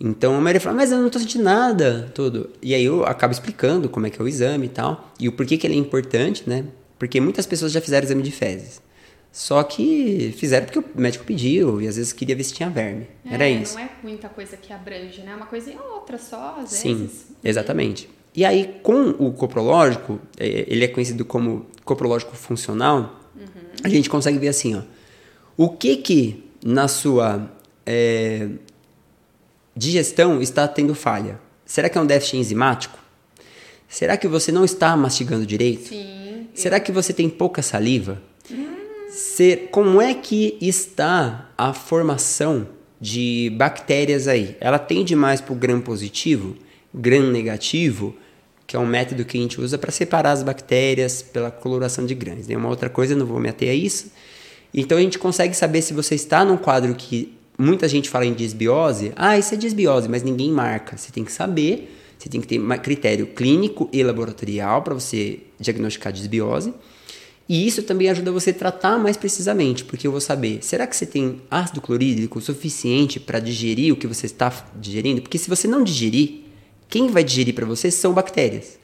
Então 0.00 0.36
a 0.36 0.40
maioria 0.40 0.60
fala, 0.60 0.76
mas 0.76 0.92
eu 0.92 1.00
não 1.00 1.10
tô 1.10 1.18
sentindo 1.18 1.44
nada, 1.44 2.10
tudo. 2.14 2.50
E 2.62 2.74
aí 2.74 2.84
eu 2.84 3.04
acabo 3.04 3.32
explicando 3.32 3.88
como 3.88 4.06
é 4.06 4.10
que 4.10 4.20
é 4.20 4.24
o 4.24 4.28
exame 4.28 4.66
e 4.66 4.68
tal, 4.68 5.12
e 5.18 5.28
o 5.28 5.32
porquê 5.32 5.56
que 5.56 5.66
ele 5.66 5.74
é 5.74 5.78
importante, 5.78 6.44
né? 6.46 6.64
Porque 6.98 7.20
muitas 7.20 7.46
pessoas 7.46 7.72
já 7.72 7.80
fizeram 7.80 8.04
exame 8.04 8.22
de 8.22 8.30
fezes. 8.30 8.80
Só 9.30 9.62
que 9.62 10.34
fizeram 10.36 10.66
porque 10.66 10.78
o 10.78 10.84
médico 10.94 11.24
pediu 11.24 11.80
e 11.82 11.86
às 11.86 11.96
vezes 11.96 12.12
queria 12.12 12.34
ver 12.34 12.44
se 12.44 12.54
tinha 12.54 12.70
verme. 12.70 13.06
É, 13.24 13.34
Era 13.34 13.48
isso. 13.48 13.74
Não 13.74 13.82
é 13.82 13.90
muita 14.02 14.28
coisa 14.28 14.56
que 14.56 14.72
abrange, 14.72 15.20
né? 15.20 15.34
Uma 15.34 15.46
coisa 15.46 15.70
e 15.70 15.76
outra 15.76 16.18
só, 16.18 16.58
às 16.60 16.70
Sim, 16.70 16.94
vezes. 16.94 17.12
Sim, 17.12 17.34
exatamente. 17.44 18.08
E 18.34 18.44
aí, 18.44 18.78
com 18.82 19.10
o 19.10 19.32
coprológico, 19.32 20.20
é, 20.38 20.64
ele 20.66 20.84
é 20.84 20.88
conhecido 20.88 21.24
como 21.24 21.66
coprológico 21.84 22.36
funcional, 22.36 23.20
uhum. 23.36 23.46
a 23.82 23.88
gente 23.88 24.08
consegue 24.08 24.38
ver 24.38 24.48
assim, 24.48 24.76
ó, 24.76 24.82
o 25.56 25.70
que 25.70 25.96
que 25.96 26.44
na 26.64 26.88
sua 26.88 27.50
é, 27.84 28.48
digestão 29.78 30.42
está 30.42 30.66
tendo 30.66 30.94
falha? 30.94 31.40
Será 31.64 31.88
que 31.88 31.96
é 31.96 32.00
um 32.00 32.06
déficit 32.06 32.38
enzimático? 32.38 32.98
Será 33.88 34.16
que 34.16 34.26
você 34.26 34.50
não 34.50 34.64
está 34.64 34.96
mastigando 34.96 35.46
direito? 35.46 35.88
Sim. 35.88 36.48
Será 36.54 36.80
que 36.80 36.90
você 36.90 37.12
tem 37.12 37.28
pouca 37.28 37.62
saliva? 37.62 38.20
Hum. 38.50 38.66
Ser, 39.10 39.68
como 39.70 40.00
é 40.00 40.12
que 40.12 40.58
está 40.60 41.50
a 41.56 41.72
formação 41.72 42.68
de 43.00 43.52
bactérias 43.56 44.28
aí? 44.28 44.56
Ela 44.60 44.78
tende 44.78 45.14
mais 45.14 45.40
para 45.40 45.52
o 45.52 45.56
gram 45.56 45.80
positivo? 45.80 46.56
gram 46.94 47.30
negativo, 47.30 48.14
que 48.66 48.76
é 48.76 48.78
um 48.78 48.86
método 48.86 49.24
que 49.24 49.38
a 49.38 49.40
gente 49.40 49.60
usa 49.60 49.78
para 49.78 49.90
separar 49.90 50.32
as 50.32 50.42
bactérias 50.42 51.22
pela 51.22 51.50
coloração 51.50 52.04
de 52.04 52.14
grãos. 52.14 52.46
Né? 52.46 52.56
Uma 52.56 52.68
outra 52.68 52.88
coisa, 52.88 53.14
não 53.14 53.26
vou 53.26 53.40
me 53.40 53.48
ater 53.48 53.70
a 53.70 53.74
isso. 53.74 54.10
Então 54.72 54.98
a 54.98 55.00
gente 55.00 55.18
consegue 55.18 55.54
saber 55.54 55.80
se 55.80 55.94
você 55.94 56.14
está 56.14 56.44
num 56.44 56.56
quadro 56.56 56.94
que 56.94 57.37
muita 57.58 57.88
gente 57.88 58.08
fala 58.08 58.24
em 58.24 58.32
disbiose. 58.32 59.12
Ah, 59.16 59.36
isso 59.36 59.52
é 59.52 59.56
disbiose, 59.56 60.08
mas 60.08 60.22
ninguém 60.22 60.50
marca. 60.52 60.96
Você 60.96 61.10
tem 61.10 61.24
que 61.24 61.32
saber, 61.32 61.92
você 62.16 62.28
tem 62.28 62.40
que 62.40 62.46
ter 62.46 62.60
critério 62.78 63.26
clínico 63.26 63.88
e 63.92 64.02
laboratorial 64.02 64.82
para 64.82 64.94
você 64.94 65.40
diagnosticar 65.58 66.12
disbiose. 66.12 66.72
E 67.48 67.66
isso 67.66 67.82
também 67.82 68.10
ajuda 68.10 68.30
você 68.30 68.50
a 68.50 68.54
tratar 68.54 68.98
mais 68.98 69.16
precisamente, 69.16 69.82
porque 69.82 70.06
eu 70.06 70.10
vou 70.10 70.20
saber, 70.20 70.58
será 70.60 70.86
que 70.86 70.94
você 70.94 71.06
tem 71.06 71.40
ácido 71.50 71.80
clorídrico 71.80 72.38
suficiente 72.42 73.18
para 73.18 73.40
digerir 73.40 73.92
o 73.92 73.96
que 73.96 74.06
você 74.06 74.26
está 74.26 74.52
digerindo? 74.76 75.22
Porque 75.22 75.38
se 75.38 75.48
você 75.48 75.66
não 75.66 75.82
digerir, 75.82 76.42
quem 76.90 77.08
vai 77.08 77.24
digerir 77.24 77.54
para 77.54 77.64
você 77.64 77.90
são 77.90 78.12
bactérias. 78.12 78.78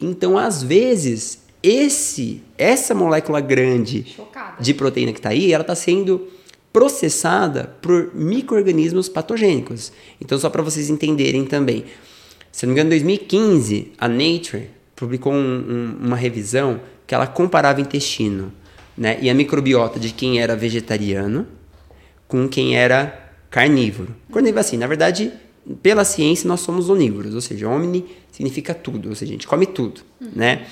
Então, 0.00 0.38
às 0.38 0.62
vezes, 0.62 1.42
esse 1.62 2.42
essa 2.56 2.94
molécula 2.94 3.38
grande 3.38 4.06
Chocada. 4.16 4.62
de 4.62 4.72
proteína 4.72 5.12
que 5.12 5.18
está 5.18 5.28
aí, 5.28 5.52
ela 5.52 5.60
está 5.60 5.74
sendo 5.74 6.26
processada 6.72 7.76
por 7.80 8.14
micro-organismos 8.14 9.08
patogênicos. 9.08 9.92
Então, 10.20 10.38
só 10.38 10.48
para 10.48 10.62
vocês 10.62 10.88
entenderem 10.88 11.44
também. 11.44 11.84
Se 12.52 12.66
não 12.66 12.74
me 12.74 12.80
engano, 12.80 12.94
em 12.94 12.98
2015, 12.98 13.92
a 13.98 14.08
Nature 14.08 14.70
publicou 14.94 15.32
um, 15.32 15.36
um, 15.36 16.06
uma 16.06 16.16
revisão 16.16 16.80
que 17.06 17.14
ela 17.14 17.26
comparava 17.26 17.80
intestino 17.80 18.52
né, 18.96 19.18
e 19.20 19.30
a 19.30 19.34
microbiota 19.34 19.98
de 19.98 20.12
quem 20.12 20.40
era 20.40 20.54
vegetariano 20.54 21.46
com 22.28 22.48
quem 22.48 22.76
era 22.76 23.32
carnívoro. 23.50 24.14
Carnívoro 24.32 24.60
assim, 24.60 24.76
na 24.76 24.86
verdade, 24.86 25.32
pela 25.82 26.04
ciência 26.04 26.46
nós 26.46 26.60
somos 26.60 26.88
onívoros, 26.88 27.34
ou 27.34 27.40
seja, 27.40 27.68
omni 27.68 28.06
significa 28.30 28.72
tudo, 28.72 29.08
ou 29.08 29.14
seja, 29.14 29.32
a 29.32 29.34
gente 29.34 29.48
come 29.48 29.66
tudo, 29.66 30.02
uhum. 30.20 30.30
né? 30.34 30.66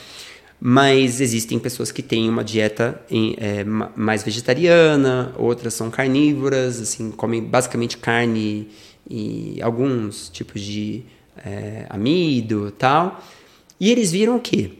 Mas 0.60 1.20
existem 1.20 1.58
pessoas 1.58 1.92
que 1.92 2.02
têm 2.02 2.28
uma 2.28 2.42
dieta 2.42 3.00
em, 3.08 3.36
é, 3.38 3.62
mais 3.64 4.24
vegetariana, 4.24 5.32
outras 5.38 5.74
são 5.74 5.88
carnívoras, 5.88 6.80
assim, 6.80 7.12
comem 7.12 7.42
basicamente 7.42 7.96
carne 7.96 8.68
e 9.08 9.58
alguns 9.62 10.28
tipos 10.28 10.60
de 10.60 11.04
é, 11.44 11.86
amido 11.88 12.72
tal. 12.72 13.22
E 13.78 13.90
eles 13.90 14.10
viram 14.10 14.36
o 14.36 14.40
quê? 14.40 14.72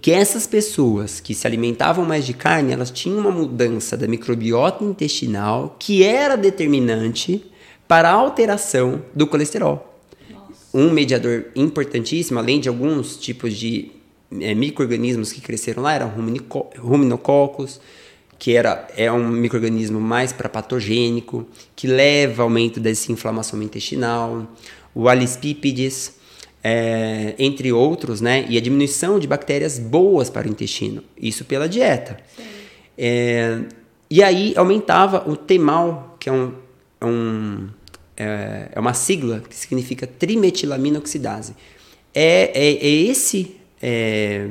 Que 0.00 0.12
essas 0.12 0.46
pessoas 0.46 1.18
que 1.18 1.34
se 1.34 1.46
alimentavam 1.46 2.04
mais 2.04 2.24
de 2.24 2.32
carne, 2.32 2.72
elas 2.72 2.90
tinham 2.90 3.18
uma 3.18 3.30
mudança 3.30 3.96
da 3.96 4.06
microbiota 4.06 4.84
intestinal 4.84 5.76
que 5.78 6.04
era 6.04 6.36
determinante 6.36 7.44
para 7.88 8.08
a 8.08 8.12
alteração 8.12 9.02
do 9.14 9.26
colesterol. 9.26 10.00
Nossa. 10.30 10.48
Um 10.72 10.90
mediador 10.90 11.46
importantíssimo, 11.54 12.38
além 12.38 12.60
de 12.60 12.68
alguns 12.68 13.16
tipos 13.16 13.54
de 13.54 13.90
é, 14.40 14.54
micro-organismos 14.54 15.32
que 15.32 15.40
cresceram 15.40 15.82
lá, 15.82 15.94
eram 15.94 16.12
ruminococos, 16.78 17.80
que 18.38 18.56
era, 18.56 18.88
é 18.96 19.10
um 19.12 19.28
microorganismo 19.28 20.00
mais 20.00 20.32
para 20.32 20.48
patogênico, 20.48 21.46
que 21.76 21.86
leva 21.86 22.42
ao 22.42 22.48
aumento 22.48 22.80
dessa 22.80 23.12
inflamação 23.12 23.62
intestinal, 23.62 24.46
o 24.94 25.08
Alispípedes, 25.08 26.16
é, 26.62 27.34
entre 27.38 27.72
outros, 27.72 28.20
né? 28.20 28.44
E 28.48 28.56
a 28.56 28.60
diminuição 28.60 29.18
de 29.18 29.26
bactérias 29.26 29.78
boas 29.78 30.30
para 30.30 30.46
o 30.46 30.50
intestino, 30.50 31.02
isso 31.16 31.44
pela 31.44 31.68
dieta. 31.68 32.16
É, 32.96 33.60
e 34.10 34.22
aí 34.22 34.52
aumentava 34.56 35.28
o 35.28 35.36
TEMAL, 35.36 36.16
que 36.20 36.28
é, 36.28 36.32
um, 36.32 36.52
é, 37.00 37.06
um, 37.06 37.68
é, 38.16 38.68
é 38.72 38.80
uma 38.80 38.94
sigla 38.94 39.40
que 39.48 39.54
significa 39.56 40.06
trimetilamina 40.06 40.98
oxidase. 40.98 41.54
É, 42.14 42.50
é, 42.54 42.72
é 42.74 42.88
esse 42.88 43.56
é, 43.82 44.48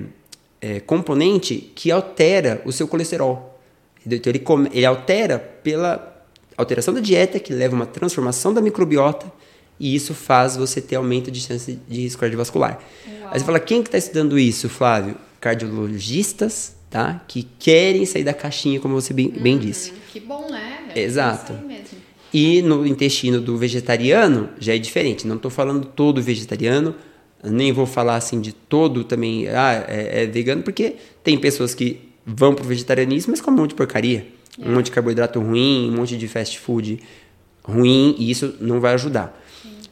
é, 0.59 0.79
componente 0.81 1.71
que 1.73 1.89
altera 1.89 2.61
o 2.65 2.71
seu 2.71 2.87
colesterol. 2.87 3.59
Então 4.05 4.31
ele, 4.31 4.43
ele 4.73 4.85
altera 4.85 5.39
pela 5.39 6.25
alteração 6.57 6.93
da 6.93 6.99
dieta, 6.99 7.39
que 7.39 7.53
leva 7.53 7.75
a 7.75 7.77
uma 7.77 7.85
transformação 7.85 8.53
da 8.53 8.61
microbiota, 8.61 9.31
e 9.79 9.95
isso 9.95 10.13
faz 10.13 10.55
você 10.57 10.81
ter 10.81 10.95
aumento 10.95 11.31
de 11.31 11.39
chance 11.39 11.79
de 11.87 12.01
risco 12.01 12.19
cardiovascular. 12.19 12.79
Uau. 13.07 13.29
Aí 13.31 13.39
você 13.39 13.45
fala, 13.45 13.59
quem 13.59 13.81
que 13.81 13.87
está 13.87 13.97
estudando 13.97 14.37
isso, 14.37 14.69
Flávio? 14.69 15.15
Cardiologistas, 15.39 16.75
tá? 16.89 17.23
Que 17.27 17.47
querem 17.57 18.05
sair 18.05 18.23
da 18.23 18.33
caixinha, 18.33 18.79
como 18.79 18.93
você 18.93 19.13
bem, 19.13 19.29
bem 19.29 19.55
uhum. 19.55 19.59
disse. 19.59 19.93
Que 20.11 20.19
bom, 20.19 20.47
né? 20.51 20.91
É 20.93 21.01
Exato. 21.01 21.53
E 22.33 22.61
no 22.61 22.85
intestino 22.85 23.41
do 23.41 23.57
vegetariano 23.57 24.49
já 24.59 24.75
é 24.75 24.77
diferente. 24.77 25.27
Não 25.27 25.35
estou 25.35 25.51
falando 25.51 25.85
todo 25.85 26.21
vegetariano, 26.21 26.95
nem 27.43 27.71
vou 27.71 27.85
falar 27.85 28.15
assim 28.15 28.39
de 28.39 28.51
todo 28.51 29.03
também, 29.03 29.47
ah, 29.49 29.85
é, 29.87 30.23
é 30.23 30.25
vegano, 30.27 30.61
porque 30.61 30.95
tem 31.23 31.37
pessoas 31.37 31.73
que 31.73 32.11
vão 32.25 32.53
pro 32.53 32.63
vegetarianismo, 32.63 33.31
mas 33.31 33.41
comem 33.41 33.59
um 33.59 33.61
monte 33.63 33.71
de 33.71 33.75
porcaria. 33.75 34.27
É. 34.59 34.67
Um 34.67 34.75
monte 34.75 34.85
de 34.85 34.91
carboidrato 34.91 35.39
ruim, 35.39 35.89
um 35.89 35.97
monte 35.97 36.17
de 36.17 36.27
fast 36.27 36.59
food 36.59 36.99
ruim, 37.63 38.15
e 38.17 38.29
isso 38.29 38.55
não 38.59 38.79
vai 38.79 38.93
ajudar. 38.93 39.39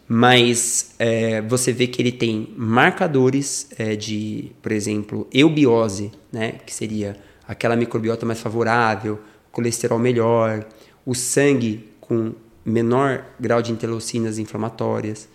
Mas 0.08 0.96
é, 0.98 1.42
você 1.42 1.72
vê 1.72 1.86
que 1.86 2.02
ele 2.02 2.12
tem 2.12 2.54
marcadores 2.58 3.70
é, 3.78 3.96
de, 3.96 4.52
por 4.62 4.72
exemplo, 4.72 5.28
eubiose, 5.32 6.12
né? 6.32 6.54
que 6.66 6.74
seria 6.74 7.16
aquela 7.48 7.76
microbiota 7.76 8.26
mais 8.26 8.42
favorável, 8.42 9.20
colesterol 9.52 10.00
melhor, 10.00 10.66
o 11.06 11.14
sangue 11.14 11.90
com 12.02 12.34
menor 12.66 13.26
grau 13.40 13.62
de 13.62 13.72
interleucinas 13.72 14.38
inflamatórias, 14.38 15.30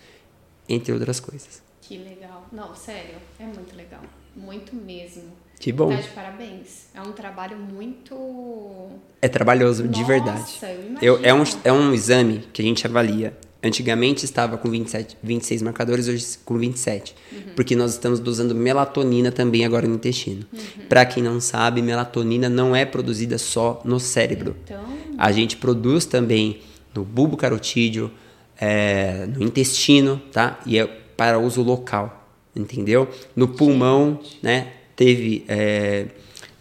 entre 0.67 0.93
outras 0.93 1.19
coisas. 1.19 1.64
Que 1.87 1.97
legal. 1.97 2.47
Não, 2.51 2.73
sério, 2.75 3.15
é 3.39 3.43
muito 3.43 3.75
legal. 3.75 4.01
Muito 4.35 4.75
mesmo. 4.75 5.23
Que 5.59 5.71
bom. 5.71 5.89
Tá 5.89 6.01
de 6.01 6.09
parabéns. 6.09 6.87
É 6.93 7.01
um 7.01 7.11
trabalho 7.11 7.57
muito. 7.57 8.89
É 9.21 9.27
trabalhoso, 9.27 9.83
Nossa, 9.83 9.95
de 9.95 10.03
verdade. 10.03 10.59
Eu, 11.01 11.17
eu 11.17 11.19
é, 11.23 11.33
um, 11.33 11.43
é 11.63 11.71
um 11.71 11.93
exame 11.93 12.43
que 12.51 12.61
a 12.61 12.65
gente 12.65 12.85
avalia. 12.87 13.37
Antigamente 13.63 14.25
estava 14.25 14.57
com 14.57 14.69
27, 14.69 15.17
26 15.23 15.61
marcadores, 15.61 16.07
hoje 16.07 16.37
com 16.43 16.57
27. 16.57 17.15
Uhum. 17.31 17.41
Porque 17.55 17.75
nós 17.75 17.91
estamos 17.91 18.19
usando 18.19 18.53
melatonina 18.53 19.31
também 19.31 19.65
agora 19.65 19.87
no 19.87 19.95
intestino. 19.95 20.45
Uhum. 20.51 20.87
Para 20.89 21.05
quem 21.05 21.23
não 21.23 21.39
sabe, 21.39 21.81
melatonina 21.81 22.49
não 22.49 22.75
é 22.75 22.83
produzida 22.85 23.37
só 23.37 23.81
no 23.85 23.99
cérebro. 23.99 24.55
Então... 24.63 24.83
A 25.17 25.31
gente 25.31 25.57
produz 25.57 26.05
também 26.05 26.61
no 26.93 27.03
bulbo 27.03 27.37
carotídeo, 27.37 28.11
é, 28.59 29.25
no 29.27 29.43
intestino, 29.43 30.21
tá? 30.31 30.59
E 30.65 30.77
é 30.77 31.04
para 31.15 31.39
uso 31.39 31.61
local, 31.61 32.27
entendeu? 32.55 33.07
No 33.35 33.47
pulmão, 33.47 34.19
né? 34.41 34.73
Teve 34.95 35.43
é, 35.47 36.07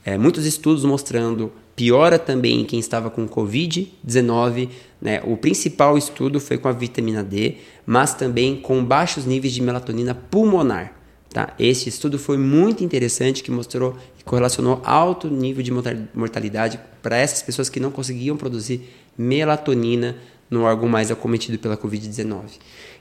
é, 0.05 0.19
muitos 0.19 0.45
estudos 0.45 0.85
mostrando 0.85 1.53
piora 1.77 2.19
também 2.19 2.61
em 2.61 2.65
quem 2.65 2.79
estava 2.79 3.11
com 3.11 3.29
Covid-19. 3.29 4.69
Né? 5.01 5.21
O 5.25 5.37
principal 5.37 5.97
estudo 5.99 6.41
foi 6.41 6.59
com 6.59 6.69
a 6.69 6.73
vitamina 6.73 7.23
D, 7.23 7.57
mas 7.87 8.15
também 8.15 8.57
com 8.57 8.85
baixos 8.85 9.25
níveis 9.25 9.53
de 9.53 9.63
melatonina 9.63 10.15
pulmonar. 10.15 10.93
Tá? 11.33 11.53
Esse 11.59 11.89
estudo 11.89 12.19
foi 12.19 12.39
muito 12.39 12.85
interessante, 12.85 13.43
que 13.43 13.51
mostrou 13.51 13.97
que 14.17 14.25
correlacionou 14.25 14.81
alto 14.85 15.29
nível 15.29 15.63
de 15.63 15.73
mortalidade 16.15 16.79
para 17.03 17.17
essas 17.17 17.43
pessoas 17.43 17.69
que 17.69 17.81
não 17.81 17.91
conseguiam 17.91 18.37
produzir 18.37 18.89
melatonina 19.19 20.17
no 20.49 20.63
órgão 20.63 20.89
mais 20.89 21.11
acometido 21.11 21.59
pela 21.59 21.77
Covid-19. 21.77 22.43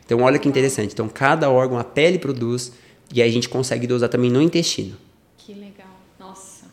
Então, 0.06 0.22
olha 0.22 0.38
que 0.40 0.48
interessante. 0.48 0.94
Então, 0.94 1.08
cada 1.08 1.50
órgão, 1.50 1.78
a 1.78 1.84
pele 1.84 2.20
produz, 2.20 2.74
e 3.14 3.22
aí 3.22 3.30
a 3.30 3.32
gente 3.32 3.50
consegue 3.50 3.88
dosar 3.88 4.10
também 4.10 4.30
no 4.30 4.42
intestino. 4.42 4.98
Que 5.38 5.54
legal. 5.54 5.88
Nossa. 6.20 6.66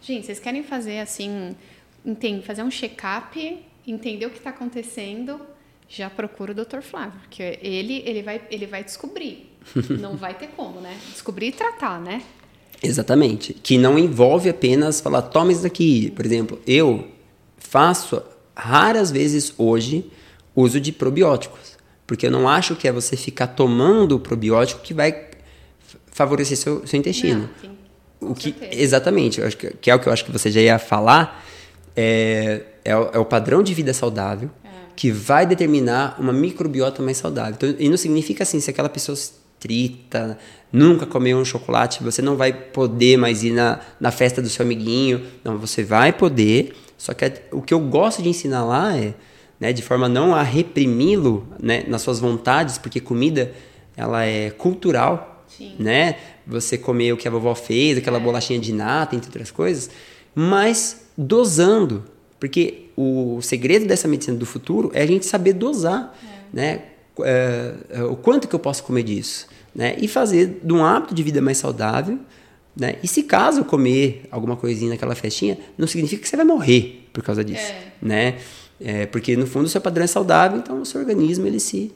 Gente, 0.00 0.26
vocês 0.26 0.38
querem 0.38 0.62
fazer 0.62 0.98
assim, 0.98 1.54
entende, 2.04 2.44
fazer 2.44 2.62
um 2.62 2.70
check-up, 2.70 3.58
entender 3.86 4.26
o 4.26 4.30
que 4.30 4.38
está 4.38 4.50
acontecendo, 4.50 5.40
já 5.88 6.08
procura 6.08 6.52
o 6.52 6.54
Dr. 6.54 6.80
Flávio, 6.80 7.20
porque 7.20 7.58
ele, 7.62 8.02
ele, 8.06 8.22
vai, 8.22 8.40
ele 8.50 8.66
vai 8.66 8.82
descobrir. 8.82 9.50
Não 10.00 10.16
vai 10.16 10.34
ter 10.34 10.48
como, 10.48 10.80
né? 10.80 10.98
Descobrir 11.10 11.48
e 11.48 11.52
tratar, 11.52 12.00
né? 12.00 12.22
Exatamente. 12.82 13.54
Que 13.54 13.78
não 13.78 13.96
envolve 13.96 14.48
apenas 14.48 15.00
falar, 15.00 15.22
toma 15.22 15.52
isso 15.52 15.62
daqui. 15.62 16.10
Por 16.10 16.26
exemplo, 16.26 16.60
eu 16.66 17.08
faço 17.56 18.20
raras 18.56 19.10
vezes 19.10 19.54
hoje 19.56 20.10
uso 20.54 20.80
de 20.80 20.90
probióticos. 20.90 21.71
Porque 22.12 22.26
eu 22.26 22.30
não 22.30 22.46
acho 22.46 22.76
que 22.76 22.86
é 22.86 22.92
você 22.92 23.16
ficar 23.16 23.46
tomando 23.46 24.16
o 24.16 24.20
probiótico 24.20 24.82
que 24.82 24.92
vai 24.92 25.28
favorecer 26.08 26.58
seu, 26.58 26.86
seu 26.86 27.00
intestino. 27.00 27.40
Não, 27.40 27.70
sim, 27.70 27.76
o 28.20 28.34
que, 28.34 28.54
exatamente, 28.70 29.40
eu 29.40 29.46
acho 29.46 29.56
que, 29.56 29.70
que, 29.70 29.90
é 29.90 29.94
o 29.94 29.98
que 29.98 30.08
eu 30.08 30.12
acho 30.12 30.22
que 30.22 30.30
você 30.30 30.50
já 30.50 30.60
ia 30.60 30.78
falar, 30.78 31.42
é, 31.96 32.64
é, 32.84 32.94
o, 32.94 33.10
é 33.14 33.18
o 33.18 33.24
padrão 33.24 33.62
de 33.62 33.72
vida 33.72 33.94
saudável 33.94 34.50
é. 34.62 34.68
que 34.94 35.10
vai 35.10 35.46
determinar 35.46 36.20
uma 36.20 36.34
microbiota 36.34 37.02
mais 37.02 37.16
saudável. 37.16 37.54
Então, 37.54 37.74
e 37.78 37.88
não 37.88 37.96
significa 37.96 38.42
assim, 38.42 38.60
se 38.60 38.68
aquela 38.68 38.90
pessoa 38.90 39.16
estrita, 39.16 40.36
nunca 40.70 41.06
comeu 41.06 41.38
um 41.38 41.46
chocolate, 41.46 42.02
você 42.02 42.20
não 42.20 42.36
vai 42.36 42.52
poder 42.52 43.16
mais 43.16 43.42
ir 43.42 43.52
na, 43.52 43.80
na 43.98 44.10
festa 44.10 44.42
do 44.42 44.50
seu 44.50 44.66
amiguinho. 44.66 45.22
Não, 45.42 45.56
você 45.56 45.82
vai 45.82 46.12
poder, 46.12 46.76
só 46.98 47.14
que 47.14 47.24
é, 47.24 47.48
o 47.52 47.62
que 47.62 47.72
eu 47.72 47.80
gosto 47.80 48.22
de 48.22 48.28
ensinar 48.28 48.66
lá 48.66 48.94
é 48.94 49.14
né, 49.62 49.72
de 49.72 49.80
forma 49.80 50.08
não 50.08 50.34
a 50.34 50.42
reprimi-lo 50.42 51.46
né, 51.62 51.84
nas 51.86 52.02
suas 52.02 52.18
vontades, 52.18 52.78
porque 52.78 52.98
comida 52.98 53.52
ela 53.96 54.24
é 54.24 54.50
cultural, 54.50 55.44
Sim. 55.46 55.76
né? 55.78 56.16
Você 56.44 56.76
comer 56.76 57.12
o 57.12 57.16
que 57.16 57.28
a 57.28 57.30
vovó 57.30 57.54
fez, 57.54 57.96
aquela 57.96 58.16
é. 58.16 58.20
bolachinha 58.20 58.58
de 58.58 58.72
nata, 58.72 59.14
entre 59.14 59.28
outras 59.28 59.52
coisas, 59.52 59.88
mas 60.34 61.06
dosando, 61.16 62.02
porque 62.40 62.86
o 62.96 63.40
segredo 63.40 63.86
dessa 63.86 64.08
medicina 64.08 64.36
do 64.36 64.44
futuro 64.44 64.90
é 64.92 65.02
a 65.02 65.06
gente 65.06 65.26
saber 65.26 65.52
dosar, 65.52 66.12
é. 66.24 66.26
né? 66.52 66.82
É, 67.20 67.74
é, 67.90 68.02
o 68.02 68.16
quanto 68.16 68.48
que 68.48 68.54
eu 68.56 68.58
posso 68.58 68.82
comer 68.82 69.04
disso, 69.04 69.46
né? 69.72 69.94
E 69.96 70.08
fazer 70.08 70.58
de 70.60 70.72
um 70.72 70.84
hábito 70.84 71.14
de 71.14 71.22
vida 71.22 71.40
mais 71.40 71.58
saudável, 71.58 72.18
né? 72.76 72.96
E 73.00 73.06
se 73.06 73.22
caso 73.22 73.64
comer 73.64 74.24
alguma 74.28 74.56
coisinha 74.56 74.90
naquela 74.90 75.14
festinha, 75.14 75.56
não 75.78 75.86
significa 75.86 76.20
que 76.20 76.28
você 76.28 76.36
vai 76.36 76.44
morrer 76.44 77.08
por 77.12 77.22
causa 77.22 77.44
disso, 77.44 77.70
é. 77.70 77.92
né? 78.02 78.38
É, 78.84 79.06
porque 79.06 79.36
no 79.36 79.46
fundo 79.46 79.66
o 79.66 79.68
seu 79.68 79.80
padrão 79.80 80.04
é 80.04 80.06
saudável, 80.06 80.58
então 80.58 80.80
o 80.80 80.86
seu 80.86 81.00
organismo 81.00 81.46
ele 81.46 81.60
se 81.60 81.92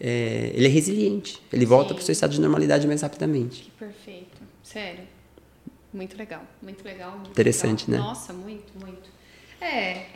é, 0.00 0.50
ele 0.54 0.66
é 0.66 0.68
resiliente, 0.68 1.40
ele 1.52 1.64
volta 1.64 1.94
para 1.94 2.00
o 2.00 2.04
seu 2.04 2.12
estado 2.12 2.32
de 2.32 2.40
normalidade 2.40 2.86
mais 2.86 3.02
rapidamente. 3.02 3.62
Que 3.62 3.70
perfeito, 3.72 4.40
sério, 4.62 5.04
muito 5.92 6.16
legal, 6.16 6.42
muito 6.62 6.84
legal, 6.84 7.12
muito 7.12 7.30
interessante, 7.30 7.90
legal. 7.90 8.04
né? 8.04 8.08
Nossa, 8.08 8.32
muito, 8.32 8.72
muito. 8.80 9.10
É, 9.60 10.06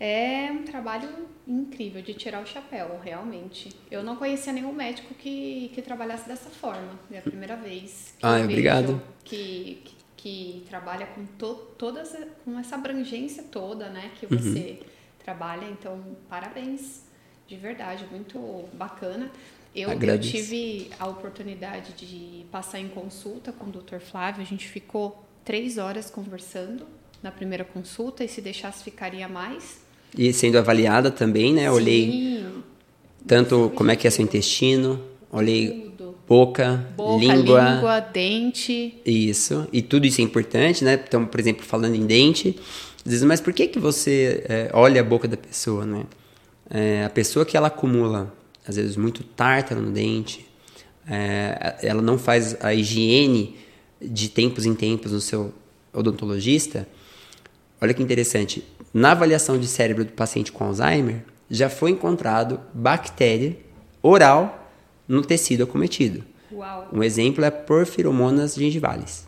É 0.00 0.50
um 0.50 0.62
trabalho 0.62 1.10
incrível 1.46 2.00
de 2.00 2.14
tirar 2.14 2.42
o 2.42 2.46
chapéu, 2.46 2.98
realmente. 3.04 3.68
Eu 3.90 4.02
não 4.02 4.16
conhecia 4.16 4.50
nenhum 4.50 4.72
médico 4.72 5.12
que, 5.12 5.70
que 5.74 5.82
trabalhasse 5.82 6.26
dessa 6.26 6.48
forma. 6.48 6.98
É 7.12 7.18
a 7.18 7.22
primeira 7.22 7.54
vez 7.54 8.14
que 8.18 8.24
ah, 8.24 8.40
obrigado. 8.42 9.02
Que, 9.22 9.82
que, 9.84 9.94
que, 10.16 10.66
trabalha 10.70 11.04
com 11.08 11.26
to, 11.38 11.54
todas, 11.76 12.16
com 12.42 12.58
essa 12.58 12.76
abrangência 12.76 13.42
toda, 13.42 13.90
né? 13.90 14.10
Que 14.18 14.24
você 14.24 14.78
uhum. 14.80 14.86
Trabalha. 15.30 15.66
Então, 15.70 16.00
parabéns. 16.28 17.02
De 17.46 17.56
verdade, 17.56 18.06
muito 18.10 18.64
bacana. 18.74 19.30
Eu, 19.74 19.90
eu, 19.90 20.20
tive 20.20 20.90
a 20.98 21.06
oportunidade 21.06 21.92
de 21.94 22.44
passar 22.50 22.80
em 22.80 22.88
consulta 22.88 23.52
com 23.52 23.66
o 23.66 23.70
Dr. 23.70 23.98
Flávio. 23.98 24.42
A 24.42 24.44
gente 24.44 24.68
ficou 24.68 25.24
três 25.44 25.78
horas 25.78 26.10
conversando 26.10 26.86
na 27.22 27.30
primeira 27.30 27.64
consulta 27.64 28.24
e 28.24 28.28
se 28.28 28.40
deixasse 28.40 28.82
ficaria 28.82 29.28
mais. 29.28 29.80
E 30.16 30.32
sendo 30.32 30.58
avaliada 30.58 31.10
também, 31.10 31.52
né? 31.52 31.62
Sim. 31.62 31.68
Olhei 31.68 32.46
tanto 33.26 33.70
como 33.74 33.90
é 33.90 33.96
que 33.96 34.06
é 34.06 34.10
seu 34.10 34.24
intestino, 34.24 35.00
olhei 35.30 35.92
boca, 36.26 36.88
boca 36.96 37.18
língua, 37.18 37.74
língua, 37.74 38.00
dente. 38.00 38.94
Isso. 39.04 39.68
E 39.72 39.82
tudo 39.82 40.06
isso 40.06 40.20
é 40.20 40.24
importante, 40.24 40.84
né? 40.84 41.00
Então, 41.06 41.26
por 41.26 41.38
exemplo, 41.38 41.64
falando 41.64 41.94
em 41.94 42.06
dente, 42.06 42.56
diz, 43.04 43.22
mas 43.22 43.40
por 43.40 43.52
que 43.52 43.66
que 43.66 43.78
você 43.78 44.44
é, 44.48 44.70
olha 44.72 45.00
a 45.00 45.04
boca 45.04 45.26
da 45.26 45.36
pessoa, 45.36 45.84
né? 45.84 46.04
É, 46.68 47.04
a 47.04 47.10
pessoa 47.10 47.44
que 47.44 47.56
ela 47.56 47.66
acumula, 47.66 48.32
às 48.66 48.76
vezes, 48.76 48.96
muito 48.96 49.24
tártaro 49.24 49.80
no 49.80 49.90
dente, 49.90 50.46
é, 51.08 51.76
ela 51.82 52.00
não 52.00 52.16
faz 52.16 52.56
a 52.60 52.72
higiene 52.72 53.56
de 54.00 54.28
tempos 54.28 54.64
em 54.64 54.74
tempos 54.74 55.12
no 55.12 55.20
seu 55.20 55.52
odontologista, 55.92 56.86
olha 57.80 57.92
que 57.92 58.02
interessante, 58.02 58.64
na 58.92 59.12
avaliação 59.12 59.58
de 59.58 59.66
cérebro 59.66 60.04
do 60.04 60.12
paciente 60.12 60.52
com 60.52 60.64
Alzheimer, 60.64 61.24
já 61.50 61.68
foi 61.68 61.90
encontrado 61.90 62.60
bactéria 62.72 63.56
oral 64.02 64.72
no 65.06 65.22
tecido 65.22 65.64
acometido. 65.64 66.24
Uau. 66.52 66.88
Um 66.92 67.02
exemplo 67.02 67.44
é 67.44 67.50
porfiromonas 67.50 68.54
gengivales. 68.54 69.26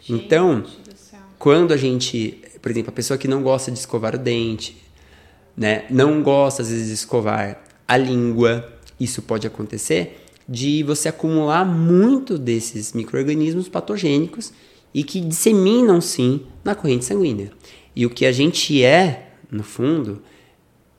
Gente 0.00 0.24
então, 0.24 0.64
quando 1.38 1.72
a 1.72 1.76
gente, 1.76 2.40
por 2.64 2.70
exemplo, 2.70 2.88
a 2.88 2.94
pessoa 2.94 3.18
que 3.18 3.28
não 3.28 3.42
gosta 3.42 3.70
de 3.70 3.78
escovar 3.78 4.14
o 4.14 4.18
dente, 4.18 4.74
né, 5.54 5.84
não 5.90 6.22
gosta 6.22 6.62
às 6.62 6.70
vezes 6.70 6.86
de 6.86 6.94
escovar 6.94 7.62
a 7.86 7.96
língua, 7.98 8.72
isso 8.98 9.20
pode 9.20 9.46
acontecer 9.46 10.24
de 10.48 10.82
você 10.82 11.10
acumular 11.10 11.62
muito 11.66 12.38
desses 12.38 12.94
micro-organismos 12.94 13.68
patogênicos 13.68 14.50
e 14.94 15.04
que 15.04 15.20
disseminam 15.20 16.00
sim 16.00 16.40
na 16.64 16.74
corrente 16.74 17.04
sanguínea. 17.04 17.52
E 17.94 18.06
o 18.06 18.10
que 18.10 18.24
a 18.24 18.32
gente 18.32 18.82
é, 18.82 19.32
no 19.50 19.62
fundo, 19.62 20.22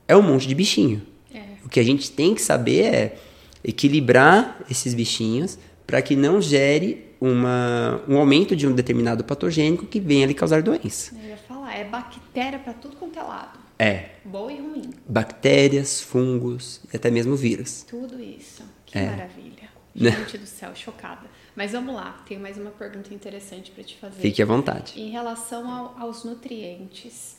é 0.08 0.16
um 0.16 0.22
monte 0.22 0.48
de 0.48 0.54
bichinho. 0.54 1.02
É. 1.34 1.42
O 1.66 1.70
que 1.70 1.80
a 1.80 1.84
gente 1.84 2.12
tem 2.12 2.36
que 2.36 2.44
saber 2.44 2.82
é 2.84 3.18
equilibrar 3.64 4.64
esses 4.70 4.94
bichinhos 4.94 5.58
para 5.88 6.00
que 6.00 6.16
não 6.16 6.40
gere 6.40 7.06
uma, 7.20 8.02
um 8.08 8.18
aumento 8.18 8.56
de 8.56 8.68
um 8.68 8.74
determinado 8.74 9.24
patogênico 9.24 9.88
que 9.88 10.00
venha 10.00 10.28
lhe 10.28 10.34
causar 10.36 10.62
doença. 10.62 11.12
Falar, 11.12 11.35
é 11.76 11.84
bactéria 11.84 12.60
para 12.60 12.74
tudo 12.74 12.96
quanto 12.96 13.20
é 13.20 13.24
lado. 13.24 13.60
É. 13.78 14.12
Boa 14.24 14.52
e 14.52 14.60
ruim. 14.60 14.94
Bactérias, 15.08 16.02
fungos 16.02 16.82
e 16.92 16.96
até 16.96 17.12
mesmo 17.12 17.36
vírus. 17.36 17.84
Tudo 17.84 18.22
isso. 18.22 18.64
Que 18.86 19.00
é. 19.00 19.10
maravilha. 19.10 19.76
Né? 19.98 20.12
Gente 20.12 20.40
do 20.40 20.46
céu, 20.46 20.76
chocada. 20.76 21.26
Mas 21.56 21.72
vamos 21.72 21.96
lá, 21.96 22.22
tenho 22.28 22.42
mais 22.42 22.58
uma 22.58 22.70
pergunta 22.70 23.14
interessante 23.14 23.72
para 23.72 23.82
te 23.82 23.96
fazer. 23.96 24.22
Fique 24.22 24.42
à 24.42 24.46
vontade. 24.46 25.00
Em 25.00 25.10
relação 25.10 25.72
ao, 25.72 25.98
aos 25.98 26.26
nutrientes, 26.26 27.38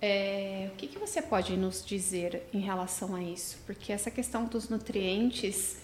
é, 0.00 0.70
o 0.72 0.76
que, 0.76 0.86
que 0.86 0.96
você 0.96 1.20
pode 1.20 1.56
nos 1.56 1.84
dizer 1.84 2.44
em 2.54 2.60
relação 2.60 3.16
a 3.16 3.20
isso? 3.20 3.58
Porque 3.66 3.92
essa 3.92 4.12
questão 4.12 4.44
dos 4.44 4.68
nutrientes 4.68 5.78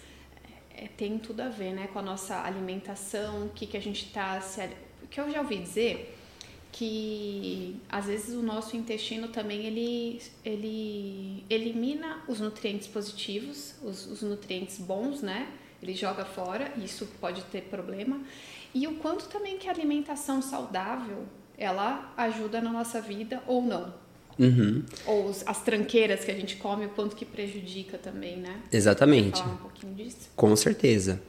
é, 0.77 0.87
tem 0.87 1.19
tudo 1.19 1.41
a 1.41 1.49
ver 1.49 1.73
né, 1.73 1.89
com 1.89 1.99
a 1.99 2.03
nossa 2.03 2.45
alimentação, 2.45 3.47
o 3.47 3.49
que, 3.49 3.67
que 3.67 3.77
a 3.77 3.83
gente 3.83 4.07
está 4.07 4.41
se. 4.41 4.65
O 5.03 5.09
que 5.09 5.21
eu 5.21 5.29
já 5.33 5.41
ouvi 5.41 5.59
dizer 5.59 6.14
que 6.77 7.77
às 7.89 8.07
vezes 8.07 8.35
o 8.35 8.43
nosso 8.43 8.77
intestino 8.77 9.29
também 9.29 9.65
ele, 9.65 10.21
ele 10.45 11.45
elimina 11.49 12.25
os 12.27 12.41
nutrientes 12.41 12.89
positivos, 12.89 13.75
os, 13.81 14.07
os 14.07 14.23
nutrientes 14.23 14.79
bons, 14.79 15.23
né? 15.23 15.47
ele 15.81 15.95
joga 15.95 16.25
fora, 16.25 16.73
isso 16.83 17.07
pode 17.21 17.43
ter 17.43 17.63
problema. 17.63 18.21
E 18.75 18.89
o 18.89 18.97
quanto 18.97 19.27
também 19.29 19.57
que 19.57 19.69
a 19.69 19.71
alimentação 19.71 20.43
saudável 20.43 21.25
ela 21.57 22.13
ajuda 22.17 22.61
na 22.61 22.73
nossa 22.73 23.01
vida 23.01 23.41
ou 23.47 23.63
não. 23.63 23.95
Uhum. 24.37 24.83
Ou 25.07 25.31
as 25.47 25.63
tranqueiras 25.63 26.25
que 26.25 26.31
a 26.31 26.35
gente 26.35 26.57
come, 26.57 26.87
o 26.87 26.89
quanto 26.89 27.15
que 27.15 27.25
prejudica 27.25 27.97
também, 27.99 28.39
né? 28.39 28.63
Exatamente. 28.73 29.39
falar 29.39 29.53
um 29.53 29.59
pouquinho 29.59 29.95
disso? 29.95 30.29
Com 30.35 30.57
certeza. 30.57 31.23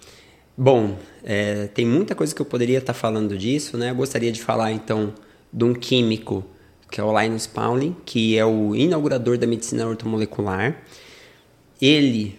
Bom, 0.57 0.97
é, 1.23 1.67
tem 1.67 1.85
muita 1.85 2.15
coisa 2.15 2.33
que 2.33 2.41
eu 2.41 2.45
poderia 2.45 2.79
estar 2.79 2.95
falando 2.95 3.37
disso, 3.37 3.77
né? 3.77 3.91
Eu 3.91 3.95
gostaria 3.95 4.31
de 4.31 4.41
falar 4.41 4.71
então 4.71 5.13
de 5.55 5.63
um 5.63 5.73
químico 5.73 6.43
que 6.91 7.01
é 7.01 7.03
o 7.03 7.19
Linus 7.19 7.47
Pauling, 7.47 7.95
que 8.05 8.37
é 8.37 8.45
o 8.45 8.75
inaugurador 8.75 9.37
da 9.37 9.47
medicina 9.47 9.87
ortomolecular. 9.87 10.83
Ele 11.81 12.37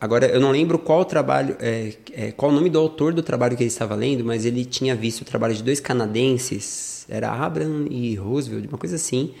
Agora, 0.00 0.26
eu 0.26 0.40
não 0.40 0.50
lembro 0.50 0.80
qual 0.80 1.04
trabalho, 1.04 1.56
é, 1.60 1.92
é, 2.12 2.32
qual 2.32 2.50
o 2.50 2.54
nome 2.54 2.68
do 2.68 2.76
autor 2.76 3.14
do 3.14 3.22
trabalho 3.22 3.56
que 3.56 3.62
ele 3.62 3.68
estava 3.68 3.94
lendo, 3.94 4.24
mas 4.24 4.44
ele 4.44 4.64
tinha 4.64 4.96
visto 4.96 5.20
o 5.20 5.24
trabalho 5.24 5.54
de 5.54 5.62
dois 5.62 5.78
canadenses, 5.78 7.06
era 7.08 7.30
Abraham 7.30 7.86
e 7.88 8.16
Roosevelt, 8.16 8.66
uma 8.66 8.78
coisa 8.78 8.96
assim. 8.96 9.32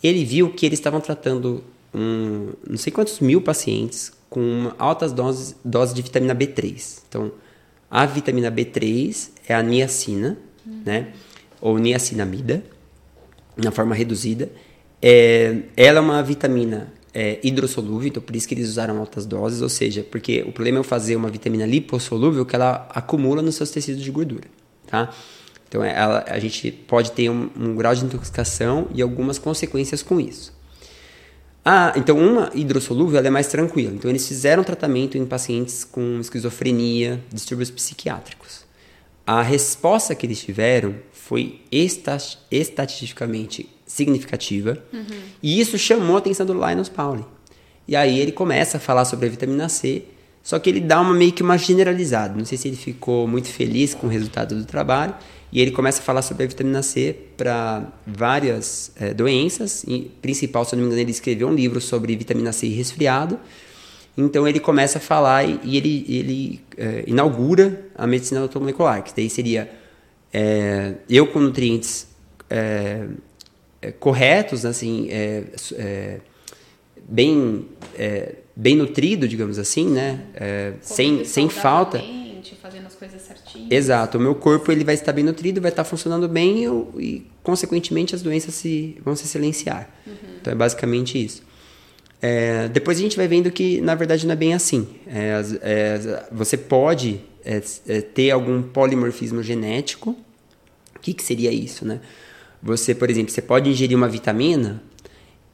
Ele 0.00 0.24
viu 0.24 0.50
que 0.50 0.64
eles 0.64 0.78
estavam 0.78 1.00
tratando 1.00 1.64
um, 1.92 2.50
não 2.64 2.76
sei 2.76 2.92
quantos 2.92 3.18
mil 3.18 3.40
pacientes 3.40 4.12
com 4.30 4.70
altas 4.78 5.12
doses, 5.12 5.56
doses 5.64 5.92
de 5.92 6.02
vitamina 6.02 6.36
B3. 6.36 7.00
Então, 7.08 7.32
a 7.90 8.06
vitamina 8.06 8.52
B3 8.52 9.30
é 9.48 9.56
a 9.56 9.62
niacina, 9.62 10.38
uhum. 10.64 10.82
né? 10.86 11.12
Ou 11.64 11.78
niacinamida, 11.78 12.62
na 13.56 13.70
forma 13.70 13.94
reduzida. 13.94 14.50
É, 15.00 15.56
ela 15.76 15.98
é 15.98 16.00
uma 16.00 16.22
vitamina 16.22 16.92
é, 17.12 17.38
hidrossolúvel, 17.42 18.08
então 18.08 18.22
por 18.22 18.34
isso 18.34 18.48
que 18.48 18.54
eles 18.54 18.68
usaram 18.68 18.98
altas 18.98 19.24
doses, 19.24 19.62
ou 19.62 19.68
seja, 19.68 20.02
porque 20.02 20.42
o 20.42 20.52
problema 20.52 20.78
é 20.78 20.80
eu 20.80 20.84
fazer 20.84 21.14
uma 21.14 21.30
vitamina 21.30 21.64
lipossolúvel 21.64 22.44
que 22.44 22.56
ela 22.56 22.88
acumula 22.90 23.40
nos 23.40 23.54
seus 23.54 23.70
tecidos 23.70 24.02
de 24.02 24.10
gordura, 24.10 24.48
tá? 24.86 25.14
Então 25.68 25.82
é, 25.82 25.94
ela, 25.94 26.24
a 26.28 26.38
gente 26.38 26.70
pode 26.70 27.12
ter 27.12 27.30
um, 27.30 27.50
um, 27.56 27.74
grau 27.76 27.94
de 27.94 28.04
intoxicação 28.04 28.88
e 28.92 29.00
algumas 29.00 29.38
consequências 29.38 30.02
com 30.02 30.20
isso. 30.20 30.52
Ah, 31.64 31.92
então 31.96 32.18
uma 32.18 32.50
hidrossolúvel 32.54 33.18
ela 33.18 33.28
é 33.28 33.30
mais 33.30 33.46
tranquila. 33.48 33.92
Então 33.94 34.10
eles 34.10 34.28
fizeram 34.28 34.62
tratamento 34.62 35.16
em 35.16 35.24
pacientes 35.24 35.82
com 35.82 36.20
esquizofrenia, 36.20 37.22
distúrbios 37.32 37.70
psiquiátricos. 37.70 38.63
A 39.26 39.42
resposta 39.42 40.14
que 40.14 40.26
eles 40.26 40.40
tiveram 40.40 40.94
foi 41.12 41.60
estatisticamente 42.50 43.68
significativa. 43.86 44.82
Uhum. 44.92 45.04
E 45.42 45.60
isso 45.60 45.78
chamou 45.78 46.16
a 46.16 46.18
atenção 46.18 46.44
do 46.44 46.52
Linus 46.52 46.88
Pauling. 46.88 47.24
E 47.86 47.96
aí 47.96 48.18
ele 48.18 48.32
começa 48.32 48.76
a 48.76 48.80
falar 48.80 49.04
sobre 49.04 49.26
a 49.26 49.28
vitamina 49.30 49.68
C, 49.68 50.04
só 50.42 50.58
que 50.58 50.68
ele 50.68 50.80
dá 50.80 51.00
uma 51.00 51.14
meio 51.14 51.32
que 51.32 51.42
uma 51.42 51.56
generalizada. 51.56 52.36
Não 52.36 52.44
sei 52.44 52.58
se 52.58 52.68
ele 52.68 52.76
ficou 52.76 53.26
muito 53.26 53.48
feliz 53.48 53.94
com 53.94 54.06
o 54.06 54.10
resultado 54.10 54.54
do 54.54 54.64
trabalho. 54.64 55.14
E 55.50 55.60
ele 55.60 55.70
começa 55.70 56.00
a 56.00 56.02
falar 56.02 56.20
sobre 56.20 56.44
a 56.44 56.46
vitamina 56.46 56.82
C 56.82 57.16
para 57.36 57.86
várias 58.04 58.90
é, 58.96 59.14
doenças. 59.14 59.84
E, 59.86 60.10
principal, 60.20 60.64
se 60.64 60.74
eu 60.74 60.78
não 60.78 60.82
me 60.82 60.88
engano, 60.88 61.00
ele 61.00 61.12
escreveu 61.12 61.46
um 61.48 61.54
livro 61.54 61.80
sobre 61.80 62.14
vitamina 62.16 62.52
C 62.52 62.66
e 62.66 62.74
resfriado. 62.74 63.38
Então 64.16 64.46
ele 64.46 64.60
começa 64.60 64.98
a 64.98 65.00
falar 65.00 65.44
e, 65.44 65.60
e 65.64 65.76
ele, 65.76 66.06
ele 66.08 66.60
é, 66.76 67.04
inaugura 67.06 67.86
a 67.96 68.06
medicina 68.06 68.40
automolecular, 68.40 69.02
que 69.02 69.14
daí 69.14 69.28
seria 69.28 69.68
é, 70.32 70.94
eu 71.08 71.28
com 71.28 71.38
nutrientes 71.38 72.08
é, 72.50 73.06
é, 73.80 73.92
corretos, 73.92 74.64
assim, 74.64 75.08
é, 75.08 75.44
é, 75.76 76.20
bem, 77.08 77.68
bem 78.56 78.74
nutrido, 78.76 79.28
digamos 79.28 79.58
assim, 79.60 79.88
né? 79.88 80.20
sem, 80.80 81.24
sem 81.24 81.48
falta. 81.48 82.02
Fazendo 82.60 82.86
as 82.86 82.94
coisas 82.94 83.20
certinhas. 83.20 83.70
Exato. 83.70 84.16
O 84.16 84.20
meu 84.20 84.34
corpo 84.34 84.72
ele 84.72 84.84
vai 84.84 84.94
estar 84.94 85.12
bem 85.12 85.22
nutrido, 85.22 85.60
vai 85.60 85.70
estar 85.70 85.84
funcionando 85.84 86.26
bem 86.26 86.64
e, 86.64 86.66
e 86.98 87.26
consequentemente, 87.42 88.14
as 88.14 88.22
doenças 88.22 88.54
se, 88.54 88.96
vão 89.04 89.14
se 89.14 89.28
silenciar. 89.28 89.90
Uhum. 90.06 90.14
Então, 90.40 90.50
é 90.50 90.56
basicamente 90.56 91.22
isso. 91.22 91.42
É, 92.26 92.68
depois 92.68 92.96
a 92.96 93.02
gente 93.02 93.18
vai 93.18 93.28
vendo 93.28 93.50
que, 93.50 93.82
na 93.82 93.94
verdade, 93.94 94.26
não 94.26 94.32
é 94.32 94.36
bem 94.36 94.54
assim. 94.54 94.88
É, 95.06 95.42
é, 95.60 96.26
você 96.32 96.56
pode 96.56 97.20
ter 98.14 98.30
algum 98.30 98.62
polimorfismo 98.62 99.42
genético. 99.42 100.16
O 100.96 101.00
que, 101.00 101.12
que 101.12 101.22
seria 101.22 101.52
isso, 101.52 101.84
né? 101.84 102.00
Você, 102.62 102.94
por 102.94 103.10
exemplo, 103.10 103.30
você 103.30 103.42
pode 103.42 103.68
ingerir 103.68 103.94
uma 103.94 104.08
vitamina 104.08 104.82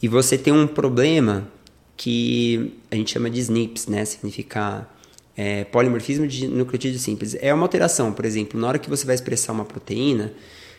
e 0.00 0.06
você 0.06 0.38
tem 0.38 0.52
um 0.52 0.64
problema 0.64 1.48
que 1.96 2.72
a 2.88 2.94
gente 2.94 3.10
chama 3.10 3.28
de 3.28 3.40
SNPs, 3.40 3.88
né? 3.88 4.04
Significa 4.04 4.88
é, 5.36 5.64
polimorfismo 5.64 6.24
de 6.28 6.46
nucleotídeo 6.46 7.00
simples. 7.00 7.36
É 7.40 7.52
uma 7.52 7.64
alteração, 7.64 8.12
por 8.12 8.24
exemplo, 8.24 8.60
na 8.60 8.68
hora 8.68 8.78
que 8.78 8.88
você 8.88 9.04
vai 9.04 9.16
expressar 9.16 9.52
uma 9.52 9.64
proteína, 9.64 10.32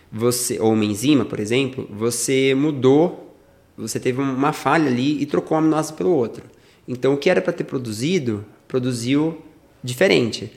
você 0.10 0.58
ou 0.58 0.72
uma 0.72 0.86
enzima, 0.86 1.26
por 1.26 1.42
exemplo, 1.42 1.86
você 1.92 2.56
mudou 2.56 3.31
você 3.78 4.00
teve 4.00 4.22
uma 4.22 4.54
falha 4.54 4.88
ali 4.88 5.22
e 5.22 5.26
trocou 5.26 5.56
um 5.58 5.60
aminoácido 5.60 5.98
pelo 5.98 6.12
outro. 6.12 6.44
Então, 6.88 7.14
o 7.14 7.18
que 7.18 7.30
era 7.30 7.42
para 7.42 7.54
ter 7.54 7.64
produzido, 7.64 8.46
produziu 8.68 9.42
diferente. 9.84 10.52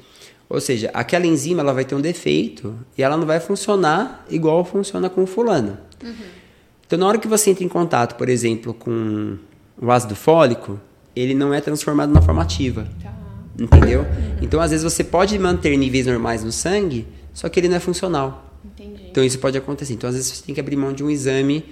Ou 0.48 0.60
seja, 0.60 0.90
aquela 0.92 1.26
enzima 1.26 1.60
ela 1.60 1.72
vai 1.72 1.84
ter 1.84 1.94
um 1.94 2.00
defeito 2.00 2.74
e 2.96 3.02
ela 3.02 3.16
não 3.16 3.26
vai 3.26 3.40
funcionar 3.40 4.24
igual 4.30 4.64
funciona 4.64 5.08
com 5.08 5.22
o 5.22 5.26
fulano. 5.26 5.78
Uhum. 6.02 6.12
Então, 6.86 6.98
na 6.98 7.06
hora 7.06 7.18
que 7.18 7.26
você 7.26 7.50
entra 7.50 7.64
em 7.64 7.68
contato, 7.68 8.16
por 8.16 8.28
exemplo, 8.28 8.74
com 8.74 9.38
o 9.80 9.90
ácido 9.90 10.14
fólico, 10.14 10.78
ele 11.16 11.34
não 11.34 11.54
é 11.54 11.60
transformado 11.60 12.12
na 12.12 12.20
forma 12.20 12.42
ativa. 12.42 12.86
Tá. 13.02 13.14
Entendeu? 13.58 14.00
Uhum. 14.00 14.38
Então, 14.42 14.60
às 14.60 14.70
vezes, 14.70 14.84
você 14.84 15.02
pode 15.02 15.38
manter 15.38 15.76
níveis 15.76 16.06
normais 16.06 16.44
no 16.44 16.52
sangue, 16.52 17.06
só 17.32 17.48
que 17.48 17.58
ele 17.58 17.68
não 17.68 17.76
é 17.76 17.80
funcional. 17.80 18.52
Entendi. 18.64 19.06
Então, 19.10 19.24
isso 19.24 19.38
pode 19.38 19.56
acontecer. 19.56 19.94
Então, 19.94 20.08
às 20.08 20.16
vezes, 20.16 20.30
você 20.30 20.44
tem 20.44 20.54
que 20.54 20.60
abrir 20.60 20.76
mão 20.76 20.92
de 20.92 21.02
um 21.02 21.10
exame 21.10 21.64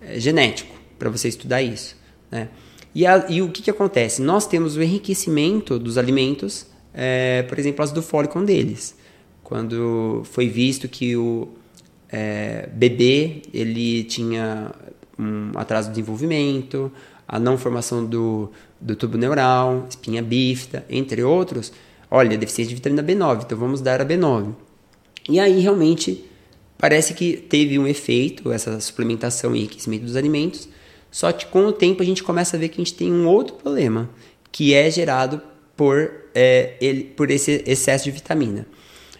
é, 0.00 0.20
genético 0.20 0.79
para 1.00 1.10
você 1.10 1.26
estudar 1.26 1.62
isso. 1.62 1.96
Né? 2.30 2.48
E, 2.94 3.06
a, 3.06 3.26
e 3.28 3.40
o 3.40 3.50
que, 3.50 3.62
que 3.62 3.70
acontece? 3.70 4.20
Nós 4.20 4.46
temos 4.46 4.76
o 4.76 4.82
enriquecimento 4.82 5.78
dos 5.78 5.96
alimentos, 5.96 6.66
é, 6.92 7.42
por 7.44 7.58
exemplo, 7.58 7.82
ácido 7.82 8.02
fólico 8.02 8.38
um 8.38 8.44
deles. 8.44 8.94
Quando 9.42 10.22
foi 10.24 10.48
visto 10.48 10.88
que 10.88 11.16
o 11.16 11.48
é, 12.08 12.68
bebê 12.72 13.42
ele 13.52 14.04
tinha 14.04 14.72
um 15.18 15.52
atraso 15.56 15.88
de 15.88 15.94
desenvolvimento, 15.94 16.92
a 17.26 17.38
não 17.38 17.56
formação 17.56 18.04
do, 18.04 18.50
do 18.80 18.94
tubo 18.94 19.16
neural, 19.16 19.86
espinha 19.88 20.22
bífida, 20.22 20.84
entre 20.88 21.22
outros, 21.22 21.72
olha, 22.10 22.36
deficiência 22.36 22.68
de 22.68 22.74
vitamina 22.74 23.02
B9, 23.02 23.44
então 23.44 23.56
vamos 23.56 23.80
dar 23.80 24.00
a 24.00 24.04
B9. 24.04 24.52
E 25.28 25.38
aí 25.38 25.60
realmente 25.60 26.24
parece 26.76 27.14
que 27.14 27.36
teve 27.36 27.78
um 27.78 27.86
efeito 27.86 28.50
essa 28.50 28.80
suplementação 28.80 29.54
e 29.54 29.60
enriquecimento 29.60 30.04
dos 30.04 30.16
alimentos, 30.16 30.68
só 31.10 31.32
que 31.32 31.46
com 31.46 31.66
o 31.66 31.72
tempo 31.72 32.02
a 32.02 32.06
gente 32.06 32.22
começa 32.22 32.56
a 32.56 32.60
ver 32.60 32.68
que 32.68 32.80
a 32.80 32.84
gente 32.84 32.94
tem 32.94 33.12
um 33.12 33.26
outro 33.26 33.56
problema, 33.56 34.08
que 34.52 34.74
é 34.74 34.90
gerado 34.90 35.40
por, 35.76 36.10
é, 36.34 36.74
ele, 36.80 37.04
por 37.04 37.30
esse 37.30 37.64
excesso 37.66 38.04
de 38.04 38.10
vitamina. 38.10 38.66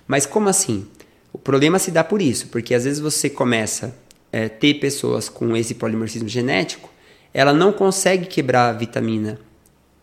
Mas 0.06 0.26
como 0.26 0.48
assim? 0.48 0.86
O 1.32 1.38
problema 1.38 1.78
se 1.78 1.90
dá 1.90 2.02
por 2.02 2.20
isso, 2.20 2.48
porque 2.48 2.74
às 2.74 2.84
vezes 2.84 3.00
você 3.00 3.30
começa 3.30 3.94
a 4.32 4.36
é, 4.36 4.48
ter 4.48 4.74
pessoas 4.74 5.28
com 5.28 5.56
esse 5.56 5.74
polimorfismo 5.74 6.28
genético, 6.28 6.90
ela 7.32 7.52
não 7.52 7.72
consegue 7.72 8.26
quebrar 8.26 8.68
a 8.68 8.72
vitamina 8.72 9.38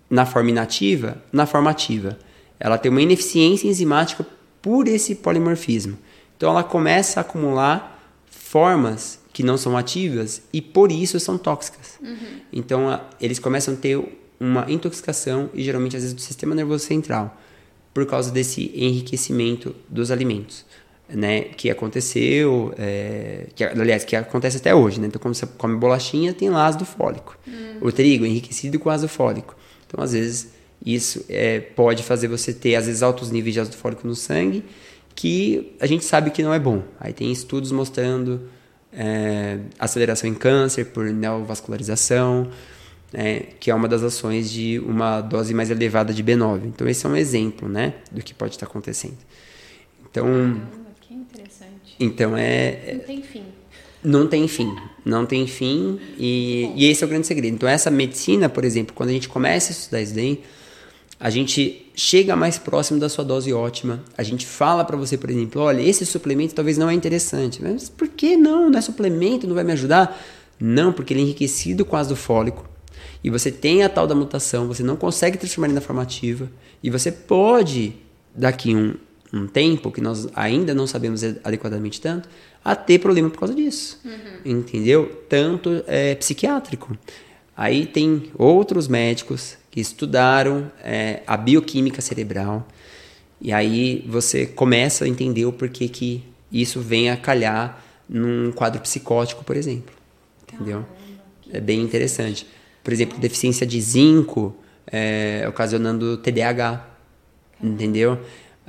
na 0.09 0.25
forma 0.25 0.49
inativa, 0.49 1.21
na 1.31 1.45
forma 1.45 1.69
ativa. 1.69 2.17
Ela 2.59 2.77
tem 2.77 2.89
uma 2.89 3.01
ineficiência 3.01 3.67
enzimática 3.67 4.25
por 4.61 4.87
esse 4.87 5.15
polimorfismo. 5.15 5.97
Então 6.35 6.49
ela 6.49 6.63
começa 6.63 7.19
a 7.19 7.21
acumular 7.21 8.01
formas 8.25 9.19
que 9.37 9.43
não 9.43 9.55
são 9.55 9.77
ativas 9.77 10.41
e 10.51 10.59
por 10.59 10.91
isso 10.91 11.19
são 11.19 11.37
tóxicas. 11.37 11.99
Uhum. 12.01 12.41
Então 12.51 12.89
a, 12.89 13.07
eles 13.21 13.37
começam 13.37 13.75
a 13.75 13.77
ter 13.77 14.03
uma 14.39 14.65
intoxicação 14.67 15.51
e 15.53 15.63
geralmente 15.63 15.95
às 15.95 16.01
vezes 16.01 16.15
do 16.15 16.21
sistema 16.21 16.55
nervoso 16.55 16.83
central 16.83 17.39
por 17.93 18.07
causa 18.07 18.31
desse 18.31 18.71
enriquecimento 18.73 19.75
dos 19.87 20.09
alimentos, 20.09 20.65
né? 21.07 21.41
Que 21.41 21.69
aconteceu, 21.69 22.73
é, 22.79 23.45
que 23.53 23.63
aliás 23.63 24.03
que 24.03 24.15
acontece 24.15 24.57
até 24.57 24.73
hoje, 24.73 24.99
né? 24.99 25.05
Então 25.05 25.21
quando 25.21 25.35
você 25.35 25.45
come 25.45 25.77
bolachinha 25.77 26.33
tem 26.33 26.49
lá 26.49 26.65
ácido 26.65 26.83
fólico, 26.83 27.37
uhum. 27.45 27.77
o 27.81 27.91
trigo 27.91 28.25
enriquecido 28.25 28.79
com 28.79 28.89
ácido 28.89 29.07
fólico. 29.07 29.55
Então 29.85 30.03
às 30.03 30.13
vezes 30.13 30.51
isso 30.83 31.23
é, 31.29 31.59
pode 31.59 32.01
fazer 32.01 32.27
você 32.27 32.51
ter 32.51 32.73
às 32.73 32.87
vezes 32.87 33.03
altos 33.03 33.29
níveis 33.29 33.53
de 33.53 33.59
ácido 33.59 33.77
fólico 33.77 34.07
no 34.07 34.15
sangue 34.15 34.63
que 35.13 35.75
a 35.79 35.85
gente 35.85 36.05
sabe 36.05 36.31
que 36.31 36.41
não 36.41 36.55
é 36.55 36.59
bom. 36.59 36.81
Aí 36.99 37.13
tem 37.13 37.31
estudos 37.31 37.71
mostrando 37.71 38.56
é, 38.97 39.59
aceleração 39.77 40.27
em 40.27 40.33
câncer 40.33 40.85
por 40.85 41.05
neovascularização, 41.05 42.49
é, 43.13 43.45
que 43.59 43.69
é 43.69 43.75
uma 43.75 43.87
das 43.87 44.01
ações 44.01 44.51
de 44.51 44.79
uma 44.79 45.21
dose 45.21 45.53
mais 45.53 45.69
elevada 45.69 46.11
de 46.11 46.23
B9. 46.23 46.65
Então, 46.65 46.87
esse 46.89 47.05
é 47.05 47.09
um 47.09 47.15
exemplo 47.15 47.69
né, 47.69 47.93
do 48.11 48.21
que 48.21 48.33
pode 48.33 48.55
estar 48.55 48.65
acontecendo. 48.65 49.17
Então, 50.09 50.25
Caramba, 50.25 50.65
que 50.99 51.13
interessante. 51.13 51.95
Então, 51.99 52.35
é, 52.35 52.69
é. 52.87 52.93
Não 52.95 53.05
tem 53.05 53.21
fim. 53.21 53.43
Não 54.03 54.27
tem 54.27 54.47
fim. 54.47 54.75
Não 55.05 55.25
tem 55.25 55.47
fim. 55.47 55.99
E, 56.17 56.71
e 56.75 56.85
esse 56.85 57.03
é 57.03 57.07
o 57.07 57.09
grande 57.09 57.27
segredo. 57.27 57.53
Então, 57.53 57.69
essa 57.69 57.91
medicina, 57.91 58.49
por 58.49 58.65
exemplo, 58.65 58.93
quando 58.95 59.09
a 59.09 59.13
gente 59.13 59.29
começa 59.29 59.71
a 59.71 59.73
estudar 59.73 60.03
daí, 60.15 60.41
a 61.19 61.29
gente 61.29 61.91
chega 61.95 62.35
mais 62.35 62.59
próximo 62.59 62.99
da 62.99 63.09
sua 63.09 63.25
dose 63.25 63.51
ótima. 63.51 64.03
A 64.17 64.21
gente 64.21 64.45
fala 64.45 64.85
para 64.85 64.95
você, 64.95 65.17
por 65.17 65.29
exemplo, 65.29 65.61
olha, 65.61 65.81
esse 65.81 66.05
suplemento 66.05 66.53
talvez 66.53 66.77
não 66.77 66.89
é 66.89 66.93
interessante. 66.93 67.61
Mas 67.61 67.89
por 67.89 68.07
que 68.07 68.37
não? 68.37 68.69
Não 68.69 68.77
é 68.77 68.81
suplemento, 68.81 69.47
não 69.47 69.55
vai 69.55 69.63
me 69.63 69.71
ajudar? 69.71 70.19
Não, 70.59 70.93
porque 70.93 71.13
ele 71.13 71.21
é 71.21 71.23
enriquecido 71.23 71.83
com 71.83 71.95
ácido 71.95 72.15
fólico. 72.15 72.69
E 73.23 73.29
você 73.29 73.51
tem 73.51 73.83
a 73.83 73.89
tal 73.89 74.05
da 74.05 74.13
mutação, 74.13 74.67
você 74.67 74.83
não 74.83 74.95
consegue 74.95 75.37
transformar 75.37 75.67
ele 75.67 75.75
na 75.75 75.81
formativa. 75.81 76.49
E 76.83 76.89
você 76.89 77.11
pode, 77.11 77.95
daqui 78.35 78.75
um, 78.75 78.93
um 79.33 79.47
tempo, 79.47 79.91
que 79.91 79.99
nós 79.99 80.27
ainda 80.35 80.73
não 80.73 80.85
sabemos 80.85 81.23
adequadamente 81.43 81.99
tanto, 81.99 82.29
a 82.63 82.75
ter 82.75 82.99
problema 82.99 83.29
por 83.29 83.39
causa 83.39 83.55
disso. 83.55 83.99
Uhum. 84.05 84.57
Entendeu? 84.57 85.23
Tanto 85.27 85.83
é, 85.87 86.13
psiquiátrico. 86.15 86.95
Aí 87.57 87.87
tem 87.87 88.31
outros 88.37 88.87
médicos 88.87 89.57
que 89.71 89.79
estudaram 89.81 90.71
é, 90.83 91.23
a 91.25 91.35
bioquímica 91.35 92.01
cerebral. 92.01 92.67
E 93.41 93.51
aí 93.51 94.05
você 94.07 94.45
começa 94.45 95.05
a 95.05 95.07
entender 95.07 95.45
o 95.45 95.51
porquê 95.51 95.87
que 95.87 96.23
isso 96.51 96.79
vem 96.79 97.09
a 97.09 97.17
calhar 97.17 97.83
num 98.07 98.51
quadro 98.51 98.79
psicótico, 98.81 99.43
por 99.43 99.57
exemplo. 99.57 99.91
Entendeu? 100.43 100.85
É 101.51 101.59
bem 101.59 101.81
interessante. 101.81 102.45
Por 102.83 102.93
exemplo, 102.93 103.17
deficiência 103.17 103.65
de 103.65 103.81
zinco 103.81 104.55
é, 104.85 105.43
ocasionando 105.49 106.15
TDAH. 106.17 106.87
Entendeu? 107.61 108.19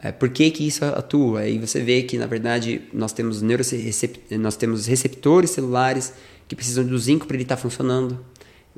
É, 0.03 0.13
por 0.13 0.31
que, 0.31 0.51
que 0.51 0.67
isso 0.67 0.83
atua? 0.85 1.41
Aí 1.41 1.59
você 1.59 1.83
vê 1.83 2.03
que, 2.05 2.17
na 2.17 2.27
verdade, 2.27 2.81
nós 2.91 3.13
temos, 3.13 3.43
nós 3.43 4.57
temos 4.57 4.87
receptores 4.87 5.51
celulares 5.51 6.15
que 6.47 6.57
precisam 6.57 6.87
do 6.87 6.99
zinco 6.99 7.27
para 7.27 7.37
ele 7.37 7.43
estar 7.43 7.57
tá 7.57 7.63
funcionando. 7.63 8.19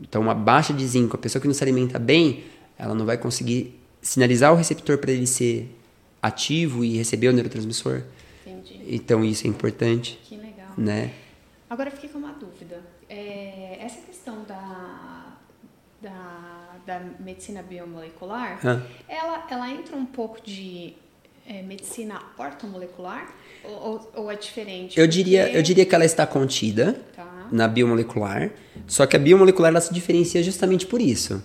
Então, 0.00 0.22
uma 0.22 0.34
baixa 0.34 0.72
de 0.72 0.86
zinco, 0.86 1.16
a 1.16 1.18
pessoa 1.18 1.40
que 1.40 1.46
não 1.46 1.54
se 1.54 1.62
alimenta 1.62 1.98
bem, 1.98 2.44
ela 2.78 2.94
não 2.94 3.04
vai 3.04 3.18
conseguir 3.18 3.78
sinalizar 4.00 4.52
o 4.52 4.56
receptor 4.56 4.98
para 4.98 5.12
ele 5.12 5.26
ser 5.26 5.68
ativo 6.22 6.84
e 6.84 6.96
receber 6.96 7.28
o 7.28 7.32
neurotransmissor. 7.32 8.02
Entendi. 8.46 8.82
Então, 8.88 9.24
isso 9.24 9.46
é 9.46 9.50
importante. 9.50 10.18
Que 10.24 10.36
legal. 10.36 10.72
Né? 10.76 11.12
Agora, 11.68 11.88
eu 11.90 11.92
fiquei 11.92 12.08
com 12.08 12.18
uma 12.18 12.32
dúvida. 12.32 12.82
É, 13.08 13.78
essa 13.80 14.00
questão 14.00 14.44
da, 14.44 15.36
da, 16.00 16.76
da 16.86 17.00
medicina 17.20 17.62
biomolecular, 17.62 18.58
ah. 18.64 18.80
ela, 19.06 19.46
ela 19.50 19.70
entra 19.70 19.96
um 19.96 20.06
pouco 20.06 20.40
de 20.42 20.94
é, 21.46 21.62
medicina 21.62 22.22
ortomolecular 22.38 23.32
ou, 23.64 24.12
ou, 24.14 24.30
é 24.30 24.36
diferente? 24.36 24.98
Eu, 24.98 25.04
Porque... 25.04 25.22
diria, 25.22 25.50
eu 25.52 25.62
diria 25.62 25.84
que 25.84 25.94
ela 25.94 26.04
está 26.04 26.26
contida. 26.26 26.96
Tá 27.14 27.30
na 27.50 27.66
biomolecular. 27.66 28.50
Só 28.86 29.06
que 29.06 29.16
a 29.16 29.18
biomolecular 29.18 29.70
ela 29.70 29.80
se 29.80 29.92
diferencia 29.92 30.42
justamente 30.42 30.86
por 30.86 31.00
isso. 31.00 31.42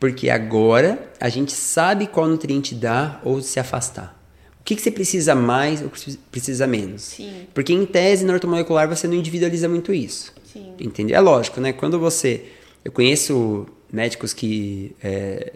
Porque 0.00 0.30
agora 0.30 1.12
a 1.20 1.28
gente 1.28 1.52
sabe 1.52 2.06
qual 2.06 2.26
nutriente 2.26 2.74
dá 2.74 3.20
ou 3.24 3.40
se 3.40 3.60
afastar. 3.60 4.20
O 4.60 4.64
que, 4.64 4.76
que 4.76 4.82
você 4.82 4.90
precisa 4.90 5.34
mais 5.34 5.82
ou 5.82 5.90
precisa 6.30 6.66
menos? 6.66 7.02
Sim. 7.02 7.46
Porque 7.52 7.72
em 7.72 7.84
tese, 7.84 8.24
na 8.24 8.32
ortomolecular, 8.32 8.88
você 8.88 9.06
não 9.06 9.14
individualiza 9.14 9.68
muito 9.68 9.92
isso. 9.92 10.32
Sim. 10.44 10.74
Entende? 10.78 11.12
É 11.12 11.20
lógico, 11.20 11.60
né? 11.60 11.72
Quando 11.72 11.98
você... 11.98 12.44
Eu 12.84 12.90
conheço 12.90 13.66
médicos 13.92 14.32
que, 14.32 14.94
é, 15.02 15.52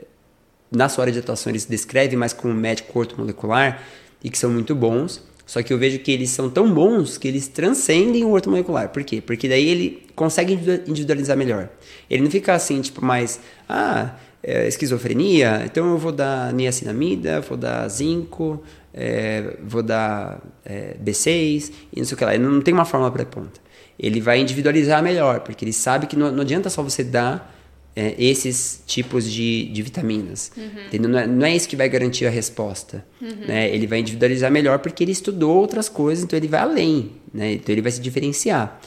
na 0.70 0.88
sua 0.88 1.04
área 1.04 1.12
de 1.12 1.18
atuação, 1.18 1.50
eles 1.50 1.64
descrevem 1.64 2.16
mais 2.16 2.32
como 2.32 2.54
médico 2.54 2.98
ortomolecular 2.98 3.82
e 4.22 4.30
que 4.30 4.38
são 4.38 4.50
muito 4.50 4.74
bons. 4.74 5.22
Só 5.47 5.62
que 5.62 5.72
eu 5.72 5.78
vejo 5.78 6.01
que 6.01 6.11
eles 6.11 6.30
são 6.30 6.51
tão 6.51 6.74
bons 6.74 7.16
que 7.16 7.28
eles 7.28 7.47
transcendem 7.47 8.24
o 8.24 8.32
ortomolecular. 8.32 8.88
Por 8.88 9.05
quê? 9.05 9.20
Porque 9.20 9.49
daí 9.49 9.68
ele 9.68 10.03
consegue 10.16 10.55
individualizar 10.88 11.36
melhor. 11.36 11.68
Ele 12.11 12.24
não 12.24 12.30
fica 12.30 12.53
assim, 12.53 12.80
tipo, 12.80 13.05
mais, 13.05 13.40
ah, 13.68 14.16
é, 14.42 14.66
esquizofrenia, 14.66 15.62
então 15.64 15.92
eu 15.92 15.99
vou 15.99 16.11
dar 16.11 16.53
niacinamida, 16.53 17.40
vou 17.40 17.57
dar 17.57 17.88
zinco, 17.88 18.62
é, 18.92 19.57
vou 19.62 19.82
dar 19.82 20.40
é, 20.64 20.97
B6 21.03 21.72
e 21.92 22.01
não 22.01 22.07
sei 22.07 22.14
o 22.14 22.18
que 22.18 22.24
lá. 22.24 22.34
Ele 22.34 22.44
não 22.44 22.61
tem 22.61 22.74
uma 22.74 22.84
fórmula 22.84 23.12
pré-ponta. 23.12 23.61
Ele 23.99 24.20
vai 24.20 24.40
individualizar 24.40 25.03
melhor, 25.03 25.40
porque 25.40 25.64
ele 25.64 25.72
sabe 25.72 26.07
que 26.07 26.16
não, 26.16 26.32
não 26.32 26.42
adianta 26.42 26.68
só 26.68 26.82
você 26.82 27.05
dar 27.05 27.55
é, 27.97 28.14
esses 28.18 28.82
tipos 28.86 29.30
de, 29.30 29.64
de 29.72 29.82
vitaminas. 29.82 30.53
Uhum. 30.55 31.09
Não, 31.09 31.18
é, 31.18 31.26
não 31.26 31.47
é 31.47 31.57
isso 31.57 31.66
que 31.66 31.74
vai 31.74 31.88
garantir 31.88 32.26
a 32.26 32.30
resposta. 32.30 33.03
Uhum. 33.20 33.47
Né? 33.49 33.74
Ele 33.74 33.86
vai 33.86 34.01
individualizar 34.01 34.51
melhor 34.53 34.80
porque 34.80 35.03
ele 35.03 35.12
estudou 35.12 35.57
outras 35.57 35.88
coisas, 35.88 36.22
então 36.22 36.36
ele 36.36 36.47
vai 36.47 36.61
além. 36.61 37.12
Né? 37.32 37.55
Então 37.55 37.72
ele 37.72 37.80
vai 37.80 37.90
se 37.90 38.01
diferenciar. 38.01 38.78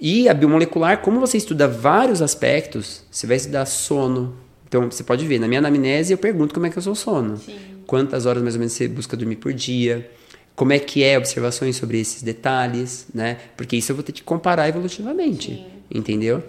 E 0.00 0.26
a 0.28 0.34
biomolecular, 0.34 1.02
como 1.02 1.20
você 1.20 1.36
estuda 1.36 1.68
vários 1.68 2.22
aspectos, 2.22 3.04
você 3.10 3.26
vai 3.26 3.36
estudar 3.36 3.66
sono. 3.66 4.34
Então 4.66 4.90
você 4.90 5.04
pode 5.04 5.26
ver, 5.26 5.38
na 5.38 5.46
minha 5.46 5.60
anamnese 5.60 6.12
eu 6.12 6.18
pergunto 6.18 6.54
como 6.54 6.64
é 6.66 6.70
que 6.70 6.78
o 6.78 6.82
seu 6.82 6.94
sono. 6.94 7.36
Sim. 7.36 7.56
Quantas 7.86 8.24
horas 8.24 8.42
mais 8.42 8.54
ou 8.54 8.58
menos 8.58 8.72
você 8.72 8.88
busca 8.88 9.16
dormir 9.16 9.36
por 9.36 9.52
dia 9.52 10.10
como 10.56 10.72
é 10.72 10.78
que 10.78 11.02
é 11.02 11.18
observações 11.18 11.76
sobre 11.76 11.98
esses 12.00 12.22
detalhes, 12.22 13.06
né? 13.12 13.38
Porque 13.56 13.76
isso 13.76 13.90
eu 13.90 13.96
vou 13.96 14.04
ter 14.04 14.12
que 14.12 14.22
comparar 14.22 14.68
evolutivamente, 14.68 15.48
Sim. 15.48 15.66
entendeu? 15.92 16.42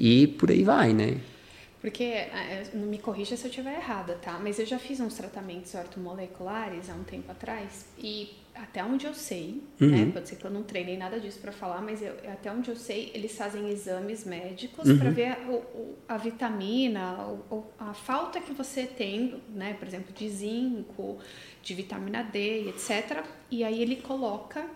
E 0.00 0.26
por 0.26 0.50
aí 0.50 0.64
vai, 0.64 0.94
né? 0.94 1.20
Porque, 1.78 2.04
é, 2.04 2.70
não 2.74 2.86
me 2.86 2.98
corrija 2.98 3.36
se 3.36 3.44
eu 3.44 3.50
estiver 3.50 3.74
errada, 3.74 4.14
tá? 4.14 4.38
Mas 4.42 4.58
eu 4.58 4.64
já 4.64 4.78
fiz 4.78 4.98
uns 4.98 5.14
tratamentos 5.14 5.74
ortomoleculares 5.74 6.88
há 6.90 6.94
um 6.94 7.04
tempo 7.04 7.30
atrás 7.30 7.86
e 7.98 8.30
até 8.54 8.82
onde 8.82 9.06
eu 9.06 9.14
sei, 9.14 9.62
né? 9.78 9.86
uhum. 9.86 10.06
né? 10.06 10.10
Pode 10.12 10.28
ser 10.28 10.36
que 10.36 10.44
eu 10.44 10.50
não 10.50 10.62
treinei 10.62 10.96
nada 10.96 11.20
disso 11.20 11.38
para 11.38 11.52
falar, 11.52 11.80
mas 11.80 12.02
eu, 12.02 12.14
até 12.30 12.50
onde 12.50 12.70
eu 12.70 12.76
sei, 12.76 13.10
eles 13.14 13.36
fazem 13.36 13.68
exames 13.70 14.24
médicos 14.24 14.88
uhum. 14.88 14.98
para 14.98 15.10
ver 15.10 15.26
a, 15.26 15.38
a, 16.08 16.14
a 16.14 16.18
vitamina, 16.18 17.16
a, 17.78 17.90
a 17.90 17.94
falta 17.94 18.40
que 18.40 18.52
você 18.52 18.84
tem, 18.84 19.40
né? 19.54 19.74
Por 19.78 19.86
exemplo, 19.86 20.12
de 20.14 20.28
zinco, 20.28 21.18
de 21.62 21.74
vitamina 21.74 22.22
D, 22.22 22.68
etc. 22.68 23.22
E 23.50 23.64
aí 23.64 23.80
ele 23.80 23.96
coloca 23.96 24.66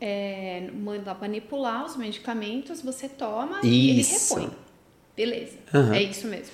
é, 0.00 0.68
manda 0.72 1.14
manipular 1.14 1.84
os 1.84 1.96
medicamentos, 1.96 2.82
você 2.82 3.08
toma 3.08 3.60
isso. 3.60 3.66
e 3.66 3.90
ele 3.90 4.02
repõe. 4.02 4.63
Beleza, 5.16 5.58
uhum. 5.72 5.92
é 5.92 6.02
isso 6.02 6.26
mesmo. 6.26 6.52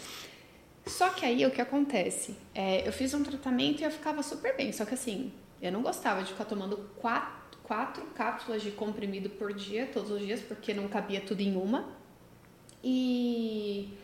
Só 0.87 1.11
que 1.11 1.25
aí 1.25 1.45
o 1.47 1.51
que 1.51 1.61
acontece? 1.61 2.37
É, 2.55 2.87
eu 2.87 2.93
fiz 2.93 3.15
um 3.15 3.23
tratamento 3.23 3.81
e 3.81 3.85
eu 3.85 3.91
ficava 3.91 4.23
super 4.23 4.57
bem, 4.57 4.73
só 4.73 4.85
que 4.85 4.95
assim, 4.95 5.33
eu 5.63 5.71
não 5.71 5.83
gostava 5.83 6.23
de 6.23 6.33
ficar 6.33 6.45
tomando 6.45 6.77
quatro, 6.97 7.59
quatro 7.63 8.05
cápsulas 8.15 8.63
de 8.63 8.71
comprimido 8.71 9.31
por 9.31 9.53
dia, 9.53 9.89
todos 9.93 10.11
os 10.11 10.21
dias, 10.21 10.41
porque 10.41 10.75
não 10.75 10.89
cabia 10.89 11.21
tudo 11.21 11.41
em 11.41 11.57
uma. 11.57 11.89
E 12.83 13.95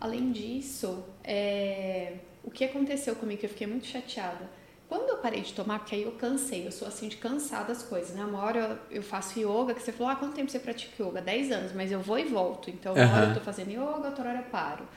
além 0.00 0.32
disso, 0.32 1.04
é, 1.24 2.14
o 2.44 2.50
que 2.50 2.64
aconteceu 2.64 3.14
comigo 3.16 3.40
que 3.40 3.46
eu 3.46 3.50
fiquei 3.50 3.66
muito 3.66 3.86
chateada? 3.86 4.57
Quando 4.88 5.10
eu 5.10 5.18
parei 5.18 5.42
de 5.42 5.52
tomar, 5.52 5.80
porque 5.80 5.94
aí 5.94 6.02
eu 6.04 6.12
cansei, 6.12 6.66
eu 6.66 6.72
sou 6.72 6.88
assim 6.88 7.08
de 7.08 7.16
cansar 7.16 7.66
das 7.66 7.82
coisas, 7.82 8.16
né? 8.16 8.24
Uma 8.24 8.42
hora 8.42 8.80
eu 8.90 9.02
faço 9.02 9.38
yoga, 9.38 9.74
que 9.74 9.82
você 9.82 9.92
falou, 9.92 10.10
ah, 10.10 10.16
quanto 10.16 10.34
tempo 10.34 10.50
você 10.50 10.58
pratica 10.58 11.02
yoga? 11.02 11.20
10 11.20 11.52
anos, 11.52 11.72
mas 11.74 11.92
eu 11.92 12.00
vou 12.00 12.18
e 12.18 12.24
volto. 12.24 12.70
Então, 12.70 12.94
uma 12.94 13.04
uhum. 13.04 13.12
hora 13.12 13.26
eu 13.26 13.34
tô 13.34 13.40
fazendo 13.40 13.70
yoga, 13.70 14.08
outra 14.08 14.30
hora 14.30 14.38
eu 14.38 14.44
paro. 14.44 14.88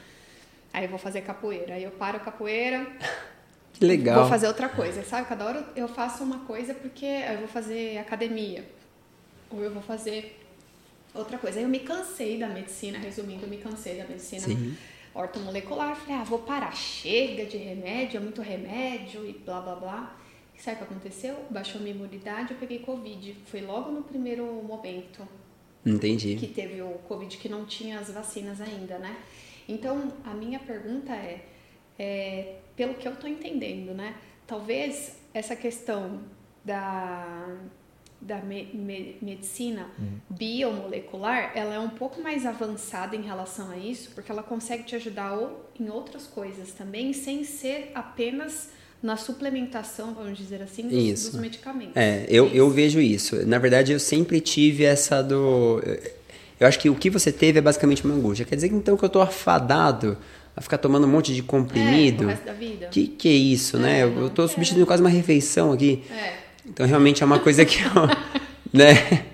Aí 0.71 0.85
eu 0.85 0.89
vou 0.89 0.97
fazer 0.97 1.21
capoeira. 1.21 1.73
Aí 1.73 1.83
eu 1.83 1.91
paro 1.91 2.19
capoeira. 2.19 2.87
Que 3.73 3.85
legal. 3.85 4.19
Vou 4.19 4.29
fazer 4.29 4.47
outra 4.47 4.69
coisa, 4.69 5.01
sabe? 5.01 5.27
Cada 5.27 5.43
hora 5.43 5.65
eu 5.75 5.87
faço 5.87 6.23
uma 6.23 6.39
coisa 6.39 6.71
porque 6.71 7.05
eu 7.05 7.39
vou 7.39 7.47
fazer 7.47 7.97
academia. 7.97 8.63
Ou 9.49 9.63
eu 9.63 9.71
vou 9.71 9.81
fazer 9.81 10.39
outra 11.15 11.37
coisa. 11.39 11.57
Aí 11.57 11.63
eu 11.63 11.69
me 11.69 11.79
cansei 11.79 12.37
da 12.37 12.47
medicina, 12.47 12.99
resumindo, 12.99 13.43
eu 13.43 13.49
me 13.49 13.57
cansei 13.57 13.97
da 13.97 14.05
medicina. 14.05 14.41
Sim 14.41 14.77
ortomolecular. 15.13 15.95
Falei, 15.95 16.15
ah, 16.15 16.23
vou 16.23 16.39
parar, 16.39 16.75
chega 16.75 17.45
de 17.45 17.57
remédio, 17.57 18.17
é 18.17 18.19
muito 18.19 18.41
remédio 18.41 19.27
e 19.27 19.33
blá 19.33 19.61
blá 19.61 19.75
blá. 19.75 20.17
E 20.55 20.61
sabe 20.61 20.75
o 20.75 20.79
que 20.79 20.93
aconteceu? 20.93 21.45
Baixou 21.49 21.81
minha 21.81 21.95
imunidade, 21.95 22.51
eu 22.51 22.57
peguei 22.57 22.79
Covid. 22.79 23.35
Foi 23.45 23.61
logo 23.61 23.91
no 23.91 24.03
primeiro 24.03 24.45
momento. 24.63 25.27
Entendi. 25.85 26.35
Que 26.35 26.47
teve 26.47 26.81
o 26.81 26.93
Covid 27.07 27.37
que 27.37 27.49
não 27.49 27.65
tinha 27.65 27.99
as 27.99 28.11
vacinas 28.11 28.61
ainda, 28.61 28.99
né? 28.99 29.17
Então, 29.67 30.11
a 30.23 30.33
minha 30.33 30.59
pergunta 30.59 31.13
é, 31.13 31.45
é 31.97 32.59
pelo 32.75 32.93
que 32.95 33.07
eu 33.07 33.15
tô 33.15 33.27
entendendo, 33.27 33.93
né? 33.93 34.15
Talvez 34.45 35.17
essa 35.33 35.55
questão 35.55 36.21
da 36.63 37.57
da 38.21 38.37
me, 38.37 38.65
me, 38.73 39.17
medicina 39.21 39.87
uhum. 39.97 40.19
biomolecular, 40.29 41.51
ela 41.55 41.73
é 41.73 41.79
um 41.79 41.89
pouco 41.89 42.21
mais 42.21 42.45
avançada 42.45 43.15
em 43.15 43.21
relação 43.21 43.71
a 43.71 43.77
isso, 43.77 44.11
porque 44.13 44.31
ela 44.31 44.43
consegue 44.43 44.83
te 44.83 44.95
ajudar 44.95 45.37
em 45.79 45.89
outras 45.89 46.27
coisas 46.27 46.71
também, 46.71 47.13
sem 47.13 47.43
ser 47.43 47.91
apenas 47.95 48.69
na 49.01 49.17
suplementação, 49.17 50.13
vamos 50.13 50.37
dizer 50.37 50.61
assim, 50.61 50.87
dos, 50.87 51.31
dos 51.31 51.39
medicamentos. 51.39 51.95
É, 51.95 52.25
eu, 52.29 52.47
eu 52.49 52.69
vejo 52.69 52.99
isso. 53.01 53.45
Na 53.47 53.57
verdade, 53.57 53.91
eu 53.91 53.99
sempre 53.99 54.39
tive 54.39 54.83
essa 54.83 55.23
do... 55.23 55.81
Eu 56.59 56.67
acho 56.67 56.77
que 56.77 56.87
o 56.87 56.95
que 56.95 57.09
você 57.09 57.31
teve 57.31 57.57
é 57.57 57.61
basicamente 57.61 58.05
uma 58.05 58.13
angústia. 58.13 58.45
Quer 58.45 58.53
dizer 58.53 58.67
então 58.71 58.95
que 58.95 59.03
eu 59.03 59.07
estou 59.07 59.23
afadado 59.23 60.15
a 60.55 60.61
ficar 60.61 60.77
tomando 60.77 61.07
um 61.07 61.09
monte 61.09 61.33
de 61.33 61.41
comprimido? 61.41 62.25
É, 62.25 62.27
o 62.27 62.29
resto 62.29 62.45
da 62.45 62.53
vida. 62.53 62.87
Que 62.87 63.07
que 63.07 63.27
é 63.27 63.31
isso, 63.31 63.79
né? 63.79 64.01
é, 64.01 64.05
né? 64.05 64.21
Eu 64.21 64.27
estou 64.27 64.47
substituindo 64.47 64.85
quase 64.85 65.01
uma 65.01 65.09
refeição 65.09 65.71
aqui. 65.71 66.03
É. 66.11 66.50
Então 66.65 66.85
realmente 66.85 67.23
é 67.23 67.25
uma 67.25 67.39
coisa 67.39 67.65
que 67.65 67.79
eu, 67.81 67.91
né? 68.71 69.25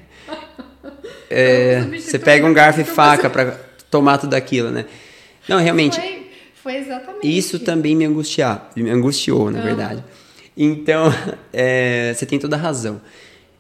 É, 1.30 1.82
você 1.82 2.18
pega 2.18 2.46
um 2.46 2.54
garfo 2.54 2.82
e 2.82 2.84
faca 2.84 3.30
para 3.30 3.60
tomar 3.92 4.18
tudo 4.18 4.34
aquilo, 4.34 4.72
né? 4.72 4.86
Não, 5.48 5.60
realmente. 5.60 6.00
Foi, 6.00 6.28
foi 6.64 6.76
exatamente. 6.78 7.38
Isso 7.38 7.60
também 7.60 7.96
me 7.96 8.06
angustiar, 8.06 8.72
me 8.76 8.90
angustiou, 8.90 9.52
na 9.52 9.60
ah. 9.60 9.64
verdade. 9.64 10.04
Então, 10.56 11.14
é, 11.54 12.14
você 12.14 12.26
tem 12.26 12.40
toda 12.40 12.56
a 12.56 12.60
razão. 12.60 13.02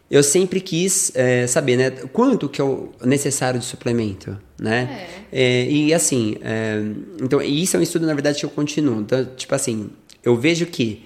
Eu 0.10 0.24
sempre 0.24 0.62
quis 0.62 1.12
é, 1.16 1.46
saber, 1.48 1.76
né, 1.76 1.92
quanto 2.14 2.48
que 2.48 2.62
é 2.62 2.66
necessário 3.04 3.60
de 3.60 3.66
suplemento, 3.66 4.38
né? 4.58 5.06
É. 5.30 5.64
é 5.66 5.70
e 5.70 5.94
assim, 5.94 6.38
é, 6.42 6.82
então 7.22 7.42
isso 7.42 7.76
é 7.76 7.80
um 7.80 7.84
estudo 7.84 8.06
na 8.06 8.14
verdade 8.14 8.40
que 8.40 8.46
eu 8.46 8.50
continuo. 8.50 9.02
Então, 9.02 9.26
tipo 9.36 9.54
assim, 9.54 9.90
eu 10.24 10.38
vejo 10.38 10.66
que 10.66 11.06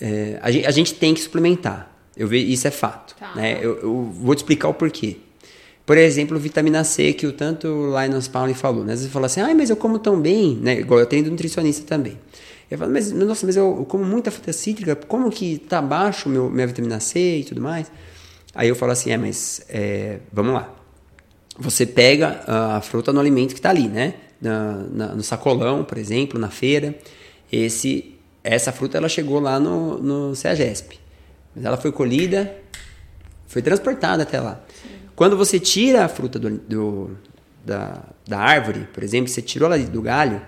é, 0.00 0.38
a, 0.42 0.50
gente, 0.50 0.66
a, 0.66 0.70
gente, 0.70 0.94
tem 0.94 1.14
que 1.14 1.20
suplementar. 1.20 1.90
Eu 2.16 2.28
vejo, 2.28 2.46
isso 2.46 2.66
é 2.66 2.70
fato. 2.70 3.14
Tá. 3.16 3.34
Né? 3.34 3.58
Eu, 3.60 3.78
eu, 3.80 4.02
vou 4.04 4.34
te 4.34 4.38
explicar 4.38 4.68
o 4.68 4.74
porquê. 4.74 5.18
Por 5.86 5.98
exemplo, 5.98 6.38
vitamina 6.38 6.82
C, 6.82 7.12
que 7.12 7.26
o 7.26 7.32
tanto 7.32 7.92
Linus 8.00 8.26
Pauling 8.26 8.54
falou. 8.54 8.84
Né? 8.84 8.94
Às 8.94 9.00
vezes 9.00 9.12
fala 9.12 9.26
assim, 9.26 9.40
ah, 9.40 9.54
mas 9.54 9.70
eu 9.70 9.76
como 9.76 9.98
tão 9.98 10.20
bem, 10.20 10.56
né? 10.56 10.80
Igual 10.80 11.00
eu 11.00 11.06
tenho 11.06 11.30
nutricionista 11.30 11.86
também. 11.86 12.18
Eu 12.70 12.78
falo, 12.78 12.92
mas 12.92 13.12
nossa, 13.12 13.44
mas 13.44 13.56
eu, 13.56 13.76
eu 13.78 13.84
como 13.84 14.04
muita 14.04 14.30
fruta 14.30 14.52
cítrica, 14.52 14.96
como 14.96 15.30
que 15.30 15.58
tá 15.58 15.82
baixo 15.82 16.28
meu, 16.28 16.48
minha 16.48 16.66
vitamina 16.66 16.98
C 17.00 17.38
e 17.38 17.44
tudo 17.44 17.60
mais? 17.60 17.90
Aí 18.54 18.68
eu 18.68 18.74
falo 18.74 18.92
assim, 18.92 19.10
é, 19.10 19.18
mas 19.18 19.62
é, 19.68 20.20
vamos 20.32 20.54
lá. 20.54 20.74
Você 21.58 21.84
pega 21.84 22.42
a 22.46 22.80
fruta 22.80 23.12
no 23.12 23.20
alimento 23.20 23.52
que 23.52 23.58
está 23.58 23.70
ali, 23.70 23.86
né? 23.86 24.14
Na, 24.40 24.72
na, 24.90 25.06
no 25.14 25.22
sacolão, 25.22 25.84
por 25.84 25.98
exemplo, 25.98 26.38
na 26.38 26.48
feira. 26.48 26.94
Esse 27.52 28.13
essa 28.44 28.70
fruta 28.70 28.98
ela 28.98 29.08
chegou 29.08 29.40
lá 29.40 29.58
no, 29.58 29.98
no 29.98 30.36
CEAGESP. 30.36 31.00
Mas 31.56 31.64
ela 31.64 31.78
foi 31.78 31.90
colhida, 31.90 32.54
foi 33.46 33.62
transportada 33.62 34.22
até 34.22 34.38
lá. 34.38 34.60
Sim. 34.68 34.90
Quando 35.16 35.36
você 35.36 35.58
tira 35.58 36.04
a 36.04 36.08
fruta 36.08 36.38
do, 36.38 36.50
do, 36.50 37.16
da, 37.64 38.02
da 38.28 38.38
árvore, 38.38 38.86
por 38.92 39.02
exemplo, 39.02 39.28
você 39.28 39.40
tirou 39.40 39.72
ela 39.72 39.82
do 39.82 40.02
galho, 40.02 40.42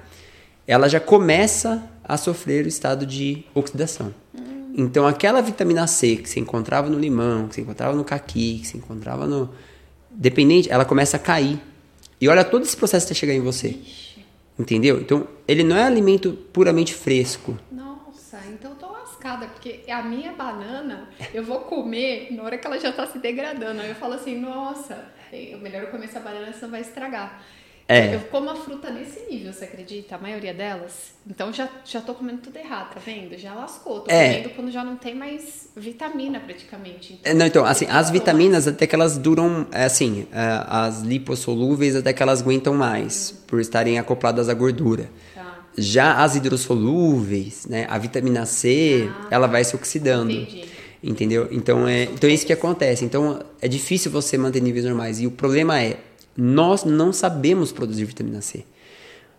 ela 0.66 0.88
já 0.88 1.00
começa 1.00 1.82
a 2.04 2.18
sofrer 2.18 2.66
o 2.66 2.68
estado 2.68 3.06
de 3.06 3.44
oxidação. 3.54 4.12
Hum. 4.34 4.74
Então, 4.76 5.06
aquela 5.06 5.40
vitamina 5.40 5.86
C 5.86 6.16
que 6.16 6.28
você 6.28 6.38
encontrava 6.38 6.90
no 6.90 6.98
limão, 6.98 7.48
que 7.48 7.54
você 7.54 7.60
encontrava 7.62 7.96
no 7.96 8.04
caqui, 8.04 8.58
que 8.60 8.66
você 8.66 8.76
encontrava 8.76 9.26
no. 9.26 9.48
Dependente, 10.10 10.70
ela 10.70 10.84
começa 10.84 11.16
a 11.16 11.20
cair. 11.20 11.60
E 12.20 12.28
olha 12.28 12.44
todo 12.44 12.62
esse 12.62 12.76
processo 12.76 13.06
até 13.06 13.14
chegar 13.14 13.32
em 13.32 13.40
você. 13.40 13.68
Ixi. 13.68 14.05
Entendeu? 14.58 15.00
Então, 15.00 15.28
ele 15.46 15.62
não 15.62 15.76
é 15.76 15.84
alimento 15.84 16.32
puramente 16.52 16.94
fresco. 16.94 17.58
Não 17.70 17.96
lascada, 19.26 19.46
porque 19.48 19.82
a 19.90 20.02
minha 20.02 20.32
banana 20.32 21.08
eu 21.34 21.44
vou 21.44 21.60
comer 21.60 22.28
na 22.32 22.42
hora 22.42 22.58
que 22.58 22.66
ela 22.66 22.78
já 22.78 22.92
tá 22.92 23.06
se 23.06 23.18
degradando. 23.18 23.80
Aí 23.80 23.88
eu 23.88 23.94
falo 23.94 24.14
assim, 24.14 24.38
nossa, 24.38 25.12
é 25.32 25.56
melhor 25.56 25.82
eu 25.82 25.88
comer 25.88 26.06
essa 26.06 26.20
banana, 26.20 26.52
senão 26.52 26.70
vai 26.70 26.80
estragar. 26.80 27.42
É. 27.88 28.16
Eu 28.16 28.20
como 28.22 28.50
a 28.50 28.56
fruta 28.56 28.90
nesse 28.90 29.20
nível, 29.30 29.52
você 29.52 29.64
acredita? 29.64 30.16
A 30.16 30.18
maioria 30.18 30.52
delas. 30.52 31.14
Então 31.28 31.52
já, 31.52 31.68
já 31.84 32.00
tô 32.00 32.14
comendo 32.14 32.38
tudo 32.38 32.56
errado, 32.56 32.94
tá 32.94 33.00
vendo? 33.04 33.38
Já 33.38 33.54
lascou. 33.54 34.00
Tô 34.00 34.10
é. 34.10 34.28
comendo 34.28 34.50
quando 34.50 34.70
já 34.72 34.82
não 34.82 34.96
tem 34.96 35.14
mais 35.14 35.68
vitamina 35.76 36.40
praticamente. 36.40 37.20
Então, 37.20 37.34
não, 37.34 37.46
então, 37.46 37.64
assim, 37.64 37.86
as 37.88 38.10
vitaminas 38.10 38.66
até 38.66 38.86
que 38.86 38.94
elas 38.94 39.16
duram, 39.16 39.66
é, 39.70 39.84
assim, 39.84 40.26
é, 40.32 40.64
as 40.66 41.02
lipossolúveis 41.02 41.94
até 41.94 42.12
que 42.12 42.22
elas 42.22 42.42
aguentam 42.42 42.74
mais, 42.74 43.32
hum. 43.32 43.44
por 43.46 43.60
estarem 43.60 43.98
acopladas 43.98 44.48
à 44.48 44.54
gordura. 44.54 45.08
Já 45.78 46.22
as 46.22 46.34
hidrossolúveis, 46.34 47.66
né, 47.66 47.86
a 47.90 47.98
vitamina 47.98 48.46
C, 48.46 49.10
ah, 49.10 49.26
ela 49.30 49.46
vai 49.46 49.62
se 49.62 49.76
oxidando. 49.76 50.32
Entendi. 50.32 50.64
Entendeu? 51.02 51.48
Então 51.52 51.86
é, 51.86 52.04
então 52.04 52.28
é 52.28 52.32
isso 52.32 52.46
que 52.46 52.52
acontece. 52.52 53.04
Então 53.04 53.40
é 53.60 53.68
difícil 53.68 54.10
você 54.10 54.38
manter 54.38 54.62
níveis 54.62 54.86
normais. 54.86 55.20
E 55.20 55.26
o 55.26 55.30
problema 55.30 55.80
é, 55.80 55.98
nós 56.36 56.84
não 56.84 57.12
sabemos 57.12 57.72
produzir 57.72 58.04
vitamina 58.04 58.40
C. 58.40 58.64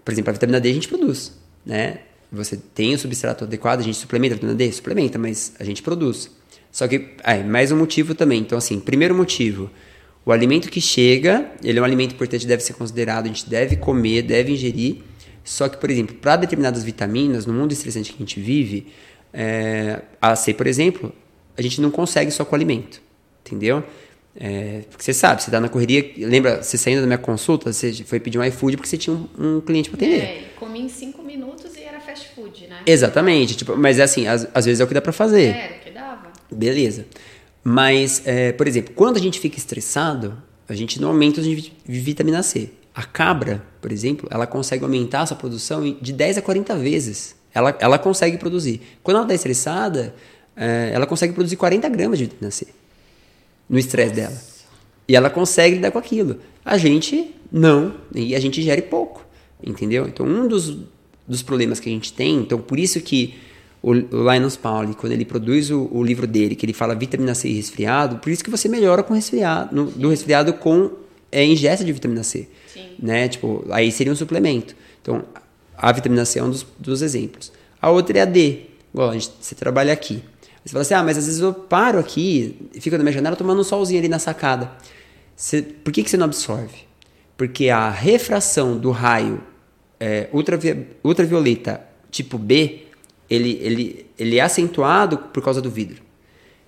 Por 0.03 0.11
exemplo, 0.11 0.29
a 0.29 0.33
vitamina 0.33 0.59
D 0.59 0.69
a 0.69 0.73
gente 0.73 0.87
produz, 0.87 1.37
né? 1.65 1.99
Você 2.31 2.57
tem 2.57 2.93
o 2.93 2.99
substrato 2.99 3.45
adequado, 3.45 3.79
a 3.79 3.83
gente 3.83 3.97
suplementa 3.97 4.33
a 4.33 4.35
vitamina 4.35 4.57
D? 4.57 4.71
Suplementa, 4.71 5.17
mas 5.17 5.53
a 5.59 5.63
gente 5.63 5.81
produz. 5.81 6.29
Só 6.71 6.87
que, 6.87 7.15
é, 7.23 7.43
mais 7.43 7.71
um 7.71 7.77
motivo 7.77 8.13
também. 8.13 8.41
Então, 8.41 8.57
assim, 8.57 8.79
primeiro 8.79 9.15
motivo, 9.15 9.69
o 10.25 10.31
alimento 10.31 10.69
que 10.69 10.81
chega, 10.81 11.49
ele 11.63 11.79
é 11.79 11.81
um 11.81 11.85
alimento 11.85 12.13
importante, 12.13 12.45
deve 12.45 12.61
ser 12.61 12.73
considerado, 12.73 13.25
a 13.25 13.27
gente 13.29 13.49
deve 13.49 13.77
comer, 13.77 14.23
deve 14.23 14.51
ingerir, 14.51 14.97
só 15.43 15.69
que, 15.69 15.77
por 15.77 15.89
exemplo, 15.89 16.15
para 16.17 16.35
determinadas 16.35 16.83
vitaminas, 16.83 17.45
no 17.45 17.53
mundo 17.53 17.71
estressante 17.71 18.11
que 18.11 18.17
a 18.17 18.19
gente 18.19 18.39
vive, 18.39 18.87
é, 19.33 20.01
a 20.21 20.35
C, 20.35 20.53
por 20.53 20.67
exemplo, 20.67 21.13
a 21.57 21.61
gente 21.61 21.79
não 21.79 21.89
consegue 21.89 22.29
só 22.29 22.43
com 22.43 22.53
alimento, 22.53 23.01
entendeu? 23.45 23.81
É, 24.39 24.83
porque 24.89 25.03
você 25.03 25.13
sabe, 25.13 25.41
você 25.41 25.49
está 25.49 25.59
na 25.59 25.67
correria, 25.67 26.13
lembra, 26.15 26.61
você 26.61 26.77
saindo 26.77 27.01
da 27.01 27.07
minha 27.07 27.17
consulta, 27.17 27.73
você 27.73 27.91
foi 28.05 28.19
pedir 28.19 28.37
um 28.37 28.43
iFood 28.43 28.77
porque 28.77 28.87
você 28.87 28.97
tinha 28.97 29.15
um, 29.15 29.57
um 29.57 29.61
cliente 29.61 29.89
para 29.89 29.97
atender. 29.97 30.21
É, 30.21 30.43
comi 30.59 30.81
em 30.81 30.89
cinco 30.89 31.23
minutos 31.23 31.75
e 31.75 31.81
era 31.81 31.99
fast 31.99 32.29
food, 32.35 32.67
né? 32.67 32.81
Exatamente, 32.85 33.57
tipo, 33.57 33.75
mas 33.75 33.97
é 33.97 34.03
assim, 34.03 34.27
às, 34.27 34.47
às 34.53 34.65
vezes 34.65 34.79
é 34.79 34.83
o 34.83 34.87
que 34.87 34.93
dá 34.93 35.01
para 35.01 35.11
fazer. 35.11 35.47
É, 35.47 35.77
o 35.81 35.83
que 35.83 35.89
dava. 35.89 36.31
Beleza. 36.51 37.07
Mas, 37.63 38.21
é, 38.25 38.51
por 38.51 38.67
exemplo, 38.67 38.93
quando 38.93 39.17
a 39.17 39.19
gente 39.19 39.39
fica 39.39 39.57
estressado, 39.57 40.37
a 40.69 40.75
gente 40.75 41.01
não 41.01 41.09
aumenta 41.09 41.41
de 41.41 41.73
vitamina 41.85 42.43
C. 42.43 42.69
A 42.93 43.03
cabra, 43.03 43.63
por 43.81 43.91
exemplo, 43.91 44.27
ela 44.31 44.45
consegue 44.45 44.83
aumentar 44.83 45.21
a 45.21 45.25
sua 45.25 45.37
produção 45.37 45.97
de 45.99 46.13
10 46.13 46.37
a 46.37 46.41
40 46.43 46.75
vezes. 46.77 47.35
Ela, 47.53 47.75
ela 47.79 47.97
consegue 47.97 48.37
produzir. 48.37 48.81
Quando 49.01 49.17
ela 49.17 49.25
está 49.25 49.33
estressada, 49.33 50.13
é, 50.55 50.91
ela 50.93 51.07
consegue 51.07 51.33
produzir 51.33 51.55
40 51.55 51.89
gramas 51.89 52.19
de 52.19 52.25
vitamina 52.25 52.51
C 52.51 52.67
no 53.69 53.77
estresse 53.77 54.13
dela. 54.13 54.37
E 55.07 55.15
ela 55.15 55.29
consegue 55.29 55.75
lidar 55.75 55.91
com 55.91 55.99
aquilo. 55.99 56.37
A 56.63 56.77
gente 56.77 57.33
não, 57.51 57.93
e 58.13 58.35
a 58.35 58.39
gente 58.39 58.61
gere 58.61 58.81
pouco, 58.81 59.25
entendeu? 59.63 60.07
Então, 60.07 60.25
um 60.25 60.47
dos, 60.47 60.77
dos 61.27 61.41
problemas 61.41 61.79
que 61.79 61.89
a 61.89 61.91
gente 61.91 62.11
tem, 62.11 62.35
então 62.37 62.59
por 62.59 62.77
isso 62.77 62.99
que 63.01 63.35
o, 63.81 63.91
o 63.91 64.33
Linus 64.33 64.57
Pauling, 64.57 64.93
quando 64.93 65.13
ele 65.13 65.23
produz 65.23 65.69
o, 65.71 65.87
o, 65.91 66.03
livro 66.03 66.27
dele, 66.27 66.55
que 66.55 66.65
ele 66.65 66.73
fala 66.73 66.93
vitamina 66.95 67.33
C 67.33 67.47
e 67.47 67.53
resfriado, 67.53 68.17
por 68.17 68.29
isso 68.29 68.43
que 68.43 68.49
você 68.49 68.67
melhora 68.67 69.03
com 69.03 69.13
resfriado, 69.13 69.75
no, 69.75 69.85
do 69.91 70.09
resfriado 70.09 70.53
com 70.53 70.91
é, 71.31 71.45
ingesta 71.45 71.85
de 71.85 71.93
vitamina 71.93 72.23
C. 72.23 72.47
Sim. 72.67 72.87
Né? 72.99 73.27
Tipo, 73.27 73.65
aí 73.69 73.91
seria 73.91 74.11
um 74.11 74.15
suplemento. 74.15 74.75
Então, 75.01 75.23
a 75.77 75.91
vitamina 75.91 76.25
C 76.25 76.39
é 76.39 76.43
um 76.43 76.49
dos, 76.49 76.65
dos 76.77 77.01
exemplos. 77.01 77.51
A 77.81 77.89
outra 77.89 78.19
é 78.19 78.21
a 78.21 78.25
D. 78.25 78.61
Igual, 78.93 79.11
a 79.11 79.13
gente, 79.13 79.31
você 79.39 79.53
trabalha 79.55 79.93
aqui. 79.93 80.21
Você 80.67 80.73
fala 80.73 80.81
assim, 80.81 80.93
ah, 80.95 81.03
mas 81.03 81.17
às 81.17 81.25
vezes 81.25 81.39
eu 81.39 81.53
paro 81.53 81.97
aqui, 81.97 82.69
fico 82.73 82.97
na 82.97 83.03
minha 83.03 83.13
janela 83.13 83.37
tomando 83.37 83.61
um 83.61 83.63
solzinho 83.63 83.99
ali 83.99 84.09
na 84.09 84.19
sacada. 84.19 84.69
Você, 85.33 85.61
por 85.61 85.93
que, 85.93 86.03
que 86.03 86.09
você 86.09 86.17
não 86.17 86.25
absorve? 86.25 86.85
Porque 87.37 87.69
a 87.69 87.89
refração 87.89 88.77
do 88.77 88.91
raio 88.91 89.41
é, 89.97 90.27
ultravi, 90.33 90.87
ultravioleta 91.01 91.81
tipo 92.11 92.37
B, 92.37 92.83
ele, 93.29 93.57
ele, 93.61 94.05
ele 94.19 94.37
é 94.37 94.41
acentuado 94.41 95.17
por 95.17 95.41
causa 95.41 95.61
do 95.61 95.71
vidro. 95.71 96.03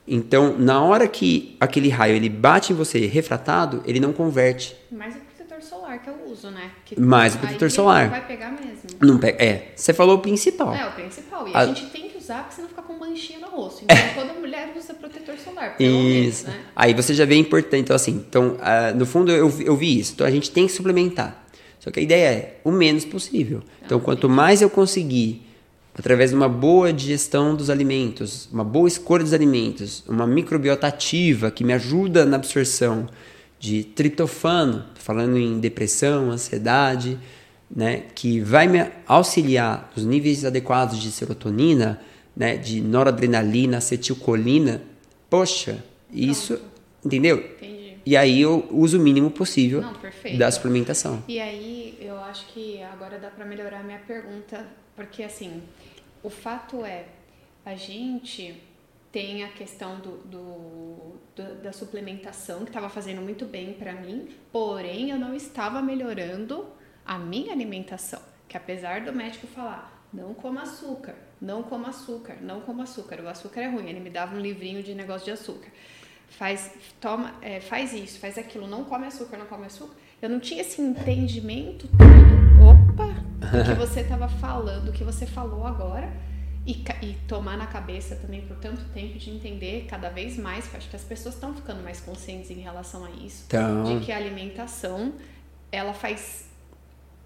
Então, 0.07 0.57
na 0.57 0.81
hora 0.81 1.05
que 1.05 1.57
aquele 1.59 1.89
raio 1.89 2.15
ele 2.15 2.29
bate 2.29 2.71
em 2.71 2.75
você 2.77 3.05
refratado, 3.05 3.83
ele 3.85 3.99
não 3.99 4.13
converte. 4.13 4.77
Mais 4.89 5.13
o 5.13 5.19
protetor 5.19 5.61
solar 5.61 6.01
que 6.01 6.09
eu 6.09 6.15
uso, 6.31 6.49
né? 6.49 6.71
Que 6.85 6.97
Mais 6.97 7.35
o 7.35 7.39
protetor 7.39 7.69
solar. 7.69 8.05
Não 8.05 8.11
vai 8.11 8.25
pegar 8.25 8.51
mesmo. 8.51 8.89
Não 9.01 9.17
pega. 9.17 9.43
É, 9.43 9.73
você 9.75 9.93
falou 9.93 10.15
o 10.15 10.19
principal. 10.19 10.73
É, 10.73 10.87
o 10.87 10.91
principal. 10.93 11.47
E 11.49 11.53
a, 11.53 11.59
a 11.59 11.65
gente 11.65 11.87
tem 11.87 12.07
que 12.07 12.18
usar 12.29 12.43
porque 12.43 12.55
senão 12.55 12.69
fica 12.69 12.81
com 12.83 12.93
manchinha 12.93 13.39
no 13.39 13.47
rosto. 13.47 13.83
Então, 13.83 13.97
toda 14.13 14.39
mulher 14.39 14.71
usa 14.77 14.93
protetor 14.93 15.35
solar. 15.37 15.75
Isso. 15.79 15.89
Menos, 15.89 16.43
né? 16.43 16.65
Aí 16.75 16.93
você 16.93 17.13
já 17.13 17.25
vê 17.25 17.35
importante. 17.35 17.81
Então, 17.81 17.95
assim, 17.95 18.11
então, 18.11 18.53
uh, 18.53 18.95
no 18.95 19.05
fundo 19.05 19.31
eu, 19.31 19.51
eu 19.61 19.75
vi 19.75 19.99
isso. 19.99 20.13
Então, 20.13 20.27
a 20.27 20.31
gente 20.31 20.51
tem 20.51 20.67
que 20.67 20.71
suplementar. 20.71 21.45
Só 21.79 21.89
que 21.89 21.99
a 21.99 22.03
ideia 22.03 22.27
é 22.29 22.59
o 22.63 22.71
menos 22.71 23.05
possível. 23.05 23.61
Então, 23.83 23.99
quanto 23.99 24.29
mais 24.29 24.61
eu 24.61 24.69
conseguir 24.69 25.45
através 25.97 26.29
de 26.29 26.35
uma 26.35 26.47
boa 26.47 26.93
digestão 26.93 27.55
dos 27.55 27.69
alimentos, 27.69 28.47
uma 28.53 28.63
boa 28.63 28.87
escolha 28.87 29.23
dos 29.23 29.33
alimentos, 29.33 30.03
uma 30.07 30.25
microbiota 30.25 30.87
ativa 30.87 31.51
que 31.51 31.63
me 31.63 31.73
ajuda 31.73 32.25
na 32.25 32.37
absorção 32.37 33.07
de 33.59 33.83
triptofano, 33.83 34.85
falando 34.95 35.37
em 35.37 35.59
depressão, 35.59 36.31
ansiedade, 36.31 37.19
né, 37.73 38.03
que 38.15 38.39
vai 38.39 38.67
me 38.67 38.85
auxiliar 39.05 39.91
nos 39.93 40.05
níveis 40.05 40.45
adequados 40.45 40.99
de 40.99 41.11
serotonina, 41.11 41.99
né, 42.39 42.55
de 42.55 42.79
noradrenalina, 42.79 43.79
acetilcolina. 43.79 44.81
Poxa, 45.29 45.83
isso, 46.09 46.55
Pronto. 46.55 46.71
entendeu? 47.05 47.37
Entendi. 47.37 47.97
E 48.05 48.15
aí 48.15 48.41
eu 48.41 48.65
uso 48.71 48.97
o 48.97 49.01
mínimo 49.01 49.29
possível 49.29 49.81
Não, 49.81 49.93
da 50.37 50.49
suplementação. 50.49 51.21
E 51.27 51.37
aí 51.37 51.97
eu 51.99 52.17
acho 52.17 52.47
que 52.47 52.81
agora 52.81 53.19
dá 53.19 53.29
para 53.29 53.45
melhorar 53.45 53.81
a 53.81 53.83
minha 53.83 53.99
pergunta, 53.99 54.65
porque 54.95 55.21
assim, 55.21 55.61
o 56.23 56.29
fato 56.29 56.85
é, 56.85 57.05
a 57.65 57.75
gente 57.75 58.55
tem 59.11 59.43
a 59.43 59.49
questão 59.49 59.99
do, 59.99 60.17
do, 60.19 61.15
do 61.35 61.61
da 61.61 61.73
suplementação 61.73 62.59
que 62.59 62.69
estava 62.69 62.89
fazendo 62.89 63.21
muito 63.21 63.45
bem 63.45 63.73
para 63.73 63.93
mim, 63.93 64.29
porém 64.49 65.09
eu 65.09 65.19
não 65.19 65.35
estava 65.35 65.81
melhorando 65.81 66.65
a 67.05 67.19
minha 67.19 67.51
alimentação. 67.51 68.21
Que 68.47 68.55
apesar 68.55 69.01
do 69.01 69.11
médico 69.11 69.45
falar, 69.47 69.98
não 70.13 70.33
coma 70.33 70.63
açúcar, 70.63 71.15
não 71.41 71.63
coma 71.63 71.89
açúcar, 71.89 72.37
não 72.41 72.61
coma 72.61 72.83
açúcar, 72.83 73.21
o 73.21 73.27
açúcar 73.27 73.61
é 73.61 73.67
ruim. 73.67 73.87
Ele 73.87 73.99
me 73.99 74.09
dava 74.09 74.35
um 74.35 74.39
livrinho 74.39 74.81
de 74.83 74.93
negócio 74.93 75.25
de 75.25 75.31
açúcar. 75.31 75.69
Faz, 76.29 76.71
toma, 76.99 77.33
é, 77.41 77.59
faz 77.59 77.93
isso, 77.93 78.19
faz 78.19 78.37
aquilo, 78.37 78.67
não 78.67 78.83
come 78.83 79.07
açúcar, 79.07 79.37
não 79.37 79.45
come 79.45 79.65
açúcar. 79.65 79.95
Eu 80.21 80.29
não 80.29 80.39
tinha 80.39 80.61
esse 80.61 80.81
entendimento 80.81 81.87
todo. 81.87 82.93
Opa! 82.93 83.29
do 83.39 83.63
que 83.63 83.73
você 83.73 84.01
estava 84.01 84.27
falando, 84.27 84.89
o 84.89 84.91
que 84.91 85.03
você 85.03 85.25
falou 85.25 85.65
agora. 85.65 86.11
E, 86.67 86.83
e, 87.01 87.17
tomar 87.27 87.57
na 87.57 87.65
cabeça 87.65 88.15
também 88.17 88.41
por 88.41 88.57
tanto 88.57 88.83
tempo 88.89 89.17
de 89.17 89.31
entender 89.31 89.87
cada 89.89 90.09
vez 90.09 90.37
mais, 90.37 90.69
acho 90.75 90.89
que 90.89 90.95
as 90.95 91.03
pessoas 91.03 91.33
estão 91.33 91.55
ficando 91.55 91.81
mais 91.81 91.99
conscientes 92.01 92.51
em 92.51 92.59
relação 92.59 93.05
a 93.05 93.09
isso, 93.09 93.45
então... 93.47 93.85
de 93.85 94.05
que 94.05 94.11
a 94.11 94.17
alimentação 94.17 95.13
ela 95.71 95.93
faz 95.93 96.48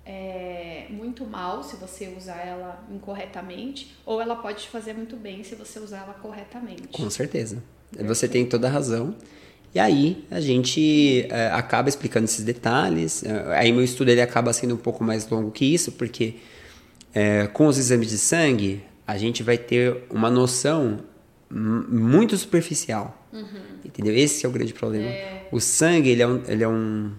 é, 0.06 0.86
muito 0.90 1.26
mal 1.26 1.64
se 1.64 1.76
você 1.76 2.08
usar 2.08 2.46
ela 2.46 2.84
incorretamente, 2.92 3.96
ou 4.06 4.22
ela 4.22 4.36
pode 4.36 4.64
te 4.64 4.70
fazer 4.70 4.94
muito 4.94 5.16
bem 5.16 5.44
se 5.44 5.56
você 5.56 5.80
usar 5.80 6.00
ela 6.00 6.14
corretamente. 6.14 6.88
Com 6.90 7.10
certeza. 7.10 7.64
Perfeito. 7.90 8.08
Você 8.08 8.28
tem 8.28 8.46
toda 8.46 8.68
a 8.68 8.72
razão. 8.72 9.16
E 9.74 9.80
aí 9.80 10.26
a 10.30 10.40
gente 10.40 11.26
é, 11.30 11.48
acaba 11.48 11.90
explicando 11.90 12.26
esses 12.26 12.44
detalhes. 12.44 13.24
É, 13.24 13.58
aí 13.58 13.72
meu 13.72 13.84
estudo 13.84 14.10
ele 14.10 14.22
acaba 14.22 14.54
sendo 14.54 14.76
um 14.76 14.78
pouco 14.78 15.04
mais 15.04 15.28
longo 15.28 15.52
que 15.52 15.66
isso, 15.66 15.92
porque 15.94 16.36
é, 17.14 17.48
com 17.48 17.68
os 17.68 17.78
exames 17.78 18.10
de 18.10 18.18
sangue 18.18 18.84
a 19.06 19.18
gente 19.18 19.42
vai 19.42 19.58
ter 19.58 20.04
uma 20.10 20.30
noção 20.30 21.00
muito 21.50 22.38
superficial. 22.38 23.28
Uhum. 23.32 23.46
Entendeu? 23.86 24.16
Esse 24.16 24.46
é 24.46 24.50
o 24.50 24.52
grande 24.52 24.74
problema. 24.74 25.06
É. 25.06 25.48
O 25.52 25.60
sangue, 25.60 26.10
ele 26.10 26.22
é, 26.22 26.28
um, 26.28 26.42
ele 26.48 26.64
é 26.64 26.68
um. 26.68 27.12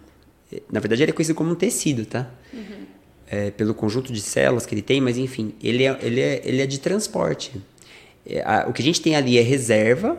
Na 0.71 0.81
verdade, 0.81 1.03
ele 1.03 1.11
é 1.11 1.15
conhecido 1.15 1.37
como 1.37 1.53
um 1.53 1.55
tecido, 1.55 2.07
tá? 2.07 2.31
Uhum. 2.53 2.85
É, 3.27 3.51
pelo 3.51 3.75
conjunto 3.75 4.13
de 4.13 4.21
células 4.21 4.67
que 4.67 4.75
ele 4.75 4.83
tem, 4.83 5.01
mas 5.01 5.17
enfim, 5.17 5.55
ele 5.63 5.85
é, 5.85 5.99
ele 6.03 6.21
é, 6.21 6.43
ele 6.45 6.63
é 6.63 6.67
de 6.67 6.79
transporte. 6.79 7.53
É, 8.27 8.43
a, 8.43 8.67
o 8.69 8.73
que 8.73 8.83
a 8.83 8.85
gente 8.85 9.01
tem 9.01 9.17
ali 9.17 9.39
é 9.39 9.43
reserva 9.43 10.19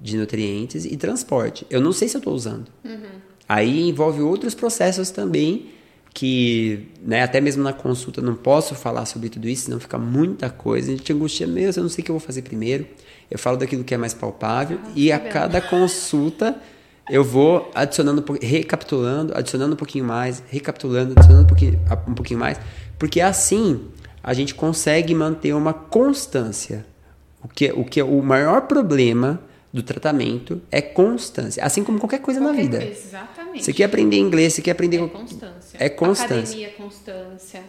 de 0.00 0.16
nutrientes 0.16 0.84
e 0.84 0.96
transporte. 0.96 1.66
Eu 1.70 1.80
não 1.80 1.92
sei 1.92 2.08
se 2.08 2.16
eu 2.16 2.18
estou 2.18 2.34
usando. 2.34 2.66
Uhum. 2.84 3.20
Aí 3.48 3.88
envolve 3.88 4.20
outros 4.20 4.54
processos 4.54 5.10
também 5.10 5.70
que, 6.14 6.88
né, 7.02 7.22
até 7.22 7.40
mesmo 7.40 7.62
na 7.62 7.72
consulta 7.72 8.20
não 8.20 8.34
posso 8.34 8.74
falar 8.74 9.06
sobre 9.06 9.28
tudo 9.28 9.48
isso, 9.48 9.64
senão 9.64 9.80
fica 9.80 9.98
muita 9.98 10.50
coisa. 10.50 10.92
A 10.92 10.96
gente 10.96 11.12
angustia 11.12 11.46
mesmo, 11.46 11.80
eu 11.80 11.82
não 11.84 11.90
sei 11.90 12.02
o 12.02 12.04
que 12.04 12.10
eu 12.10 12.18
vou 12.18 12.26
fazer 12.26 12.42
primeiro. 12.42 12.86
Eu 13.30 13.38
falo 13.38 13.56
daquilo 13.56 13.82
que 13.82 13.94
é 13.94 13.96
mais 13.96 14.12
palpável 14.12 14.78
ah, 14.84 14.92
e 14.94 15.10
a 15.10 15.18
cada 15.18 15.60
consulta 15.60 16.60
eu 17.10 17.24
vou 17.24 17.70
adicionando, 17.74 18.24
recapitulando, 18.40 19.36
adicionando 19.36 19.74
um 19.74 19.76
pouquinho 19.76 20.04
mais, 20.04 20.42
recapitulando, 20.48 21.12
adicionando 21.12 21.44
um 21.44 21.46
pouquinho, 21.46 21.80
um 22.06 22.14
pouquinho 22.14 22.40
mais, 22.40 22.58
porque 22.98 23.20
assim 23.20 23.88
a 24.22 24.32
gente 24.32 24.54
consegue 24.54 25.14
manter 25.14 25.52
uma 25.52 25.74
constância. 25.74 26.86
O 27.42 27.48
que, 27.48 27.72
o 27.72 27.84
que 27.84 27.98
é 27.98 28.04
o 28.04 28.22
maior 28.22 28.62
problema 28.62 29.42
do 29.72 29.82
tratamento 29.82 30.62
é 30.70 30.80
constância, 30.80 31.64
assim 31.64 31.82
como 31.82 31.98
qualquer 31.98 32.20
coisa 32.20 32.38
qualquer 32.38 32.56
na 32.56 32.62
vida. 32.62 32.78
Coisa, 32.78 32.92
exatamente. 32.92 33.64
Você 33.64 33.72
quer 33.72 33.84
aprender 33.84 34.18
inglês, 34.18 34.52
você 34.52 34.62
quer 34.62 34.72
aprender 34.72 35.02
é 35.02 35.08
constância. 35.08 35.78
É 35.80 35.88
constância. 35.88 36.36
Academia 36.36 36.66
é 36.68 36.70
constância. 36.70 37.62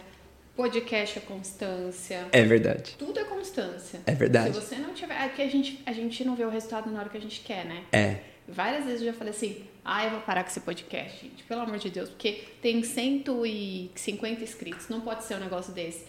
Podcast 0.54 1.18
é 1.18 1.22
constância. 1.22 2.28
É 2.30 2.44
verdade. 2.44 2.94
Tudo 2.96 3.18
é 3.18 3.24
constância. 3.24 4.00
É 4.06 4.12
verdade. 4.12 4.54
Se 4.54 4.60
você 4.60 4.76
não 4.76 4.94
tiver, 4.94 5.14
é 5.14 5.28
que 5.28 5.42
a 5.42 5.48
gente 5.48 5.82
a 5.84 5.92
gente 5.92 6.24
não 6.24 6.36
vê 6.36 6.44
o 6.44 6.50
resultado 6.50 6.88
na 6.90 7.00
hora 7.00 7.08
que 7.08 7.16
a 7.16 7.20
gente 7.20 7.40
quer, 7.40 7.64
né? 7.64 7.82
É. 7.90 8.18
Várias 8.48 8.84
vezes 8.84 9.00
eu 9.00 9.06
já 9.06 9.12
falei 9.12 9.32
assim: 9.32 9.64
"Ah, 9.84 10.04
eu 10.04 10.10
vou 10.10 10.20
parar 10.20 10.44
com 10.44 10.50
esse 10.50 10.60
podcast, 10.60 11.22
gente, 11.22 11.42
pelo 11.44 11.62
amor 11.62 11.78
de 11.78 11.90
Deus, 11.90 12.08
porque 12.10 12.44
tem 12.60 12.82
150 12.82 14.42
inscritos, 14.42 14.88
não 14.88 15.00
pode 15.00 15.24
ser 15.24 15.36
um 15.36 15.40
negócio 15.40 15.72
desse". 15.72 16.04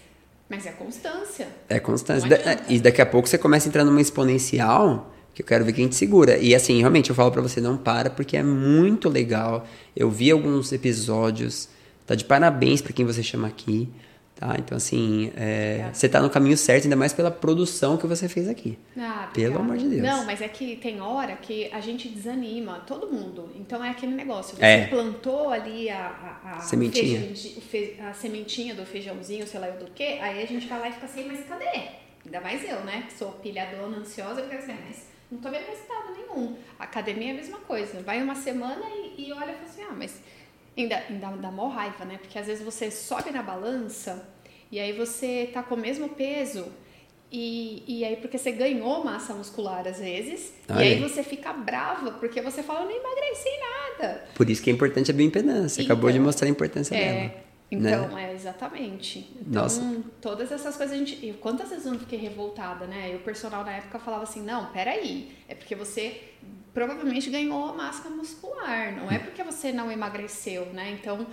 Mas 0.50 0.66
é 0.66 0.72
constância. 0.72 1.48
É 1.68 1.80
constância. 1.80 2.28
E 2.70 2.80
daqui 2.80 3.02
a 3.02 3.06
pouco 3.06 3.28
você 3.28 3.38
começa 3.38 3.68
a 3.68 3.70
entrar 3.70 3.84
numa 3.84 4.00
exponencial 4.00 5.12
que 5.34 5.42
eu 5.42 5.46
quero 5.46 5.66
ver 5.66 5.74
quem 5.74 5.88
te 5.88 5.96
segura. 5.96 6.38
E 6.38 6.56
assim, 6.56 6.80
realmente, 6.80 7.10
eu 7.10 7.16
falo 7.16 7.30
para 7.32 7.42
você, 7.42 7.60
não 7.60 7.76
para, 7.76 8.10
porque 8.10 8.38
é 8.38 8.44
muito 8.44 9.10
legal. 9.10 9.68
Eu 9.96 10.10
vi 10.10 10.32
alguns 10.32 10.72
episódios, 10.72 11.68
tá 12.08 12.16
de 12.16 12.24
parabéns 12.24 12.82
para 12.82 12.94
quem 12.94 13.06
você 13.06 13.22
chama 13.22 13.48
aqui. 13.48 13.90
Tá? 14.36 14.54
Então, 14.60 14.76
assim, 14.76 15.32
é, 15.38 15.90
você 15.94 16.10
tá 16.10 16.22
no 16.22 16.30
caminho 16.30 16.58
certo, 16.58 16.84
ainda 16.84 16.96
mais 16.98 17.14
pela 17.14 17.32
produção 17.32 17.96
que 17.96 18.06
você 18.06 18.28
fez 18.28 18.50
aqui. 18.50 18.78
Ah, 18.98 19.30
Pelo 19.34 19.60
amor 19.60 19.78
de 19.78 19.88
Deus. 19.88 20.02
Não, 20.02 20.26
mas 20.26 20.42
é 20.42 20.48
que 20.50 20.76
tem 20.76 21.00
hora 21.00 21.38
que 21.38 21.72
a 21.72 21.80
gente 21.80 22.10
desanima, 22.10 22.84
todo 22.86 23.08
mundo. 23.08 23.50
Então 23.56 23.84
é 23.84 23.90
aquele 23.90 24.14
negócio. 24.14 24.58
Você 24.58 24.66
é. 24.66 24.88
plantou 24.88 25.50
ali 25.50 25.90
a, 25.90 26.40
a, 26.44 26.56
a 26.58 26.60
sementinha. 26.60 27.34
Fe, 27.34 27.96
a 28.02 28.12
sementinha 28.12 28.76
do 28.76 28.86
feijãozinho, 28.86 29.48
sei 29.48 29.60
lá 29.60 29.68
do 29.68 29.86
que, 29.92 30.04
aí 30.04 30.44
a 30.44 30.46
gente 30.46 30.68
vai 30.68 30.82
lá 30.82 30.90
e 30.90 30.92
fica 30.92 31.06
assim, 31.06 31.26
mas 31.26 31.46
cadê? 31.48 31.88
Ainda 32.26 32.42
mais 32.42 32.62
eu, 32.70 32.82
né? 32.82 33.06
Que 33.08 33.14
sou 33.14 33.32
pilhadona, 33.32 33.98
ansiosa, 34.00 34.42
eu 34.42 34.50
fico 34.50 34.62
assim, 34.62 34.74
ah, 34.74 34.84
mas 34.86 35.06
não 35.32 35.40
tô 35.40 35.50
vendo 35.50 35.66
resultado 35.66 36.14
nenhum. 36.14 36.58
A 36.78 36.84
academia 36.84 37.30
é 37.30 37.32
a 37.32 37.36
mesma 37.36 37.60
coisa. 37.60 38.02
Vai 38.02 38.22
uma 38.22 38.36
semana 38.36 38.84
e, 38.90 39.28
e 39.28 39.32
olha 39.32 39.52
e 39.52 39.56
fala 39.56 39.66
assim, 39.66 39.82
ah, 39.84 39.96
mas 39.98 40.22
ainda, 40.78 40.98
ainda 41.10 41.28
dá 41.38 41.52
mó 41.52 41.68
raiva, 41.70 42.06
né? 42.06 42.18
Porque 42.18 42.38
às 42.38 42.48
vezes 42.48 42.64
você 42.64 42.90
sobe 42.92 43.32
na 43.32 43.42
balança 43.42 44.28
e 44.72 44.80
aí 44.80 44.92
você 44.94 45.50
tá 45.54 45.62
com 45.64 45.76
o 45.76 45.78
mesmo 45.78 46.10
peso 46.10 46.66
E, 47.32 47.84
e 47.88 48.06
aí, 48.06 48.16
porque 48.18 48.38
você 48.38 48.52
ganhou 48.52 49.04
massa 49.04 49.34
muscular 49.34 49.86
às 49.88 50.00
vezes, 50.00 50.54
Olha 50.70 50.86
e 50.86 50.94
aí 50.94 51.00
você 51.02 51.24
fica 51.24 51.52
brava, 51.52 52.12
porque 52.12 52.40
você 52.42 52.62
fala, 52.64 52.82
eu 52.82 52.86
não 52.86 52.96
emagreci 52.96 53.50
nada. 54.00 54.26
Por 54.36 54.50
isso 54.50 54.62
que 54.62 54.70
é 54.70 54.74
importante 54.74 55.12
a 55.12 55.14
bioimpedância. 55.14 55.84
Acabou 55.84 56.10
de 56.12 56.18
Então, 56.18 56.26
mostrar 56.26 56.48
a 56.48 56.52
importância 56.52 56.96
É, 56.96 57.00
dela. 57.14 57.45
Então, 57.70 58.08
né? 58.10 58.32
é, 58.32 58.34
exatamente. 58.34 59.32
Então, 59.42 59.64
Nossa. 59.64 60.04
todas 60.22 60.52
essas 60.52 60.78
coisas 60.78 60.96
a 60.96 60.98
gente. 60.98 61.26
Eu, 61.26 61.36
quantas 61.36 61.70
vezes 61.70 61.86
eu 61.86 61.94
não 61.94 62.00
fiquei 62.00 62.20
revoltada, 62.20 62.86
né? 62.86 63.14
E 63.14 63.16
o 63.16 63.20
personal 63.20 63.64
na 63.64 63.72
época 63.72 64.00
falava 64.00 64.24
assim: 64.24 64.44
não, 64.44 64.68
peraí, 64.68 65.32
é 65.48 65.56
porque 65.56 65.76
você 65.76 66.22
provavelmente 66.74 67.30
ganhou 67.30 67.70
a 67.70 67.74
massa 67.74 68.10
muscular, 68.10 68.96
não 68.96 69.10
é 69.12 69.18
porque 69.18 69.42
você 69.44 69.72
não 69.72 69.92
emagreceu, 69.92 70.66
né? 70.68 70.92
Então. 70.92 71.26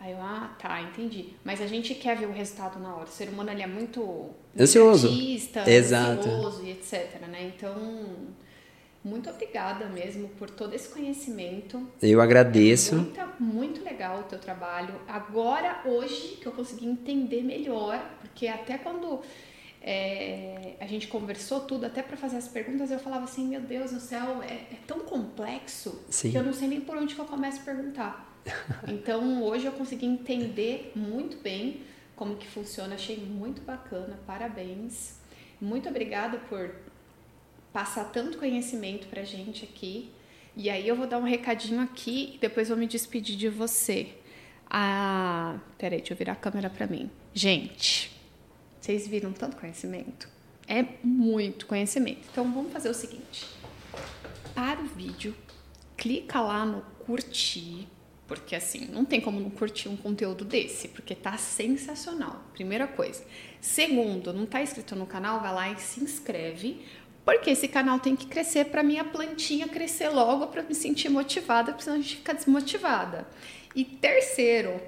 Aí 0.00 0.12
eu, 0.12 0.18
ah, 0.20 0.54
tá, 0.60 0.80
entendi. 0.80 1.30
Mas 1.42 1.60
a 1.60 1.66
gente 1.66 1.92
quer 1.92 2.16
ver 2.16 2.26
o 2.26 2.32
resultado 2.32 2.78
na 2.78 2.94
hora. 2.94 3.06
O 3.06 3.10
ser 3.10 3.28
humano 3.28 3.50
ele 3.50 3.62
é 3.62 3.66
muito 3.66 4.30
Ansioso. 4.56 5.08
ansioso 5.08 6.64
e 6.64 6.70
etc, 6.70 7.20
né? 7.26 7.52
Então, 7.52 7.74
muito 9.08 9.30
obrigada 9.30 9.86
mesmo 9.86 10.28
por 10.38 10.50
todo 10.50 10.74
esse 10.74 10.88
conhecimento. 10.88 11.88
Eu 12.02 12.20
agradeço. 12.20 12.96
Muita, 12.96 13.26
muito 13.40 13.82
legal 13.82 14.20
o 14.20 14.22
teu 14.24 14.38
trabalho. 14.38 14.94
Agora, 15.08 15.82
hoje, 15.84 16.38
que 16.40 16.46
eu 16.46 16.52
consegui 16.52 16.86
entender 16.86 17.42
melhor, 17.42 17.98
porque 18.20 18.46
até 18.46 18.76
quando 18.76 19.20
é, 19.80 20.74
a 20.80 20.86
gente 20.86 21.08
conversou 21.08 21.60
tudo, 21.60 21.86
até 21.86 22.02
para 22.02 22.16
fazer 22.16 22.36
as 22.36 22.48
perguntas, 22.48 22.90
eu 22.90 22.98
falava 22.98 23.24
assim, 23.24 23.48
meu 23.48 23.60
Deus 23.60 23.92
do 23.92 24.00
céu, 24.00 24.42
é, 24.42 24.52
é 24.52 24.78
tão 24.86 25.00
complexo 25.00 26.04
Sim. 26.10 26.30
que 26.30 26.36
eu 26.36 26.42
não 26.42 26.52
sei 26.52 26.68
nem 26.68 26.80
por 26.80 26.96
onde 26.96 27.14
que 27.14 27.20
eu 27.20 27.24
começo 27.24 27.60
a 27.60 27.64
perguntar. 27.64 28.28
Então, 28.88 29.42
hoje 29.42 29.66
eu 29.66 29.72
consegui 29.72 30.06
entender 30.06 30.92
muito 30.94 31.36
bem 31.42 31.82
como 32.16 32.36
que 32.36 32.46
funciona, 32.46 32.94
achei 32.94 33.16
muito 33.16 33.60
bacana, 33.62 34.18
parabéns. 34.26 35.18
Muito 35.60 35.88
obrigada 35.88 36.38
por 36.48 36.70
passar 37.72 38.04
tanto 38.06 38.38
conhecimento 38.38 39.06
pra 39.08 39.24
gente 39.24 39.64
aqui. 39.64 40.10
E 40.56 40.68
aí 40.68 40.86
eu 40.88 40.96
vou 40.96 41.06
dar 41.06 41.18
um 41.18 41.24
recadinho 41.24 41.80
aqui 41.80 42.32
e 42.34 42.38
depois 42.38 42.68
vou 42.68 42.76
me 42.76 42.86
despedir 42.86 43.36
de 43.36 43.48
você. 43.48 44.08
Ah, 44.68 45.58
peraí, 45.78 45.98
deixa 45.98 46.12
eu 46.12 46.16
virar 46.16 46.32
a 46.32 46.36
câmera 46.36 46.68
pra 46.68 46.86
mim. 46.86 47.10
Gente, 47.32 48.10
vocês 48.80 49.06
viram 49.06 49.32
tanto 49.32 49.56
conhecimento? 49.56 50.28
É 50.66 50.84
muito 51.02 51.66
conhecimento. 51.66 52.26
Então 52.30 52.50
vamos 52.52 52.72
fazer 52.72 52.88
o 52.88 52.94
seguinte. 52.94 53.46
Para 54.54 54.80
o 54.80 54.86
vídeo, 54.86 55.34
clica 55.96 56.40
lá 56.40 56.66
no 56.66 56.82
curtir, 57.06 57.88
porque 58.26 58.54
assim, 58.54 58.86
não 58.86 59.04
tem 59.04 59.20
como 59.20 59.40
não 59.40 59.50
curtir 59.50 59.88
um 59.88 59.96
conteúdo 59.96 60.44
desse, 60.44 60.88
porque 60.88 61.14
tá 61.14 61.38
sensacional. 61.38 62.44
Primeira 62.52 62.86
coisa. 62.86 63.24
Segundo, 63.60 64.32
não 64.32 64.44
tá 64.44 64.60
inscrito 64.60 64.94
no 64.94 65.06
canal, 65.06 65.40
vai 65.40 65.54
lá 65.54 65.70
e 65.70 65.80
se 65.80 66.02
inscreve, 66.02 66.84
porque 67.36 67.50
esse 67.50 67.68
canal 67.68 67.98
tem 68.00 68.16
que 68.16 68.24
crescer 68.26 68.64
para 68.66 68.82
minha 68.82 69.04
plantinha 69.04 69.68
crescer 69.68 70.08
logo 70.08 70.46
para 70.46 70.62
me 70.62 70.74
sentir 70.74 71.10
motivada, 71.10 71.72
porque 71.72 71.84
senão 71.84 71.98
a 71.98 72.00
gente 72.00 72.16
fica 72.16 72.32
desmotivada. 72.32 73.26
E 73.76 73.84
terceiro, 73.84 74.80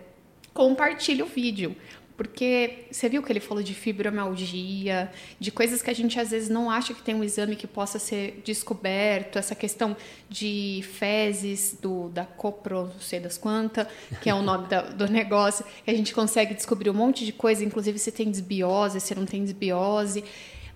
compartilhe 0.55 1.23
o 1.23 1.27
vídeo. 1.27 1.77
Porque 2.17 2.85
você 2.91 3.09
viu 3.09 3.23
que 3.23 3.31
ele 3.33 3.41
falou 3.41 3.63
de 3.63 3.73
fibromialgia, 3.75 5.11
de 5.39 5.51
coisas 5.51 5.81
que 5.83 5.89
a 5.91 5.95
gente 5.95 6.19
às 6.21 6.31
vezes 6.31 6.49
não 6.51 6.71
acha 6.71 6.93
que 6.95 7.03
tem 7.03 7.15
um 7.15 7.25
exame 7.25 7.57
que 7.57 7.67
possa 7.67 7.99
ser 7.99 8.43
descoberto, 8.45 9.39
essa 9.39 9.55
questão 9.55 9.97
de 10.29 10.83
fezes 10.99 11.79
do, 11.81 12.09
da 12.11 12.25
copro, 12.25 12.85
não 12.93 13.01
sei 13.01 13.21
das 13.21 13.39
quantas, 13.39 13.87
que 14.21 14.29
é 14.29 14.35
o 14.35 14.43
nome 14.43 14.67
da- 14.69 14.83
do 14.83 15.07
negócio, 15.11 15.65
que 15.85 15.91
a 15.91 15.95
gente 15.95 16.15
consegue 16.15 16.55
descobrir 16.55 16.91
um 16.91 16.95
monte 16.95 17.25
de 17.25 17.33
coisa, 17.33 17.65
inclusive 17.65 17.99
se 17.99 18.13
tem 18.13 18.31
desbiose, 18.31 19.01
se 19.01 19.15
não 19.15 19.25
tem 19.25 19.43
desbiose. 19.43 20.23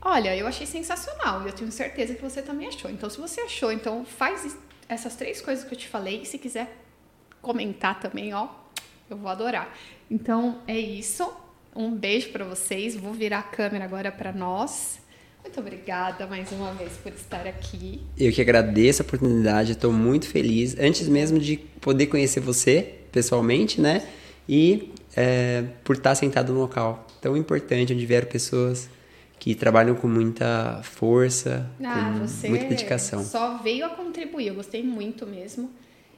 Olha, 0.05 0.37
eu 0.37 0.47
achei 0.47 0.67
sensacional 0.67 1.43
e 1.43 1.47
eu 1.47 1.53
tenho 1.53 1.73
certeza 1.73 2.15
que 2.15 2.21
você 2.21 2.43
também 2.43 2.69
achou. 2.69 2.91
Então, 2.91 3.09
se 3.09 3.19
você 3.19 3.41
achou, 3.41 3.73
então 3.73 4.05
faz 4.05 4.55
essas 4.87 5.17
três 5.17 5.41
coisas 5.41 5.65
que 5.65 5.75
eu 5.75 5.79
te 5.79 5.89
falei 5.89 6.21
e 6.23 6.27
se 6.27 6.37
quiser 6.37 6.77
comentar 7.41 7.99
também, 7.99 8.35
ó, 8.35 8.49
eu 9.09 9.17
vou 9.17 9.31
adorar. 9.31 9.75
Então 10.11 10.61
é 10.69 10.79
isso. 10.79 11.27
Um 11.75 11.91
beijo 11.91 12.31
para 12.31 12.45
vocês. 12.45 12.95
Vou 12.95 13.15
virar 13.15 13.39
a 13.39 13.43
câmera 13.43 13.85
agora 13.85 14.13
para 14.13 14.31
nós. 14.31 14.99
Muito 15.43 15.59
obrigada 15.59 16.27
mais 16.27 16.53
uma 16.53 16.73
vez 16.73 16.93
por 17.03 17.13
estar 17.13 17.47
aqui. 17.47 18.01
Eu 18.17 18.33
que 18.33 18.41
agradeço 18.41 19.03
a 19.03 19.05
oportunidade, 19.05 19.73
estou 19.73 19.93
muito 19.93 20.27
feliz. 20.27 20.77
Antes 20.79 21.09
mesmo 21.09 21.39
de 21.39 21.57
poder 21.81 22.07
conhecer 22.07 22.41
você 22.41 22.95
pessoalmente, 23.11 23.81
né? 23.81 24.07
E 24.49 24.93
é, 25.17 25.65
por 25.83 25.97
estar 25.97 26.15
sentado 26.15 26.53
num 26.53 26.61
local 26.61 27.07
tão 27.21 27.37
importante, 27.37 27.93
onde 27.93 28.05
vieram 28.07 28.27
pessoas 28.27 28.89
que 29.45 29.55
trabalham 29.55 29.95
com 29.95 30.09
muita 30.09 30.80
força, 30.82 31.70
Ah, 31.84 32.14
com 32.14 32.26
você 32.26 32.49
muita 32.49 32.64
dedicação. 32.64 33.22
só 33.22 33.59
veio 33.59 33.84
a 33.84 33.90
contribuir. 33.90 34.47
Eu 34.47 34.55
gostei 34.55 34.82
muito 34.82 35.26
mesmo. 35.26 35.70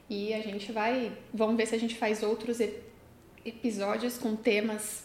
E 0.09 0.33
a 0.33 0.41
gente 0.41 0.71
vai. 0.71 1.11
Vamos 1.35 1.57
ver 1.57 1.67
se 1.67 1.75
a 1.75 1.79
gente 1.79 1.97
faz 1.97 2.23
outros 2.23 2.61
episódios 3.45 4.17
com 4.17 4.37
temas 4.37 5.03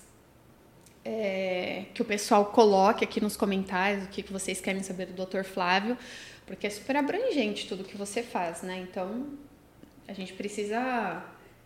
é, 1.03 1.85
que 1.95 2.03
o 2.03 2.05
pessoal 2.05 2.45
coloque 2.45 3.03
aqui 3.03 3.19
nos 3.19 3.35
comentários, 3.35 4.03
o 4.05 4.09
que 4.09 4.21
vocês 4.31 4.61
querem 4.61 4.83
saber 4.83 5.07
do 5.07 5.25
Dr. 5.25 5.41
Flávio, 5.43 5.97
porque 6.45 6.67
é 6.67 6.69
super 6.69 6.97
abrangente 6.97 7.67
tudo 7.67 7.83
que 7.83 7.97
você 7.97 8.21
faz, 8.21 8.61
né? 8.61 8.85
Então 8.87 9.29
a 10.07 10.13
gente 10.13 10.33
precisa 10.33 11.25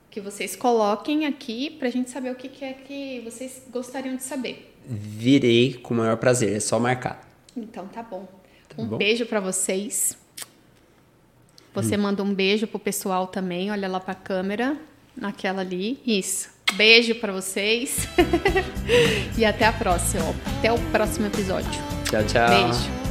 que 0.10 0.22
vocês 0.22 0.56
coloquem 0.56 1.26
aqui 1.26 1.72
pra 1.72 1.90
gente 1.90 2.10
saber 2.10 2.32
o 2.32 2.36
que, 2.36 2.48
que 2.48 2.64
é 2.64 2.72
que 2.72 3.20
vocês 3.26 3.62
gostariam 3.70 4.16
de 4.16 4.24
saber. 4.24 4.72
Virei 4.88 5.74
com 5.74 5.94
o 5.94 5.98
maior 5.98 6.18
prazer, 6.18 6.56
é 6.56 6.60
só 6.60 6.80
marcar. 6.80 7.28
Então 7.56 7.88
tá 7.88 8.04
bom. 8.04 8.28
Tá 8.70 8.82
um 8.82 8.88
bom. 8.88 8.98
beijo 8.98 9.26
pra 9.26 9.40
vocês. 9.40 10.18
Você 11.74 11.98
manda 11.98 12.24
um 12.24 12.34
beijo 12.34 12.68
pro 12.68 12.80
pessoal 12.80 13.28
também, 13.28 13.70
olha 13.70 13.88
lá 13.90 14.00
pra 14.00 14.16
câmera, 14.16 14.78
naquela 15.16 15.62
ali. 15.62 16.00
Isso. 16.08 16.50
Beijo 16.74 17.16
pra 17.16 17.34
vocês. 17.34 18.08
e 19.38 19.44
até 19.44 19.66
a 19.66 19.74
próxima. 19.74 20.24
Até 20.58 20.72
o 20.72 20.80
próximo 20.92 21.28
episódio. 21.28 21.82
Tchau, 22.10 22.24
tchau. 22.24 22.50
Beijo. 22.50 23.05